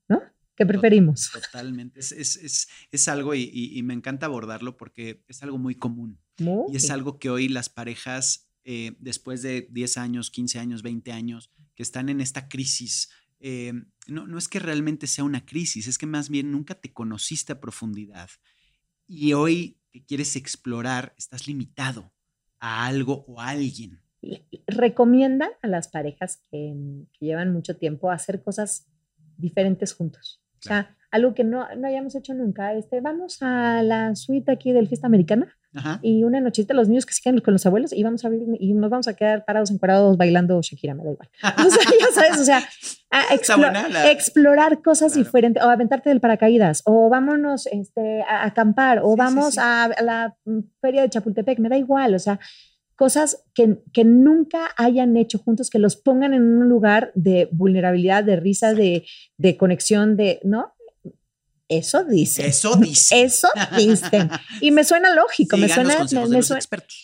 ¿no? 0.09 0.23
¿Qué 0.57 0.67
preferimos? 0.67 1.31
Totalmente. 1.33 2.01
Es, 2.01 2.13
es, 2.13 2.69
es, 2.91 3.09
algo 3.09 3.35
y, 3.35 3.81
me 3.83 3.95
encanta 3.95 4.27
abordarlo 4.27 4.77
porque 4.77 5.25
es 5.29 5.43
algo 5.43 5.59
muy 5.59 5.75
común. 5.75 6.19
Y 6.39 6.77
es 6.77 6.91
algo 6.91 7.19
que 7.19 7.31
hoy 7.31 7.49
las 7.49 7.69
parejas, 7.69 8.49
eh, 8.65 8.93
después 8.99 9.43
de 9.43 9.69
10 9.71 9.97
años, 9.97 10.31
15 10.31 10.59
años, 10.59 10.83
20 10.83 11.13
años, 11.13 11.51
que 11.75 11.83
están 11.83 12.09
en 12.09 12.21
esta 12.21 12.49
crisis, 12.49 13.11
eh, 13.41 13.73
no, 14.07 14.27
no 14.27 14.39
es 14.39 14.49
que 14.49 14.59
realmente 14.59 15.07
sea 15.07 15.25
una 15.25 15.45
crisis, 15.45 15.87
es 15.87 15.99
que 15.99 16.07
más 16.07 16.29
bien 16.29 16.53
nunca 16.53 16.75
te 16.75 16.93
conociste 16.93 17.53
a 17.53 17.61
profundidad. 17.61 18.31
Y 19.07 19.33
hoy 19.33 19.79
que 19.91 20.05
quieres 20.05 20.37
explorar, 20.37 21.15
estás 21.17 21.47
limitado 21.47 22.13
a 22.59 22.87
algo 22.87 23.25
o 23.29 23.41
a 23.41 23.51
alguien. 23.51 24.01
Recomiendan 24.67 25.51
a 25.61 25.67
las 25.69 25.89
parejas 25.89 26.41
que, 26.51 26.75
que 27.13 27.27
llevan 27.27 27.53
mucho 27.53 27.77
tiempo 27.77 28.11
hacer 28.11 28.43
cosas 28.43 28.87
diferentes 29.37 29.93
juntos. 29.93 30.42
O 30.65 30.69
sea, 30.69 30.97
algo 31.11 31.35
que 31.35 31.45
no, 31.45 31.67
no 31.77 31.87
hayamos 31.87 32.15
hecho 32.15 32.35
nunca. 32.35 32.73
Este, 32.75 33.01
vamos 33.01 33.43
a 33.43 33.83
la 33.83 34.15
suite 34.17 34.51
aquí 34.51 34.73
del 34.73 34.89
Fiesta 34.89 35.07
Americana 35.07 35.55
y 36.03 36.23
una 36.25 36.41
nochita 36.41 36.75
los 36.75 36.89
niños 36.89 37.07
que 37.07 37.15
se 37.15 37.23
quedan 37.23 37.41
con 37.41 37.55
los 37.55 37.65
abuelos 37.65 37.95
y 37.95 38.03
vamos 38.03 38.25
a 38.25 38.29
abrir 38.29 38.43
y 38.61 38.75
nos 38.75 38.91
vamos 38.91 39.09
a 39.09 39.15
quedar 39.15 39.45
parados 39.47 39.71
encuadrados 39.71 40.19
bailando 40.19 40.61
Shakira, 40.61 40.95
me 40.95 41.03
da 41.03 41.11
igual. 41.13 41.29
O 41.43 41.71
sea, 41.71 41.85
ya 41.99 42.07
sabes, 42.15 42.41
o 42.41 42.45
sea, 42.45 42.63
explorar 44.11 44.83
cosas 44.83 45.15
diferentes 45.15 45.63
o 45.63 45.69
aventarte 45.69 46.11
del 46.11 46.21
paracaídas 46.21 46.83
o 46.85 47.09
vámonos 47.09 47.67
este, 47.67 48.23
a 48.23 48.45
acampar 48.45 49.01
o 49.03 49.17
vamos 49.17 49.57
A, 49.57 49.85
a 49.85 50.03
la 50.03 50.37
feria 50.81 51.03
de 51.03 51.09
Chapultepec, 51.09 51.59
me 51.59 51.71
da 51.71 51.79
igual, 51.79 52.15
o 52.15 52.19
sea, 52.19 52.39
cosas 53.03 53.43
que, 53.53 53.79
que, 53.93 54.05
nunca 54.05 54.71
hayan 54.77 55.17
hecho 55.17 55.37
juntos, 55.39 55.71
que 55.71 55.81
los 55.81 55.97
pongan 55.97 56.35
en 56.35 56.45
un 56.45 56.69
lugar 56.69 57.11
de 57.17 57.49
vulnerabilidad, 57.51 58.23
de 58.23 58.37
risa, 58.37 58.75
de, 58.75 59.05
de, 59.39 59.57
conexión, 59.57 60.17
de, 60.17 60.39
¿no? 60.45 60.73
Eso 61.69 62.05
dice. 62.05 62.47
Eso 62.47 62.77
dice. 62.77 63.23
Eso 63.25 63.49
dice. 63.77 64.29
Y 64.61 64.71
me 64.71 64.85
suena 64.85 65.13
lógico, 65.17 65.57
me 65.57 65.69
suena, 65.69 65.99
me, 65.99 66.09
suena, 66.09 66.29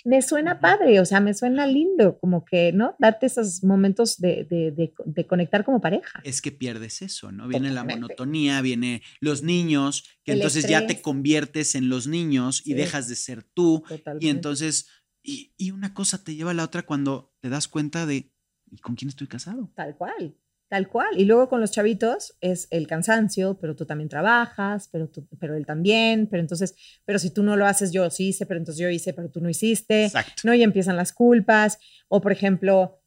me, 0.05 0.23
suena, 0.23 0.61
padre, 0.61 1.01
o 1.01 1.05
sea, 1.05 1.19
me 1.19 1.35
suena 1.35 1.67
lindo, 1.67 2.17
como 2.21 2.45
que, 2.45 2.73
¿no? 2.73 2.95
Darte 3.01 3.27
esos 3.27 3.65
momentos 3.65 4.19
de, 4.19 4.47
de, 4.49 4.93
de 5.05 5.27
conectar 5.27 5.65
como 5.65 5.81
pareja. 5.81 6.21
Es 6.23 6.41
que 6.41 6.53
pierdes 6.53 7.03
eso, 7.03 7.33
¿no? 7.33 7.49
Viene 7.49 7.73
la 7.73 7.83
monotonía, 7.83 8.61
viene 8.61 9.03
los 9.19 9.43
niños, 9.43 10.05
que 10.23 10.35
entonces 10.35 10.69
ya 10.69 10.87
te 10.87 11.03
conviertes 11.03 11.75
en 11.75 11.89
los 11.89 12.07
niños 12.07 12.63
y 12.65 12.75
dejas 12.75 13.09
de 13.09 13.17
ser 13.17 13.43
tú. 13.43 13.83
Y 14.21 14.29
entonces 14.29 14.87
y, 15.29 15.71
una 15.71 15.93
cosa 15.93 16.25
te 16.25 16.35
lleva 16.35 16.53
a 16.53 16.55
la 16.55 16.65
otra 16.65 16.83
cuando 16.83 17.35
te 17.41 17.51
das 17.51 17.69
cuenta 17.69 18.07
de, 18.07 18.33
¿y 18.71 18.79
con 18.79 18.95
quién 18.95 19.11
estoy 19.11 19.27
casado? 19.27 19.71
Tal 19.75 19.95
cual, 19.95 20.35
tal 20.69 20.89
cual. 20.89 21.19
Y 21.19 21.27
luego 21.27 21.49
con 21.49 21.61
los 21.61 21.71
chavitos 21.71 22.37
es 22.41 22.67
el 22.71 22.87
cansancio, 22.87 23.59
pero 23.61 23.77
tú 23.77 23.85
también 23.85 24.09
trabajas, 24.09 24.89
pero, 24.91 25.09
tú, 25.09 25.29
pero 25.39 25.55
él 25.55 25.67
también, 25.67 26.29
pero 26.29 26.41
entonces, 26.41 26.75
pero 27.05 27.19
si 27.19 27.31
tú 27.31 27.43
no 27.43 27.57
lo 27.57 27.67
haces, 27.67 27.93
yo 27.93 28.09
sí 28.11 28.29
hice, 28.29 28.47
pero 28.47 28.59
entonces 28.59 28.81
yo 28.81 28.89
hice, 28.89 29.13
pero 29.13 29.29
tú 29.31 29.41
no 29.41 29.51
hiciste. 29.51 30.07
Exacto. 30.07 30.43
¿no? 30.45 30.55
Y 30.55 30.63
empiezan 30.63 30.97
las 30.97 31.13
culpas. 31.13 31.79
O 32.09 32.23
por 32.23 32.33
ejemplo, 32.33 32.99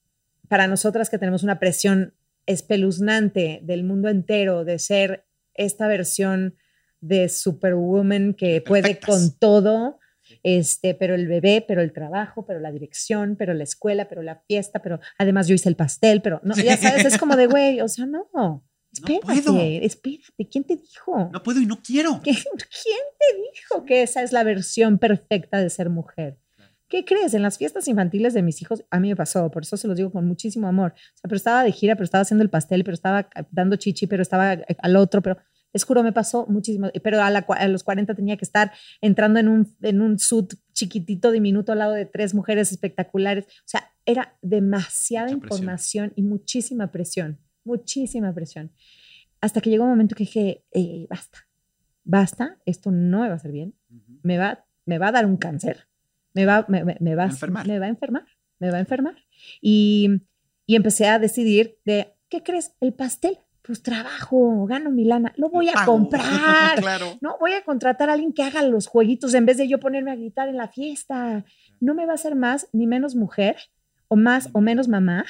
para 0.48 0.68
nosotras 0.68 1.10
que 1.10 1.18
tenemos 1.18 1.42
una 1.42 1.60
presión 1.60 2.14
espeluznante 2.46 3.62
del 3.64 3.84
mundo 3.84 4.10
entero 4.10 4.64
de 4.64 4.78
ser 4.78 5.26
esta 5.56 5.88
versión 5.88 6.56
de 7.00 7.30
superwoman 7.30 8.36
que 8.36 8.62
puede 8.62 9.00
con 9.00 9.32
todo, 9.40 10.01
este, 10.44 10.96
pero 10.96 11.16
el 11.16 11.28
bebé, 11.28 11.64
pero 11.68 11.82
el 11.82 11.94
trabajo, 11.94 12.46
pero 12.46 12.60
la 12.60 12.72
dirección, 12.72 13.36
pero 13.38 13.54
la 13.54 13.64
escuela, 13.64 14.08
pero 14.10 14.22
la 14.22 14.42
fiesta, 14.48 14.82
pero 14.82 15.00
además 15.18 15.48
yo 15.48 15.56
hice 15.56 15.70
el 15.70 15.76
pastel, 15.76 16.22
pero 16.22 16.40
no, 16.44 16.56
ya 16.56 16.78
sabes, 16.78 17.06
es 17.06 17.18
como 17.18 17.36
de, 17.36 17.48
güey, 17.48 17.82
o 17.82 17.88
sea, 17.88 18.06
no. 18.06 18.64
Espérate, 18.92 19.42
no 19.46 19.60
espérate, 19.60 20.48
¿quién 20.52 20.66
te 20.66 20.76
dijo? 20.76 21.30
No 21.32 21.42
puedo 21.44 21.62
y 21.62 21.66
no 21.66 21.82
quiero. 21.82 22.20
¿Quién 22.22 22.36
te 22.36 23.42
dijo 23.54 23.86
que 23.86 24.04
esa 24.04 24.22
es 24.22 24.34
la 24.34 24.44
versión 24.44 24.98
perfecta 24.98 25.60
de 25.60 25.70
ser 25.70 25.90
mujer? 25.90 26.38
¿Qué 26.90 27.06
crees? 27.06 27.34
En 27.34 27.42
las 27.42 27.58
fiestas 27.58 27.88
infantiles 27.88 28.34
de 28.34 28.42
mis 28.42 28.62
hijos, 28.62 28.84
a 28.90 29.00
mí 29.00 29.08
me 29.08 29.16
pasó, 29.16 29.50
por 29.50 29.64
eso 29.64 29.78
se 29.78 29.88
los 29.88 29.96
digo 29.96 30.12
con 30.12 30.28
muchísimo 30.28 30.68
amor. 30.68 30.92
O 30.92 31.18
sea, 31.18 31.24
pero 31.24 31.38
estaba 31.38 31.64
de 31.64 31.72
gira, 31.72 31.96
pero 31.96 32.04
estaba 32.04 32.24
haciendo 32.24 32.44
el 32.44 32.50
pastel, 32.50 32.84
pero 32.84 32.94
estaba 32.94 33.30
dando 33.50 33.78
chichi, 33.78 34.08
pero 34.08 34.22
estaba 34.22 34.58
al 34.78 34.96
otro, 34.98 35.22
pero 35.22 35.38
es 35.74 35.84
juro, 35.84 36.04
me 36.04 36.12
pasó 36.12 36.46
muchísimo, 36.48 36.90
pero 37.04 37.22
a, 37.22 37.68
los 37.68 37.84
40 37.84 38.14
tenía 38.14 38.38
que 38.38 38.46
estar 38.46 38.72
entrando 39.00 39.40
en 39.40 39.48
un, 39.48 39.76
en 39.82 40.02
un 40.02 40.20
suit 40.20 40.54
chiquitito, 40.74 41.32
diminuto, 41.32 41.72
al 41.72 41.80
lado 41.80 41.94
de 41.94 42.06
tres 42.06 42.34
mujeres 42.34 42.72
espectaculares. 42.72 43.46
O 43.46 43.68
sea, 43.68 43.92
era 44.06 44.38
demasiada 44.42 45.32
información 45.32 46.12
y 46.16 46.24
muchísima 46.24 46.92
presión, 46.92 47.40
muchísima 47.64 48.34
presión. 48.34 48.72
Hasta 49.40 49.62
que 49.62 49.70
llegó 49.70 49.86
un 49.86 49.92
momento 49.92 50.16
que 50.16 50.24
dije, 50.24 50.66
eh, 50.72 51.08
basta, 51.10 51.48
basta, 52.04 52.58
esto 52.66 52.92
no 52.92 53.22
me 53.22 53.28
va 53.28 53.34
a 53.34 53.38
hacer 53.38 53.52
bien, 53.52 53.74
me, 54.24 54.38
va, 54.38 54.66
me 54.86 54.98
va 54.98 55.08
a 55.08 55.12
dar 55.12 55.26
un 55.26 55.38
cáncer, 55.38 55.88
me 56.34 56.46
va, 56.46 56.66
me, 56.68 56.84
me, 57.00 57.16
va, 57.16 57.24
a 57.24 57.28
enfermar. 57.28 57.68
me 57.68 57.80
va 57.80 57.86
a 57.86 57.90
enfermar, 57.90 58.26
me 58.60 58.70
va 58.72 58.78
a 58.78 58.82
enfermar. 58.82 59.16
Y, 59.62 60.10
y 60.66 60.76
empecé 60.76 61.08
a 61.08 61.18
decidir 61.18 61.80
de, 61.86 62.14
¿qué 62.30 62.44
crees? 62.44 62.76
El 62.82 62.94
pastel 62.94 63.40
pues 63.62 63.84
trabajo, 63.84 64.66
gano 64.66 64.90
mi 64.90 65.06
lana, 65.06 65.34
lo 65.38 65.50
voy 65.50 65.70
a 65.70 65.74
comprar. 65.86 66.80
claro. 66.80 67.18
No, 67.22 67.38
voy 67.40 67.54
a 67.54 67.64
contratar 67.64 68.10
a 68.10 68.14
alguien 68.14 68.34
que 68.34 68.44
haga 68.44 68.64
los 68.64 68.88
jueguitos 68.88 69.34
en 69.34 69.46
vez 69.46 69.58
de 69.58 69.68
yo 69.68 69.80
ponerme 69.80 70.12
a 70.12 70.16
gritar 70.16 70.50
en 70.50 70.58
la 70.58 70.68
fiesta. 70.68 71.46
No 71.80 71.94
me 71.94 72.06
va 72.06 72.14
a 72.14 72.16
hacer 72.16 72.36
más 72.36 72.68
ni 72.74 72.88
menos 72.88 73.16
mujer 73.16 73.58
o 74.08 74.16
más 74.16 74.50
o 74.54 74.62
menos 74.62 74.88
mamá. 74.88 75.26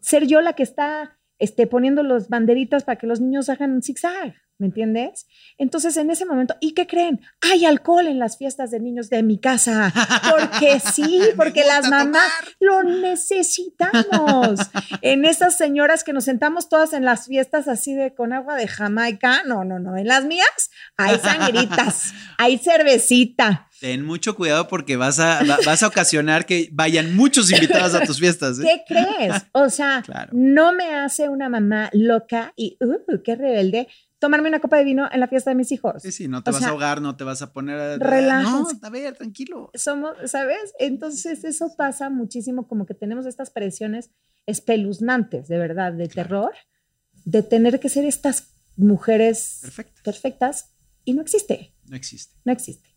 Ser 0.00 0.26
yo 0.26 0.40
la 0.40 0.52
que 0.52 0.62
está 0.62 1.18
este, 1.38 1.66
poniendo 1.66 2.02
los 2.02 2.28
banderitas 2.28 2.84
para 2.84 2.96
que 2.96 3.06
los 3.06 3.20
niños 3.20 3.48
hagan 3.48 3.72
un 3.72 3.82
zigzag. 3.82 4.34
¿Me 4.58 4.68
entiendes? 4.68 5.26
Entonces, 5.58 5.98
en 5.98 6.10
ese 6.10 6.24
momento, 6.24 6.56
¿y 6.60 6.72
qué 6.72 6.86
creen? 6.86 7.20
Hay 7.42 7.66
alcohol 7.66 8.06
en 8.06 8.18
las 8.18 8.38
fiestas 8.38 8.70
de 8.70 8.80
niños 8.80 9.10
de 9.10 9.22
mi 9.22 9.38
casa. 9.38 9.92
Porque 10.30 10.80
sí, 10.80 11.20
porque 11.36 11.62
las 11.64 11.90
mamás 11.90 12.32
lo 12.58 12.82
necesitamos. 12.82 14.60
en 15.02 15.26
esas 15.26 15.58
señoras 15.58 16.04
que 16.04 16.14
nos 16.14 16.24
sentamos 16.24 16.70
todas 16.70 16.94
en 16.94 17.04
las 17.04 17.26
fiestas 17.26 17.68
así 17.68 17.94
de 17.94 18.14
con 18.14 18.32
agua 18.32 18.56
de 18.56 18.66
Jamaica. 18.66 19.42
No, 19.44 19.64
no, 19.64 19.78
no. 19.78 19.96
En 19.98 20.06
las 20.06 20.24
mías 20.24 20.70
hay 20.96 21.18
sangritas, 21.18 22.14
hay 22.38 22.56
cervecita. 22.56 23.68
Ten 23.80 24.06
mucho 24.06 24.36
cuidado 24.36 24.68
porque 24.68 24.96
vas 24.96 25.18
a, 25.18 25.42
vas 25.66 25.82
a 25.82 25.88
ocasionar 25.88 26.46
que 26.46 26.70
vayan 26.72 27.14
muchos 27.14 27.52
invitados 27.52 27.94
a 27.94 28.00
tus 28.06 28.18
fiestas. 28.18 28.58
¿eh? 28.58 28.62
¿Qué 28.62 28.94
crees? 28.94 29.34
O 29.52 29.68
sea, 29.68 30.02
no 30.32 30.72
me 30.72 30.94
hace 30.94 31.28
una 31.28 31.50
mamá 31.50 31.90
loca 31.92 32.54
y, 32.56 32.78
uh, 32.80 33.22
qué 33.22 33.36
rebelde 33.36 33.88
tomarme 34.18 34.48
una 34.48 34.60
copa 34.60 34.78
de 34.78 34.84
vino 34.84 35.08
en 35.10 35.20
la 35.20 35.28
fiesta 35.28 35.50
de 35.50 35.56
mis 35.56 35.72
hijos. 35.72 36.02
Sí, 36.02 36.12
sí, 36.12 36.28
no 36.28 36.42
te 36.42 36.50
vas 36.50 36.62
a 36.62 36.70
ahogar, 36.70 37.02
no 37.02 37.16
te 37.16 37.24
vas 37.24 37.42
a 37.42 37.52
poner 37.52 37.78
a... 37.78 37.98
No, 38.42 38.68
a 38.82 38.90
ver, 38.90 39.16
tranquilo. 39.16 39.70
Somos, 39.74 40.16
¿sabes? 40.26 40.72
Entonces 40.78 41.44
eso 41.44 41.74
pasa 41.76 42.08
muchísimo, 42.10 42.66
como 42.66 42.86
que 42.86 42.94
tenemos 42.94 43.26
estas 43.26 43.50
presiones 43.50 44.10
espeluznantes, 44.46 45.48
de 45.48 45.58
verdad, 45.58 45.92
de 45.92 46.08
terror, 46.08 46.52
de 47.24 47.42
tener 47.42 47.80
que 47.80 47.88
ser 47.88 48.04
estas 48.04 48.54
mujeres 48.76 49.62
perfectas 50.02 50.74
y 51.04 51.12
no 51.12 51.22
existe. 51.22 51.74
No 51.88 51.96
existe. 51.96 52.36
No 52.44 52.52
existe. 52.52 52.88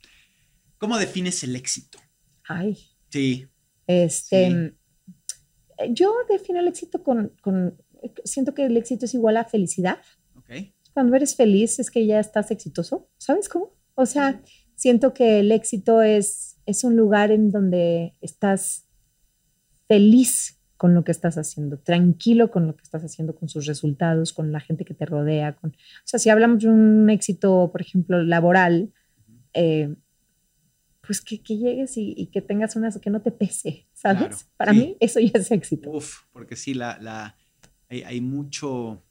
¿Cómo 0.78 0.98
defines 0.98 1.44
el 1.44 1.56
éxito? 1.56 2.00
Ay. 2.48 2.78
Sí. 3.10 3.48
Este, 3.88 4.76
yo 5.90 6.14
defino 6.30 6.60
el 6.60 6.68
éxito 6.68 7.04
con, 7.04 7.36
con, 7.42 7.82
siento 8.24 8.54
que 8.54 8.66
el 8.66 8.78
éxito 8.78 9.06
es 9.06 9.14
igual 9.14 9.38
a 9.38 9.46
felicidad. 9.46 10.00
Ok 10.36 10.72
cuando 10.94 11.16
eres 11.16 11.36
feliz 11.36 11.80
es 11.80 11.92
que 11.92 12.06
ya 12.06 12.20
estás 12.20 12.52
exitoso, 12.52 13.10
¿sabes 13.18 13.50
cómo? 13.50 13.76
O 13.96 14.06
sea, 14.06 14.42
siento 14.76 15.14
que 15.14 15.40
el 15.40 15.52
éxito 15.52 16.02
es, 16.02 16.58
es 16.66 16.84
un 16.84 16.96
lugar 16.96 17.32
en 17.32 17.52
donde 17.52 18.16
estás 18.22 18.88
feliz 19.88 20.60
con 20.78 20.94
lo 20.96 21.04
que 21.04 21.12
estás 21.12 21.38
haciendo, 21.38 21.78
tranquilo 21.80 22.52
con 22.52 22.66
lo 22.66 22.78
que 22.78 22.84
estás 22.84 23.04
haciendo, 23.04 23.36
con 23.36 23.50
sus 23.50 23.66
resultados, 23.66 24.32
con 24.32 24.54
la 24.54 24.62
gente 24.62 24.86
que 24.86 24.94
te 24.94 25.06
rodea. 25.06 25.58
Con, 25.58 25.72
o 25.72 26.06
sea, 26.06 26.20
si 26.20 26.30
hablamos 26.30 26.64
de 26.64 26.70
un 26.70 27.10
éxito, 27.10 27.70
por 27.70 27.82
ejemplo, 27.82 28.24
laboral, 28.24 28.94
eh, 29.54 29.94
pues 31.06 31.20
que, 31.20 31.42
que 31.42 31.58
llegues 31.58 31.98
y, 31.98 32.14
y, 32.16 32.28
que 32.28 32.42
tengas 32.42 32.78
una, 32.78 32.92
que 32.92 33.10
no 33.10 33.22
te 33.22 33.32
pese, 33.32 33.90
¿sabes? 33.94 34.20
Claro, 34.28 34.38
Para 34.56 34.72
sí. 34.72 34.78
mí 34.78 34.98
eso 35.02 35.20
ya 35.20 35.32
es 35.34 35.52
éxito. 35.52 35.90
Uf, 35.92 36.20
porque 36.32 36.56
sí, 36.56 36.74
la, 36.74 36.98
la, 37.02 37.36
hay, 37.90 38.04
hay 38.04 38.22
mucho, 38.22 39.04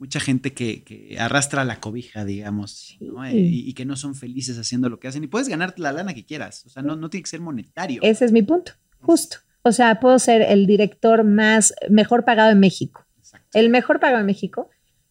mucha 0.00 0.18
gente 0.18 0.54
que, 0.54 0.82
que 0.82 1.18
arrastra 1.20 1.64
la 1.64 1.78
cobija, 1.78 2.24
digamos, 2.24 2.96
¿no? 3.00 3.22
Sí. 3.30 3.36
y, 3.36 3.68
y 3.68 3.74
que 3.74 3.84
no 3.84 3.96
son 3.96 4.14
felices 4.14 4.58
haciendo 4.58 4.88
lo 4.88 4.98
que 4.98 5.08
hacen. 5.08 5.22
Y 5.22 5.26
puedes 5.26 5.48
ganar 5.48 5.74
la 5.76 5.92
lana 5.92 6.14
que 6.14 6.24
quieras, 6.24 6.64
o 6.64 6.70
sea, 6.70 6.82
no, 6.82 6.96
no 6.96 7.10
tiene 7.10 7.22
que 7.22 7.30
ser 7.30 7.40
monetario. 7.40 8.00
Ese 8.02 8.24
es 8.24 8.32
mi 8.32 8.42
punto, 8.42 8.72
justo. 9.00 9.36
O 9.62 9.72
sea, 9.72 10.00
puedo 10.00 10.18
ser 10.18 10.40
el 10.40 10.66
director 10.66 11.22
más, 11.22 11.74
mejor 11.90 12.24
pagado 12.24 12.50
en 12.50 12.58
México, 12.60 13.04
Exacto. 13.18 13.58
el 13.58 13.68
mejor 13.68 14.00
pagado 14.00 14.20
en 14.20 14.26
México, 14.26 14.70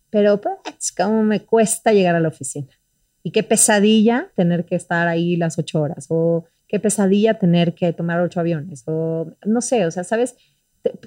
pero 0.09 0.41
pues, 0.41 0.91
cómo 0.91 1.23
me 1.23 1.45
cuesta 1.45 1.93
llegar 1.93 2.15
a 2.15 2.19
la 2.19 2.29
oficina. 2.29 2.69
Y 3.21 3.31
qué 3.31 3.43
pesadilla 3.43 4.31
tener 4.35 4.65
que 4.65 4.75
estar 4.75 5.07
ahí 5.07 5.35
las 5.35 5.59
ocho 5.59 5.81
horas, 5.81 6.07
o 6.09 6.45
qué 6.67 6.79
pesadilla 6.79 7.37
tener 7.37 7.75
que 7.75 7.93
tomar 7.93 8.21
ocho 8.21 8.39
aviones, 8.39 8.83
o 8.87 9.35
no 9.45 9.61
sé, 9.61 9.85
o 9.85 9.91
sea, 9.91 10.03
¿sabes? 10.03 10.35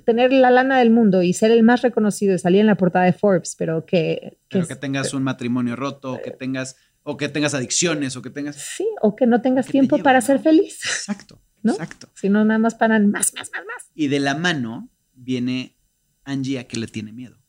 Tener 0.05 0.33
la 0.33 0.51
lana 0.51 0.79
del 0.79 0.91
mundo 0.91 1.23
y 1.23 1.33
ser 1.33 1.51
el 1.51 1.63
más 1.63 1.83
reconocido 1.83 2.35
y 2.35 2.39
salir 2.39 2.61
en 2.61 2.67
la 2.67 2.77
portada 2.77 3.05
de 3.05 3.13
Forbes, 3.13 3.55
pero 3.59 3.85
que... 3.87 4.39
Pero 4.49 4.63
es- 4.63 4.69
que 4.69 4.77
tengas 4.77 5.15
un 5.15 5.23
matrimonio 5.23 5.77
roto, 5.77 6.15
o 6.15 6.23
que 6.23 6.31
tengas, 6.31 6.77
o 7.03 7.17
que 7.17 7.29
tengas 7.29 7.55
adicciones, 7.55 8.17
o 8.17 8.23
que 8.23 8.31
tengas. 8.31 8.57
Sí, 8.57 8.87
o 9.01 9.17
que 9.17 9.27
no 9.27 9.41
tengas 9.43 9.67
¿Qué 9.67 9.73
te 9.73 9.79
tiempo 9.79 9.97
lleva, 9.97 10.05
para 10.05 10.21
no? 10.21 10.27
ser 10.27 10.39
feliz, 10.41 10.81
Exacto, 10.85 11.41
¿no? 11.63 11.73
exacto. 11.73 12.09
sino 12.15 12.45
nada 12.45 12.59
más 12.59 12.75
para 12.75 12.99
más, 13.01 13.33
más, 13.35 13.51
más, 13.53 13.65
más. 13.67 13.91
Y 13.95 14.09
de 14.09 14.21
la 14.21 14.35
mano 14.35 14.89
viene 15.15 15.77
Angie 16.25 16.59
a 16.59 16.69
que 16.69 16.79
le 16.79 16.87
tiene 16.87 17.13
miedo. 17.13 17.42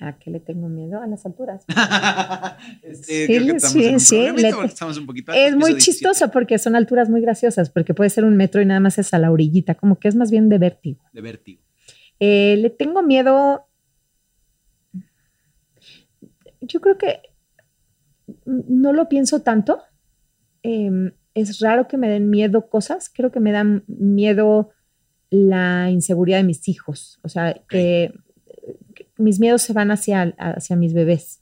¿A 0.00 0.18
qué 0.18 0.30
le 0.30 0.40
tengo 0.40 0.68
miedo? 0.68 1.00
A 1.00 1.06
las 1.06 1.24
alturas. 1.24 1.64
Este, 2.82 3.26
Sí, 3.26 3.26
creo 3.26 3.46
que 3.46 3.56
estamos 3.56 3.72
sí, 3.72 3.84
en 3.86 3.94
un 3.94 4.00
sí, 4.00 4.16
problemita 4.16 4.48
le- 4.48 4.54
porque 4.54 4.72
estamos 4.72 4.98
un 4.98 5.06
poquito 5.06 5.32
altos, 5.32 5.44
Es 5.46 5.52
muy 5.56 5.70
17. 5.74 5.84
chistoso 5.84 6.30
porque 6.30 6.58
son 6.58 6.74
alturas 6.76 7.08
muy 7.08 7.20
graciosas, 7.20 7.70
porque 7.70 7.94
puede 7.94 8.10
ser 8.10 8.24
un 8.24 8.36
metro 8.36 8.60
y 8.60 8.66
nada 8.66 8.80
más 8.80 8.98
es 8.98 9.14
a 9.14 9.18
la 9.18 9.30
orillita, 9.30 9.74
como 9.76 9.98
que 9.98 10.08
es 10.08 10.14
más 10.16 10.30
bien 10.30 10.48
de 10.48 10.58
vértigo. 10.58 11.02
De 11.12 11.20
vértigo. 11.20 11.62
Eh, 12.20 12.56
le 12.58 12.70
tengo 12.70 13.02
miedo. 13.02 13.66
Yo 16.60 16.80
creo 16.80 16.96
que 16.98 17.20
no 18.46 18.92
lo 18.92 19.08
pienso 19.08 19.42
tanto. 19.42 19.82
Eh, 20.62 21.12
es 21.34 21.60
raro 21.60 21.88
que 21.88 21.96
me 21.96 22.08
den 22.08 22.30
miedo 22.30 22.68
cosas. 22.68 23.10
Creo 23.12 23.30
que 23.30 23.40
me 23.40 23.52
dan 23.52 23.84
miedo 23.86 24.70
la 25.30 25.90
inseguridad 25.90 26.38
de 26.38 26.44
mis 26.44 26.68
hijos. 26.68 27.18
O 27.22 27.28
sea, 27.28 27.54
que 27.68 28.12
mis 29.16 29.40
miedos 29.40 29.62
se 29.62 29.72
van 29.72 29.90
hacia, 29.90 30.34
hacia 30.38 30.76
mis 30.76 30.92
bebés. 30.92 31.40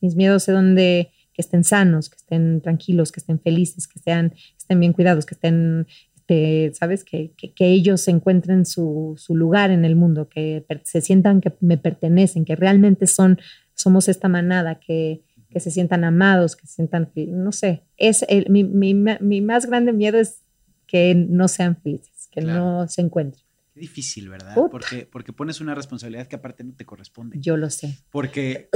Mis 0.00 0.16
miedos 0.16 0.46
de 0.46 0.52
donde 0.52 1.10
que 1.32 1.42
estén 1.42 1.62
sanos, 1.62 2.10
que 2.10 2.16
estén 2.16 2.60
tranquilos, 2.60 3.12
que 3.12 3.20
estén 3.20 3.38
felices, 3.40 3.86
que 3.86 4.00
sean, 4.00 4.30
que 4.30 4.58
estén 4.58 4.80
bien 4.80 4.92
cuidados, 4.92 5.26
que 5.26 5.34
estén 5.34 5.86
este, 6.30 6.72
¿sabes? 6.74 7.04
Que, 7.04 7.32
que, 7.36 7.52
que 7.52 7.66
ellos 7.66 8.06
encuentren 8.06 8.64
su, 8.64 9.14
su, 9.16 9.34
lugar 9.34 9.70
en 9.70 9.84
el 9.84 9.96
mundo, 9.96 10.28
que 10.28 10.64
se 10.84 11.00
sientan 11.00 11.40
que 11.40 11.52
me 11.60 11.76
pertenecen, 11.76 12.44
que 12.44 12.54
realmente 12.54 13.06
son, 13.06 13.40
somos 13.74 14.08
esta 14.08 14.28
manada, 14.28 14.78
que, 14.78 15.22
que 15.48 15.60
se 15.60 15.70
sientan 15.70 16.04
amados, 16.04 16.54
que 16.54 16.66
se 16.66 16.74
sientan, 16.74 17.10
no 17.16 17.50
sé, 17.52 17.82
es 17.96 18.24
el, 18.28 18.48
mi, 18.48 18.62
mi, 18.62 18.94
mi, 18.94 19.40
más 19.40 19.66
grande 19.66 19.92
miedo 19.92 20.18
es 20.18 20.42
que 20.86 21.14
no 21.14 21.48
sean 21.48 21.76
felices, 21.76 22.28
que 22.30 22.42
claro. 22.42 22.60
no 22.60 22.88
se 22.88 23.00
encuentren. 23.00 23.44
Difícil, 23.80 24.28
¿verdad? 24.28 24.54
Porque, 24.70 25.08
porque 25.10 25.32
pones 25.32 25.60
una 25.62 25.74
responsabilidad 25.74 26.26
que 26.26 26.36
aparte 26.36 26.64
no 26.64 26.74
te 26.74 26.84
corresponde. 26.84 27.38
Yo 27.40 27.56
lo 27.56 27.70
sé. 27.70 27.98
Porque, 28.10 28.68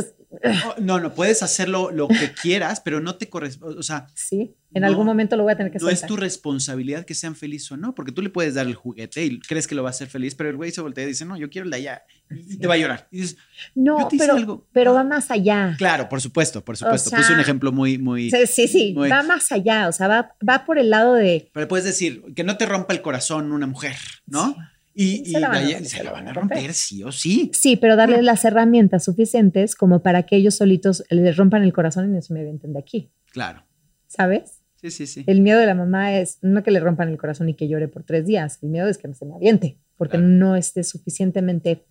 no, 0.80 0.98
no, 0.98 1.14
puedes 1.14 1.42
hacerlo 1.42 1.90
lo 1.90 2.08
que 2.08 2.32
quieras, 2.42 2.80
pero 2.80 3.00
no 3.00 3.16
te 3.16 3.28
corresponde, 3.28 3.78
o 3.78 3.82
sea... 3.82 4.06
Sí, 4.14 4.56
en 4.72 4.80
no, 4.80 4.88
algún 4.88 5.06
momento 5.06 5.36
lo 5.36 5.44
voy 5.44 5.52
a 5.52 5.56
tener 5.56 5.70
que 5.70 5.78
No 5.78 5.86
soltar. 5.86 5.94
es 5.94 6.06
tu 6.06 6.16
responsabilidad 6.16 7.04
que 7.04 7.14
sean 7.14 7.36
felices 7.36 7.70
o 7.72 7.76
no, 7.76 7.94
porque 7.94 8.12
tú 8.12 8.22
le 8.22 8.30
puedes 8.30 8.54
dar 8.54 8.66
el 8.66 8.74
juguete 8.74 9.24
y 9.24 9.38
crees 9.40 9.66
que 9.66 9.74
lo 9.74 9.82
va 9.82 9.90
a 9.90 9.90
hacer 9.90 10.08
feliz, 10.08 10.34
pero 10.34 10.48
el 10.48 10.56
güey 10.56 10.70
se 10.70 10.80
voltea 10.80 11.04
y 11.04 11.08
dice, 11.08 11.26
no, 11.26 11.36
yo 11.36 11.50
quiero 11.50 11.66
el 11.66 11.70
de 11.70 11.76
allá, 11.76 12.02
y 12.30 12.56
te 12.56 12.66
va 12.66 12.74
a 12.74 12.78
llorar. 12.78 13.08
Y 13.10 13.20
dices, 13.20 13.36
no, 13.74 14.08
pero, 14.18 14.32
algo. 14.34 14.66
pero 14.72 14.94
va 14.94 15.04
más 15.04 15.30
allá. 15.30 15.74
Claro, 15.76 16.08
por 16.08 16.20
supuesto, 16.22 16.64
por 16.64 16.78
supuesto. 16.78 17.08
O 17.08 17.10
sea, 17.10 17.18
Puse 17.18 17.34
un 17.34 17.40
ejemplo 17.40 17.72
muy, 17.72 17.98
muy... 17.98 18.30
Sí, 18.30 18.46
sí, 18.46 18.68
sí 18.68 18.94
muy, 18.96 19.10
va 19.10 19.22
más 19.22 19.52
allá, 19.52 19.88
o 19.88 19.92
sea, 19.92 20.08
va, 20.08 20.34
va 20.48 20.64
por 20.64 20.78
el 20.78 20.90
lado 20.90 21.14
de... 21.14 21.50
Pero 21.52 21.68
puedes 21.68 21.84
decir, 21.84 22.24
que 22.34 22.42
no 22.42 22.56
te 22.56 22.64
rompa 22.64 22.94
el 22.94 23.02
corazón 23.02 23.52
una 23.52 23.66
mujer, 23.66 23.96
¿no? 24.26 24.54
Sí. 24.54 24.60
Y, 24.94 25.24
se, 25.24 25.38
y 25.38 25.40
la 25.40 25.48
van, 25.48 25.64
vaya, 25.64 25.84
se 25.84 26.04
la 26.04 26.12
van 26.12 26.28
a 26.28 26.32
romper, 26.32 26.72
sí 26.72 27.02
o 27.02 27.10
sí. 27.10 27.50
Sí, 27.52 27.76
pero 27.76 27.96
darles 27.96 28.22
las 28.22 28.44
herramientas 28.44 29.04
suficientes 29.04 29.74
como 29.74 30.02
para 30.02 30.22
que 30.22 30.36
ellos 30.36 30.54
solitos 30.54 31.04
les 31.10 31.36
rompan 31.36 31.64
el 31.64 31.72
corazón 31.72 32.10
y 32.10 32.14
no 32.14 32.22
se 32.22 32.32
me 32.32 32.40
avienten 32.40 32.72
de 32.72 32.78
aquí. 32.78 33.10
Claro. 33.32 33.64
¿Sabes? 34.06 34.60
Sí, 34.76 34.90
sí, 34.90 35.06
sí. 35.06 35.24
El 35.26 35.40
miedo 35.40 35.58
de 35.58 35.66
la 35.66 35.74
mamá 35.74 36.14
es 36.14 36.38
no 36.42 36.62
que 36.62 36.70
le 36.70 36.78
rompan 36.78 37.08
el 37.08 37.18
corazón 37.18 37.48
y 37.48 37.54
que 37.54 37.66
llore 37.66 37.88
por 37.88 38.04
tres 38.04 38.26
días. 38.26 38.58
El 38.62 38.68
miedo 38.68 38.88
es 38.88 38.98
que 38.98 39.08
no 39.08 39.14
se 39.14 39.24
me 39.24 39.34
aviente, 39.34 39.78
porque 39.96 40.18
claro. 40.18 40.28
no 40.28 40.56
esté 40.56 40.84
suficientemente 40.84 41.84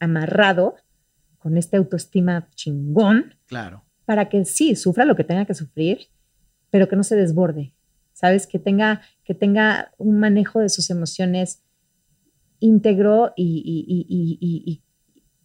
amarrado 0.00 0.76
con 1.38 1.56
esta 1.56 1.76
autoestima 1.76 2.48
chingón. 2.54 3.36
Claro. 3.46 3.84
Para 4.06 4.28
que 4.28 4.44
sí, 4.44 4.74
sufra 4.74 5.04
lo 5.04 5.14
que 5.14 5.24
tenga 5.24 5.44
que 5.44 5.54
sufrir, 5.54 6.08
pero 6.70 6.88
que 6.88 6.96
no 6.96 7.04
se 7.04 7.14
desborde. 7.14 7.74
¿Sabes? 8.12 8.48
Que 8.48 8.58
tenga, 8.58 9.02
que 9.22 9.34
tenga 9.34 9.92
un 9.98 10.18
manejo 10.18 10.58
de 10.58 10.68
sus 10.68 10.90
emociones 10.90 11.62
íntegro 12.60 13.32
y, 13.36 13.62
y, 13.64 14.06
y, 14.40 14.82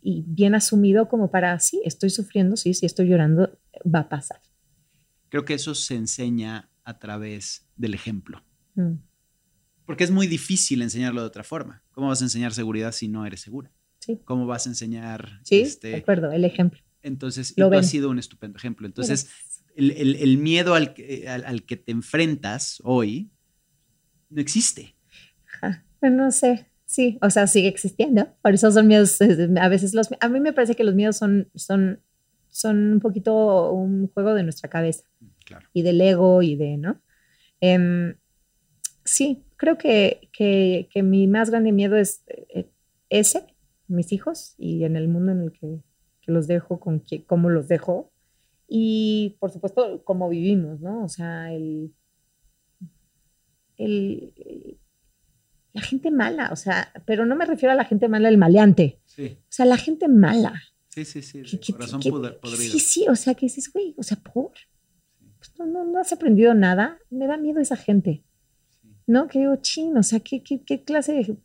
y, 0.02 0.24
bien 0.28 0.56
asumido 0.56 1.08
como 1.08 1.32
para, 1.32 1.58
sí, 1.60 1.82
estoy 1.86 2.10
sufriendo, 2.10 2.58
sí, 2.58 2.74
sí, 2.74 2.86
estoy 2.86 3.08
llorando, 3.08 3.58
va 3.84 4.00
a 4.00 4.10
pasar. 4.10 4.42
Creo 5.30 5.46
que 5.46 5.54
eso 5.54 5.76
se 5.76 5.96
enseña 5.96 6.70
a 6.84 7.00
través 7.00 7.68
del 7.76 7.94
ejemplo. 7.94 8.44
Mm. 8.76 8.96
Porque 9.86 10.04
es 10.04 10.12
muy 10.12 10.28
difícil 10.28 10.82
enseñarlo 10.82 11.22
de 11.22 11.28
otra 11.28 11.44
forma. 11.44 11.84
¿Cómo 11.92 12.08
vas 12.08 12.22
a 12.22 12.26
enseñar 12.26 12.54
seguridad 12.54 12.92
si 12.92 13.08
no 13.08 13.26
eres 13.26 13.42
segura? 13.42 13.72
Sí. 14.00 14.20
¿Cómo 14.26 14.46
vas 14.46 14.66
a 14.66 14.70
enseñar? 14.70 15.40
Sí, 15.44 15.62
este, 15.62 15.90
de 15.90 15.96
acuerdo, 15.98 16.32
el 16.32 16.46
ejemplo. 16.46 16.82
Entonces, 17.02 17.54
Lo 17.58 17.70
tú 17.70 17.78
has 17.78 17.90
sido 17.90 18.10
un 18.10 18.20
estupendo 18.20 18.58
ejemplo. 18.58 18.88
Entonces, 18.88 19.30
el, 19.76 19.92
el, 19.92 20.16
el, 20.16 20.38
miedo 20.38 20.76
al, 20.76 20.96
al, 21.28 21.46
al, 21.46 21.64
que 21.64 21.76
te 21.76 21.92
enfrentas 21.92 22.80
hoy 22.84 23.32
no 24.30 24.42
existe. 24.42 24.96
Ja, 25.46 25.86
no 26.02 26.32
sé, 26.32 26.68
Sí, 26.94 27.18
o 27.24 27.32
sea, 27.32 27.48
sigue 27.48 27.70
existiendo. 27.70 28.28
Por 28.44 28.54
eso 28.54 28.72
son 28.72 28.86
miedos, 28.86 29.18
a 29.20 29.68
veces 29.68 29.96
los, 29.96 30.10
a 30.20 30.30
mí 30.30 30.40
me 30.40 30.54
parece 30.54 30.76
que 30.76 30.84
los 30.84 30.94
miedos 30.94 31.18
son, 31.18 31.50
son, 31.56 32.00
son 32.50 32.94
un 32.94 33.00
poquito 33.00 33.72
un 33.72 34.10
juego 34.10 34.36
de 34.36 34.44
nuestra 34.44 34.70
cabeza. 34.70 35.04
Claro. 35.44 35.68
Y 35.74 35.82
del 35.82 36.00
ego 36.00 36.44
y 36.44 36.56
de, 36.56 36.78
¿no? 36.78 37.02
Um, 37.62 38.14
sí, 39.04 39.44
creo 39.56 39.76
que, 39.80 40.30
que, 40.32 40.88
que, 40.94 41.02
mi 41.02 41.26
más 41.26 41.50
grande 41.50 41.72
miedo 41.72 41.96
es 41.96 42.22
eh, 42.28 42.70
ese, 43.10 43.48
mis 43.88 44.12
hijos 44.12 44.54
y 44.60 44.84
en 44.84 44.96
el 44.96 45.08
mundo 45.08 45.32
en 45.32 45.42
el 45.42 45.52
que, 45.52 45.80
que 46.22 46.32
los 46.32 46.46
dejo, 46.46 46.80
con 46.80 47.00
que, 47.00 47.26
cómo 47.26 47.50
los 47.50 47.68
dejo. 47.68 48.12
Y 48.68 49.36
por 49.40 49.50
supuesto, 49.50 50.04
cómo 50.04 50.30
vivimos, 50.30 50.80
¿no? 50.80 51.04
O 51.04 51.10
sea, 51.10 51.52
el, 51.52 51.92
el 53.78 54.32
la 55.74 55.82
gente 55.82 56.12
mala, 56.12 56.50
o 56.52 56.56
sea, 56.56 56.94
pero 57.06 57.26
no 57.26 57.36
me 57.36 57.46
refiero 57.46 57.74
a 57.74 57.76
la 57.76 57.86
gente 57.86 58.08
mala, 58.08 58.30
el 58.30 58.38
maleante. 58.38 59.02
Sí. 59.06 59.38
O 59.42 59.46
sea, 59.50 59.66
la 59.66 59.78
gente 59.78 60.08
mala. 60.08 60.62
Sí, 60.90 61.04
sí, 61.04 61.24
sí. 61.24 61.42
Que, 61.42 61.60
que, 61.60 61.74
corazón 61.74 62.00
que, 62.00 62.12
podrido. 62.12 62.72
Sí, 62.72 62.80
sí, 62.80 63.06
o 63.10 63.16
sea, 63.16 63.34
que 63.34 63.48
dices, 63.48 63.72
güey, 63.74 63.96
o 63.98 64.04
sea, 64.04 64.18
por. 64.18 64.52
Pues 65.40 65.52
no, 65.58 65.66
no, 65.66 65.84
no, 65.84 66.00
has 66.00 66.14
aprendido 66.14 66.54
nada. 66.54 67.00
Me 67.10 67.26
da 67.26 67.38
miedo 67.38 67.60
esa 67.60 67.76
gente. 67.76 68.24
Sí. 68.70 68.88
¿No? 69.08 69.28
Que 69.28 69.40
digo, 69.40 69.56
chin, 69.58 69.98
o 69.98 70.04
sea, 70.04 70.20
¿qué, 70.20 70.44
qué, 70.44 70.64
qué 70.64 70.84
clase 70.84 71.14
de, 71.14 71.38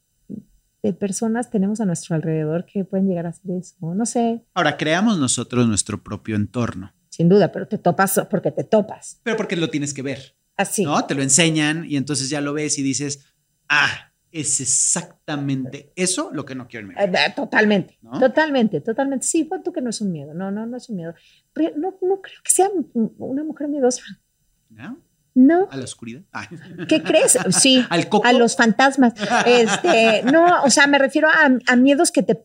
de, 0.83 0.93
personas 0.93 1.51
tenemos 1.51 1.81
a 1.81 1.87
nuestro 1.87 2.15
alrededor 2.15 2.67
que 2.67 2.85
pueden 2.85 3.09
llegar 3.09 3.25
a 3.25 3.31
hacer 3.31 3.51
eso? 3.53 3.95
No 3.95 4.05
sé. 4.05 4.45
Ahora, 4.53 4.77
creamos 4.77 5.19
nosotros 5.19 5.67
nuestro 5.67 6.03
propio 6.03 6.37
entorno. 6.37 6.93
Sin 7.09 7.31
duda, 7.31 7.51
pero 7.51 7.67
te 7.67 7.79
topas 7.79 8.21
porque 8.31 8.51
te 8.51 8.65
topas. 8.65 9.21
Pero 9.23 9.39
porque 9.39 9.57
lo 9.57 9.71
tienes 9.71 9.95
que 9.95 10.03
ver. 10.03 10.37
Así. 10.59 10.85
¿No? 10.85 11.03
Te 11.07 11.15
lo 11.15 11.23
enseñan 11.23 11.87
y 11.89 11.97
entonces 11.97 12.29
ya 12.29 12.43
lo 12.43 12.53
ves 12.53 12.79
y 12.79 12.83
dices, 12.83 13.33
ah, 13.71 14.09
es 14.31 14.61
exactamente 14.61 15.93
eso 15.97 16.31
lo 16.33 16.45
que 16.45 16.55
no 16.55 16.69
quiero 16.69 16.85
en 16.85 16.89
mi 16.89 16.95
vida. 16.95 17.27
Eh, 17.27 17.33
totalmente, 17.35 17.99
¿no? 18.03 18.19
totalmente, 18.19 18.81
totalmente. 18.81 19.27
Sí, 19.27 19.45
pon 19.45 19.63
tú 19.63 19.73
que 19.73 19.81
no 19.81 19.91
es 19.91 20.01
un 20.01 20.13
miedo. 20.13 20.35
No, 20.35 20.51
no, 20.51 20.67
no 20.67 20.77
es 20.77 20.89
un 20.89 20.97
miedo. 20.97 21.15
No, 21.77 21.95
no 22.03 22.21
creo 22.21 22.43
que 22.43 22.51
sea 22.51 22.69
una 22.95 23.45
mujer 23.45 23.69
miedosa. 23.69 24.03
¿No? 24.71 24.99
No. 25.35 25.69
A 25.71 25.77
la 25.77 25.85
oscuridad. 25.85 26.23
Ay. 26.33 26.49
¿Qué 26.89 27.03
crees? 27.03 27.39
Sí. 27.51 27.85
¿Al 27.91 28.09
coco? 28.09 28.27
A 28.27 28.33
los 28.33 28.57
fantasmas. 28.57 29.15
Este, 29.47 30.23
no, 30.25 30.63
o 30.65 30.71
sea, 30.71 30.87
me 30.89 30.99
refiero 30.99 31.29
a, 31.29 31.49
a 31.67 31.77
miedos 31.77 32.11
que 32.11 32.23
te. 32.23 32.43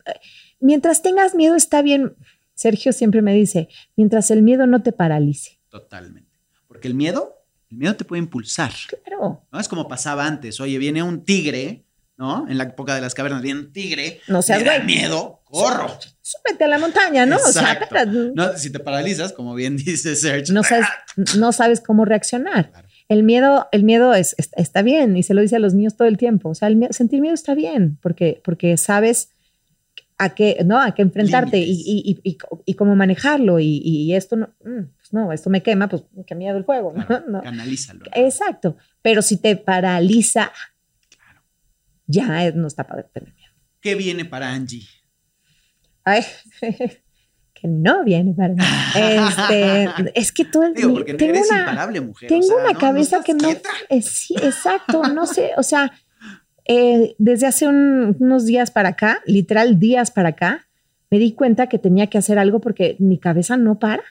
Mientras 0.60 1.02
tengas 1.02 1.34
miedo, 1.34 1.56
está 1.56 1.82
bien. 1.82 2.16
Sergio 2.54 2.94
siempre 2.94 3.24
me 3.24 3.34
dice: 3.34 3.68
mientras 3.96 4.30
el 4.30 4.44
miedo 4.44 4.68
no 4.68 4.84
te 4.84 4.92
paralice. 4.92 5.60
Totalmente. 5.70 6.30
Porque 6.68 6.88
el 6.88 6.94
miedo 6.94 7.33
el 7.74 7.80
miedo 7.80 7.96
te 7.96 8.06
puede 8.06 8.22
impulsar. 8.22 8.72
Claro. 9.06 9.44
¿no? 9.52 9.60
Es 9.60 9.68
como 9.68 9.88
pasaba 9.88 10.26
antes. 10.26 10.60
Oye, 10.62 10.78
viene 10.78 11.02
un 11.04 11.24
tigre, 11.26 11.84
¿no? 12.18 12.48
En 12.48 12.58
la 12.58 12.66
época 12.66 12.96
de 12.96 13.02
las 13.02 13.14
cavernas, 13.14 13.42
viene 13.42 13.62
un 13.62 13.72
tigre, 13.74 14.22
No 14.28 14.42
seas 14.42 14.60
me 14.60 14.66
da 14.66 14.76
güey. 14.76 14.86
miedo, 14.86 15.42
corro. 15.46 15.88
Súbete 16.22 16.64
a 16.64 16.68
la 16.68 16.78
montaña, 16.78 17.26
¿no? 17.26 17.38
O 17.38 17.52
sea, 17.52 17.80
No, 18.36 18.58
si 18.58 18.72
te 18.72 18.80
paralizas, 18.80 19.34
como 19.34 19.56
bien 19.56 19.76
dice 19.86 20.16
Serge. 20.16 20.54
no 20.54 20.64
sabes, 20.64 20.88
no 21.38 21.52
sabes 21.52 21.82
cómo 21.82 22.06
reaccionar. 22.06 22.70
Claro. 22.72 22.88
El 23.10 23.24
miedo, 23.24 23.68
el 23.72 23.84
miedo 23.84 24.14
es, 24.14 24.34
está, 24.38 24.62
está 24.62 24.82
bien 24.82 25.18
y 25.18 25.24
se 25.24 25.34
lo 25.34 25.42
dice 25.42 25.58
a 25.58 25.60
los 25.60 25.74
niños 25.74 25.98
todo 25.98 26.08
el 26.08 26.18
tiempo. 26.18 26.50
O 26.50 26.56
sea, 26.56 26.68
el 26.70 26.78
miedo- 26.78 26.94
sentir 26.94 27.20
miedo 27.22 27.34
está 27.36 27.54
bien 27.54 27.98
porque, 28.02 28.42
porque 28.46 28.78
sabes 28.78 29.30
a 30.18 30.34
qué, 30.36 30.58
¿no? 30.66 30.80
A 30.80 30.96
qué 30.96 31.02
enfrentarte 31.02 31.58
y, 31.58 32.20
y, 32.24 32.38
y, 32.66 32.74
cómo 32.76 32.96
manejarlo. 32.96 33.60
Y, 33.60 34.14
esto 34.16 34.36
no, 34.38 34.50
mm, 34.64 34.84
no, 35.14 35.32
esto 35.32 35.50
me 35.50 35.62
quema, 35.64 35.88
pues 35.88 36.04
qué 36.28 36.36
miedo 36.36 36.58
el 36.58 36.66
fuego. 36.66 36.92
¿no? 36.96 37.06
Claro, 37.06 37.26
No. 37.30 37.42
Canalízalo. 37.42 38.04
Exacto. 38.14 38.76
Pero 39.02 39.22
si 39.22 39.38
te 39.38 39.56
paraliza, 39.56 40.52
ya 42.08 42.52
no 42.52 42.68
está 42.68 42.86
padre 42.86 43.06
tener 43.14 43.34
miedo. 43.34 43.52
¿Qué 43.80 43.96
viene 43.96 44.26
para 44.26 44.52
Angie? 44.52 44.84
Ay, 46.04 46.22
que 47.54 47.68
no 47.68 48.04
viene 48.04 48.34
para 48.34 48.54
mí. 48.54 48.64
Este, 48.96 49.90
es 50.20 50.32
que 50.32 50.46
todo 50.46 50.64
el 50.64 50.74
Digo, 50.74 50.94
porque 50.94 51.14
tengo 51.14 51.34
eres 51.34 51.50
una, 51.50 51.60
imparable, 51.60 52.02
mujer. 52.02 52.28
o 52.28 52.30
tengo 52.30 52.44
sea, 52.48 52.56
una 52.58 52.74
no- 52.74 52.80
cabeza 52.80 53.18
no 53.20 53.24
que 53.24 53.34
no. 53.34 53.50
eh, 53.90 54.02
sí, 54.02 54.36
exacto, 54.42 55.04
no 55.04 55.26
sé, 55.26 55.52
o 55.58 55.64
sea, 55.64 55.92
eh, 56.66 57.16
desde 57.20 57.48
hace 57.48 57.68
un- 57.68 58.16
unos 58.20 58.46
días 58.46 58.72
para 58.72 58.90
acá, 58.90 59.22
literal 59.26 59.80
días 59.80 60.12
para 60.12 60.30
acá, 60.30 60.68
me 61.10 61.20
di 61.20 61.34
cuenta 61.34 61.68
que 61.68 61.78
tenía 61.80 62.08
que 62.08 62.18
hacer 62.18 62.40
algo 62.40 62.60
porque 62.60 62.96
mi 63.00 63.18
cabeza 63.20 63.56
no 63.58 63.80
para. 63.80 64.04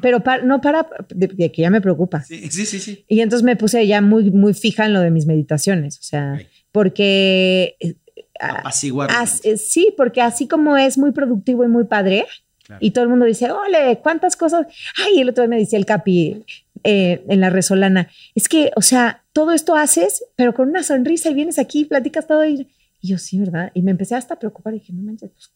Pero 0.00 0.22
no 0.44 0.60
para, 0.60 0.86
de, 1.14 1.26
de 1.26 1.52
que 1.52 1.62
ya 1.62 1.70
me 1.70 1.80
preocupa. 1.80 2.22
Sí, 2.22 2.50
sí, 2.50 2.64
sí, 2.64 2.78
sí. 2.80 3.04
Y 3.08 3.20
entonces 3.20 3.44
me 3.44 3.56
puse 3.56 3.86
ya 3.86 4.00
muy, 4.00 4.30
muy 4.30 4.54
fija 4.54 4.86
en 4.86 4.94
lo 4.94 5.00
de 5.00 5.10
mis 5.10 5.26
meditaciones, 5.26 5.98
o 5.98 6.02
sea, 6.02 6.34
Ok. 6.40 6.46
porque 6.72 7.76
eh, 7.80 7.94
Apaciguar. 8.40 9.10
sí, 9.28 9.92
porque 9.96 10.20
así 10.20 10.48
como 10.48 10.76
es 10.76 10.98
muy 10.98 11.12
productivo 11.12 11.64
y 11.64 11.68
muy 11.68 11.84
padre, 11.84 12.24
Claro. 12.64 12.78
y 12.80 12.92
todo 12.92 13.02
el 13.04 13.10
mundo 13.10 13.26
dice, 13.26 13.50
ole, 13.50 13.98
¿cuántas 14.02 14.36
cosas? 14.36 14.66
Ay, 15.04 15.20
el 15.20 15.28
otro 15.28 15.42
día 15.42 15.48
me 15.48 15.58
decía 15.58 15.78
el 15.80 15.84
Capi 15.84 16.44
eh, 16.84 17.24
en 17.28 17.40
la 17.40 17.50
Resolana, 17.50 18.08
es 18.36 18.48
que, 18.48 18.70
o 18.76 18.82
sea, 18.82 19.24
todo 19.32 19.52
esto 19.52 19.74
haces, 19.74 20.24
pero 20.36 20.54
con 20.54 20.68
una 20.68 20.82
sonrisa 20.84 21.28
y 21.30 21.34
vienes 21.34 21.58
aquí 21.58 21.80
y 21.80 21.84
platicas 21.86 22.26
todo 22.28 22.44
y, 22.46 22.68
y 23.00 23.08
yo 23.08 23.18
sí, 23.18 23.38
¿verdad? 23.40 23.72
Y 23.74 23.82
me 23.82 23.90
empecé 23.90 24.14
hasta 24.14 24.34
a 24.34 24.38
preocupar 24.38 24.74
y 24.74 24.78
dije, 24.78 24.92
no 24.92 25.02
manches, 25.02 25.30
pues, 25.30 25.50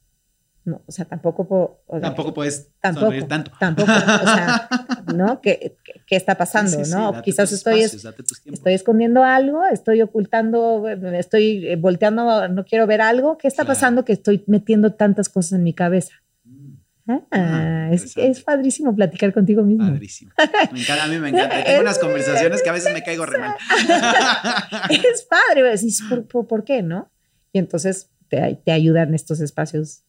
no, 0.66 0.82
o 0.86 0.92
sea, 0.92 1.04
tampoco 1.06 1.46
puedo... 1.48 1.82
o 1.86 1.92
sea, 1.98 2.00
Tampoco 2.08 2.34
puedes 2.34 2.68
Tampoco, 2.80 3.06
sonreír 3.06 3.26
tanto. 3.28 3.52
tampoco, 3.58 3.90
o 3.90 4.24
sea, 4.26 4.68
¿no? 5.14 5.40
¿Qué, 5.40 5.76
qué, 5.84 5.92
qué 6.06 6.16
está 6.16 6.34
pasando, 6.36 6.70
Sí, 6.72 6.76
sí, 6.78 6.84
sí, 6.84 6.90
no? 6.90 7.22
Quizás 7.22 7.50
estoy, 7.52 7.80
espacios, 7.80 8.14
estoy 8.52 8.74
escondiendo 8.74 9.22
algo, 9.24 9.64
estoy 9.72 10.02
ocultando, 10.02 10.86
estoy 10.88 11.66
eh, 11.68 11.76
volteando, 11.76 12.48
no 12.48 12.64
quiero 12.64 12.86
ver 12.86 13.00
algo. 13.00 13.38
¿Qué 13.38 13.48
está 13.48 13.62
Claro. 13.64 13.74
pasando 13.76 14.04
que 14.04 14.12
estoy 14.12 14.44
metiendo 14.46 14.92
tantas 14.92 15.28
cosas 15.28 15.52
en 15.52 15.62
mi 15.62 15.72
cabeza? 15.72 16.14
Mm, 16.44 16.74
Ah, 17.08 17.20
Ah, 17.30 17.88
es, 17.92 18.16
es 18.16 18.40
padrísimo 18.42 18.92
platicar 18.96 19.32
contigo 19.32 19.62
mismo. 19.62 19.86
Padrísimo. 19.88 20.32
Me 20.72 20.80
encanta, 20.80 21.04
a 21.04 21.06
mí 21.06 21.18
me 21.20 21.28
encanta. 21.28 21.62
Tengo 21.62 21.80
unas 21.82 21.98
conversaciones 22.00 22.62
que 22.64 22.68
a 22.68 22.72
veces 22.72 22.92
me 22.92 23.04
caigo 23.04 23.24
re 23.24 23.38
mal. 23.38 23.54
es 24.90 25.22
padre, 25.22 25.74
¿por, 26.08 26.26
por, 26.26 26.46
por 26.48 26.64
qué, 26.64 26.82
no? 26.82 27.08
Y 27.52 27.58
entonces 27.60 28.10
te, 28.28 28.60
te 28.64 28.72
ayudan 28.72 29.14
estos 29.14 29.40
espacios 29.40 30.02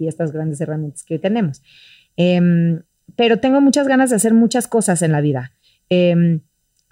y 0.00 0.08
estas 0.08 0.32
grandes 0.32 0.60
herramientas 0.60 1.04
que 1.04 1.14
hoy 1.14 1.20
tenemos. 1.20 1.62
Em, 2.16 2.82
pero 3.16 3.38
tengo 3.38 3.60
muchas 3.60 3.86
ganas 3.88 4.10
de 4.10 4.16
hacer 4.16 4.34
muchas 4.34 4.66
cosas 4.68 5.02
en 5.02 5.12
la 5.12 5.20
vida. 5.20 5.52
Em, 5.88 6.40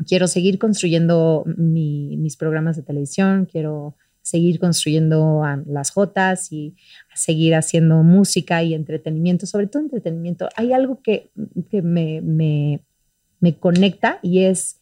quiero 0.07 0.27
seguir 0.29 0.59
construyendo 0.59 1.45
mi- 1.57 2.17
mis 2.17 2.37
programas 2.37 2.77
de 2.77 2.83
televisión, 2.83 3.47
quiero 3.51 3.97
seguir 4.23 4.59
construyendo 4.59 5.43
las 5.67 5.91
Jotas 5.91 6.53
y 6.53 6.75
seguir 7.15 7.55
haciendo 7.55 8.03
música 8.03 8.63
y 8.63 8.75
entretenimiento, 8.75 9.47
sobre 9.47 9.69
todo 9.69 9.83
entretenimiento. 9.83 10.49
Hay 10.55 10.73
algo 10.73 11.01
que, 11.03 11.31
que 11.71 11.81
me, 11.83 12.21
me, 12.21 12.81
me 13.41 13.57
conecta 13.59 14.19
y 14.23 14.41
es 14.41 14.78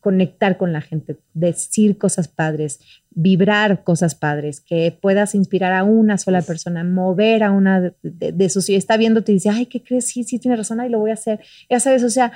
conectar 0.00 0.56
con 0.56 0.72
la 0.72 0.80
gente, 0.80 1.18
decir 1.34 1.98
cosas 1.98 2.28
padres, 2.28 2.80
vibrar 3.10 3.84
cosas 3.84 4.14
padres, 4.14 4.60
que 4.60 4.96
puedas 5.00 5.34
inspirar 5.34 5.72
a 5.72 5.84
una 5.84 6.18
sola 6.18 6.42
persona, 6.42 6.84
mover 6.84 7.42
a 7.42 7.50
una 7.50 7.80
de, 7.80 7.94
de, 8.02 8.32
de 8.32 8.48
sus... 8.48 8.68
Y 8.68 8.74
está 8.74 8.96
viéndote 8.96 9.32
y 9.32 9.36
dice, 9.36 9.50
ay, 9.50 9.66
¿qué 9.66 9.82
crees? 9.82 10.06
Sí, 10.06 10.24
sí, 10.24 10.38
tienes 10.38 10.58
razón, 10.58 10.80
ay, 10.80 10.88
lo 10.88 10.98
voy 10.98 11.10
a 11.10 11.14
hacer. 11.14 11.40
Ya 11.68 11.80
sabes, 11.80 12.02
o 12.02 12.10
sea, 12.10 12.32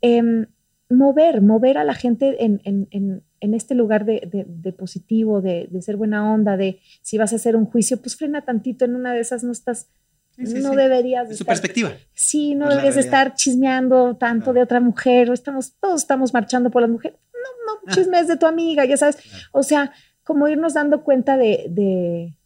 em, 0.00 0.46
mover, 0.90 1.40
mover 1.40 1.78
a 1.78 1.84
la 1.84 1.94
gente 1.94 2.44
en, 2.44 2.60
en, 2.64 2.88
en, 2.90 3.22
en 3.40 3.54
este 3.54 3.74
lugar 3.74 4.04
de, 4.04 4.46
de, 4.46 4.72
positivo, 4.72 5.40
de, 5.40 5.68
de, 5.70 5.82
ser 5.82 5.96
buena 5.96 6.32
onda, 6.32 6.56
de 6.56 6.80
si 7.02 7.18
vas 7.18 7.32
a 7.32 7.36
hacer 7.36 7.56
un 7.56 7.66
juicio, 7.66 7.98
pues 8.00 8.16
frena 8.16 8.42
tantito, 8.42 8.84
en 8.84 8.96
una 8.96 9.12
de 9.12 9.20
esas 9.20 9.44
no 9.44 9.52
estás, 9.52 9.88
Sí, 10.36 10.46
sí, 10.46 10.54
no 10.60 10.70
sí. 10.70 10.76
deberías... 10.76 11.30
Es 11.30 11.36
su 11.38 11.44
estar- 11.44 11.52
perspectiva. 11.52 11.92
Sí, 12.12 12.54
no 12.54 12.64
Es 12.64 12.70
la 12.70 12.76
deberías 12.82 13.04
estar 13.04 13.34
chismeando 13.34 14.16
tanto 14.16 14.52
de 14.52 14.62
otra 14.62 14.80
mujer, 14.80 15.30
o 15.30 15.32
estamos, 15.32 15.74
todos 15.80 16.00
estamos 16.00 16.34
marchando 16.34 16.70
por 16.70 16.82
las 16.82 16.90
mujeres. 16.90 17.18
No, 17.32 17.74
no, 17.86 17.94
chismes 17.94 18.26
de 18.28 18.36
tu 18.36 18.46
amiga, 18.46 18.84
ya 18.84 18.96
sabes. 18.96 19.18
O 19.52 19.62
sea, 19.62 19.92
como 20.24 20.48
irnos 20.48 20.74
dando 20.74 21.04
cuenta 21.04 21.36
de, 21.36 21.66
de, 21.68 22.36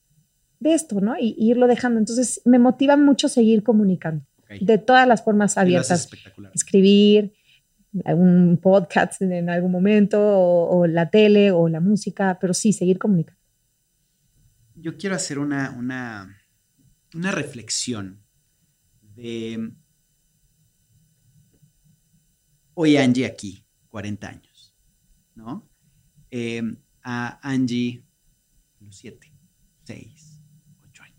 de 0.60 0.74
esto, 0.74 1.00
¿no? 1.00 1.16
Y, 1.18 1.34
y 1.38 1.50
irlo 1.50 1.66
dejando. 1.66 1.98
Entonces, 1.98 2.42
me 2.44 2.58
motiva 2.58 2.96
mucho 2.96 3.28
seguir 3.28 3.62
comunicando 3.62 4.24
de 4.60 4.78
todas 4.78 5.06
las 5.06 5.22
formas 5.22 5.56
abiertas. 5.58 6.00
espectacular. 6.00 6.52
Escribir, 6.54 7.32
un 8.04 8.58
podcast 8.62 9.22
en, 9.22 9.32
en 9.32 9.48
algún 9.50 9.72
momento, 9.72 10.20
o, 10.20 10.78
o 10.80 10.86
la 10.86 11.08
tele, 11.10 11.52
o 11.52 11.68
la 11.68 11.80
música, 11.80 12.36
pero 12.40 12.52
sí, 12.52 12.72
seguir 12.72 12.98
comunicando. 12.98 13.40
Yo 14.74 14.96
quiero 14.96 15.16
hacer 15.16 15.38
una, 15.38 15.74
una, 15.76 16.37
una 17.14 17.30
reflexión 17.30 18.22
de 19.14 19.72
hoy 22.74 22.96
Angie 22.96 23.26
aquí, 23.26 23.64
40 23.88 24.28
años, 24.28 24.74
¿no? 25.34 25.68
Eh, 26.30 26.62
a 27.02 27.38
Angie, 27.48 28.04
los 28.80 28.96
7, 28.96 29.32
6, 29.84 30.40
8 30.88 31.02
años. 31.02 31.18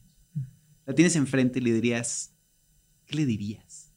La 0.86 0.94
tienes 0.96 1.16
enfrente 1.16 1.60
y 1.60 1.64
le 1.64 1.74
dirías, 1.74 2.34
¿qué 3.06 3.16
le 3.16 3.26
dirías? 3.26 3.92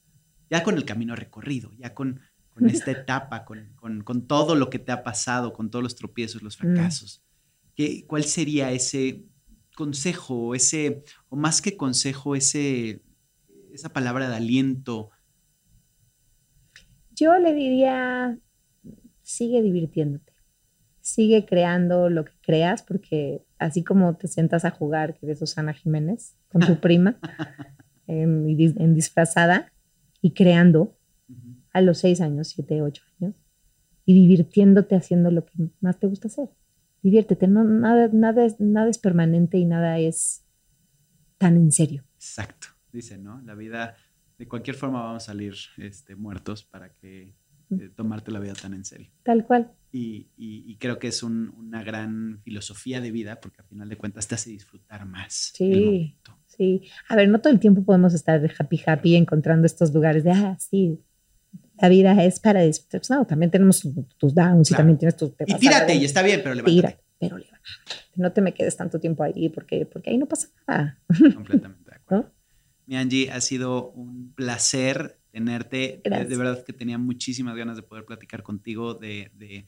Ya 0.50 0.62
con 0.62 0.76
el 0.76 0.84
camino 0.84 1.14
recorrido, 1.16 1.70
ya 1.74 1.94
con, 1.94 2.20
con 2.50 2.68
esta 2.68 2.90
etapa, 3.02 3.44
con, 3.44 3.72
con- 3.74 4.02
con 4.02 4.26
todo 4.26 4.54
lo 4.54 4.70
que 4.70 4.78
te 4.78 4.92
ha 4.92 5.02
pasado, 5.02 5.52
con 5.52 5.70
todos 5.70 5.82
los 5.82 5.96
tropiezos, 5.96 6.42
los 6.42 6.56
fracasos. 6.56 7.22
¿Qué, 7.74 8.06
¿Cuál 8.06 8.24
sería 8.24 8.70
ese 8.72 9.24
consejo, 9.76 10.54
ese, 10.54 11.04
o 11.28 11.36
más 11.36 11.60
que 11.62 11.76
consejo, 11.76 12.34
ese, 12.34 13.02
esa 13.72 13.88
palabra 13.92 14.28
de 14.28 14.36
aliento? 14.36 15.10
Yo 17.14 17.38
le 17.38 17.54
diría, 17.54 18.38
sigue 19.22 19.62
divirtiéndote, 19.62 20.32
sigue 21.00 21.44
creando 21.46 22.08
lo 22.10 22.24
que 22.24 22.32
creas, 22.42 22.82
porque 22.82 23.44
así 23.58 23.84
como 23.84 24.16
te 24.16 24.28
sientas 24.28 24.64
a 24.64 24.70
jugar, 24.70 25.14
que 25.14 25.26
eres 25.26 25.38
Susana 25.38 25.72
Jiménez, 25.72 26.36
con 26.48 26.62
tu 26.62 26.76
prima, 26.80 27.18
en, 28.06 28.46
dis- 28.56 28.78
en 28.78 28.94
disfrazada, 28.94 29.72
y 30.20 30.32
creando 30.32 30.96
a 31.72 31.80
los 31.80 31.98
seis 31.98 32.20
años, 32.20 32.48
siete, 32.48 32.82
ocho 32.82 33.02
años, 33.20 33.34
y 34.04 34.14
divirtiéndote 34.14 34.96
haciendo 34.96 35.30
lo 35.30 35.44
que 35.44 35.52
más 35.80 35.98
te 35.98 36.06
gusta 36.06 36.28
hacer. 36.28 36.50
Diviértete, 37.02 37.48
no, 37.48 37.64
nada, 37.64 38.08
nada, 38.12 38.44
es, 38.44 38.60
nada 38.60 38.88
es 38.88 38.98
permanente 38.98 39.58
y 39.58 39.64
nada 39.64 39.98
es 39.98 40.44
tan 41.38 41.56
en 41.56 41.72
serio. 41.72 42.04
Exacto, 42.14 42.68
dice, 42.92 43.18
¿no? 43.18 43.40
La 43.42 43.54
vida, 43.54 43.96
de 44.38 44.46
cualquier 44.46 44.76
forma 44.76 45.02
vamos 45.02 45.24
a 45.24 45.26
salir 45.26 45.54
este, 45.78 46.14
muertos 46.14 46.62
para 46.62 46.92
que 46.94 47.34
eh, 47.70 47.88
tomarte 47.96 48.30
la 48.30 48.38
vida 48.38 48.52
tan 48.54 48.74
en 48.74 48.84
serio. 48.84 49.10
Tal 49.24 49.44
cual. 49.44 49.72
Y, 49.90 50.28
y- 50.36 50.64
y 50.66 50.76
creo 50.76 50.98
que 50.98 51.08
es 51.08 51.22
un- 51.22 51.48
una 51.58 51.82
gran 51.82 52.40
filosofía 52.44 53.00
de 53.00 53.10
vida 53.10 53.40
porque 53.40 53.62
al 53.62 53.66
final 53.66 53.88
de 53.88 53.96
cuentas 53.96 54.28
te 54.28 54.34
hace 54.36 54.50
disfrutar 54.50 55.04
más. 55.06 55.52
el 55.58 55.74
Sí. 55.74 55.84
momento. 55.84 56.38
Sí, 56.46 56.82
a 57.08 57.16
ver, 57.16 57.28
no 57.30 57.40
todo 57.40 57.52
el 57.52 57.58
tiempo 57.60 57.82
podemos 57.82 58.12
estar 58.14 58.40
happy, 58.58 58.80
happy, 58.86 59.16
encontrando 59.16 59.64
estos 59.66 59.92
lugares 59.94 60.22
de, 60.22 60.32
ah, 60.32 60.56
sí, 60.60 61.00
la 61.80 61.88
vida 61.88 62.24
es 62.24 62.40
para 62.40 62.62
disfrutar. 62.62 63.00
Pues 63.00 63.10
no, 63.10 63.26
también 63.26 63.50
tenemos 63.50 63.86
tus, 64.18 64.34
downs 64.34 64.70
y 64.70 64.74
también 64.74 64.98
tienes 64.98 65.16
tus... 65.16 65.36
te 65.36 65.44
Y 65.46 65.54
tírate, 65.54 65.94
y 65.94 66.04
está 66.04 66.22
bien, 66.22 66.40
pero 66.42 66.54
levántate. 66.54 66.74
Tírate, 66.76 67.04
pero 67.18 67.38
levántate. 67.38 67.62
No 68.16 68.32
te 68.32 68.40
me 68.40 68.54
quedes 68.54 68.76
tanto 68.76 69.00
tiempo 69.00 69.22
ahí 69.22 69.48
porque, 69.48 69.86
porque 69.86 70.10
ahí 70.10 70.18
no 70.18 70.26
pasa 70.26 70.48
nada. 70.66 70.98
Completamente 71.34 71.90
de 71.90 71.96
acuerdo. 71.96 72.24
¿No? 72.28 72.32
Mi 72.86 72.96
Angie, 72.96 73.30
ha 73.30 73.40
sido 73.40 73.90
un 73.92 74.32
placer 74.34 75.18
tenerte. 75.30 75.76
De, 75.76 75.92
de 75.94 76.00
Gracias. 76.04 76.38
verdad 76.38 76.64
que 76.64 76.72
tenía 76.72 76.98
muchísimas 76.98 77.56
ganas 77.56 77.76
de 77.76 77.82
poder 77.82 78.04
platicar 78.04 78.42
contigo, 78.42 78.94
de, 78.94 79.30
de- 79.34 79.66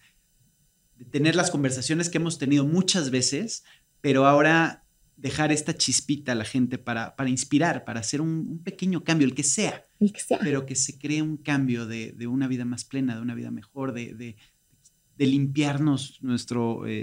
de 0.96 1.04
tener 1.06 1.34
las 1.34 1.50
conversaciones 1.50 2.08
que 2.08 2.18
hemos 2.18 2.38
tenido 2.38 2.64
muchas 2.64 3.10
veces, 3.10 3.64
pero 4.00 4.26
ahora 4.26 4.83
dejar 5.16 5.52
esta 5.52 5.74
chispita 5.74 6.32
a 6.32 6.34
la 6.34 6.44
gente 6.44 6.76
para, 6.78 7.14
para 7.16 7.30
inspirar, 7.30 7.84
para 7.84 8.00
hacer 8.00 8.20
un, 8.20 8.28
un 8.48 8.58
pequeño 8.62 9.04
cambio, 9.04 9.26
el 9.26 9.34
que 9.34 9.42
sea, 9.44 9.86
El 10.00 10.12
que 10.12 10.20
sea. 10.20 10.38
pero 10.42 10.66
que 10.66 10.74
se 10.74 10.98
cree 10.98 11.22
un 11.22 11.36
cambio 11.36 11.86
de, 11.86 12.12
de 12.12 12.26
una 12.26 12.48
vida 12.48 12.64
más 12.64 12.84
plena, 12.84 13.14
de 13.16 13.22
una 13.22 13.34
vida 13.34 13.50
mejor, 13.50 13.92
de, 13.92 14.14
de- 14.14 14.36
de 15.16 15.26
limpiarnos 15.26 16.18
nuestro... 16.22 16.86
eh, 16.88 17.02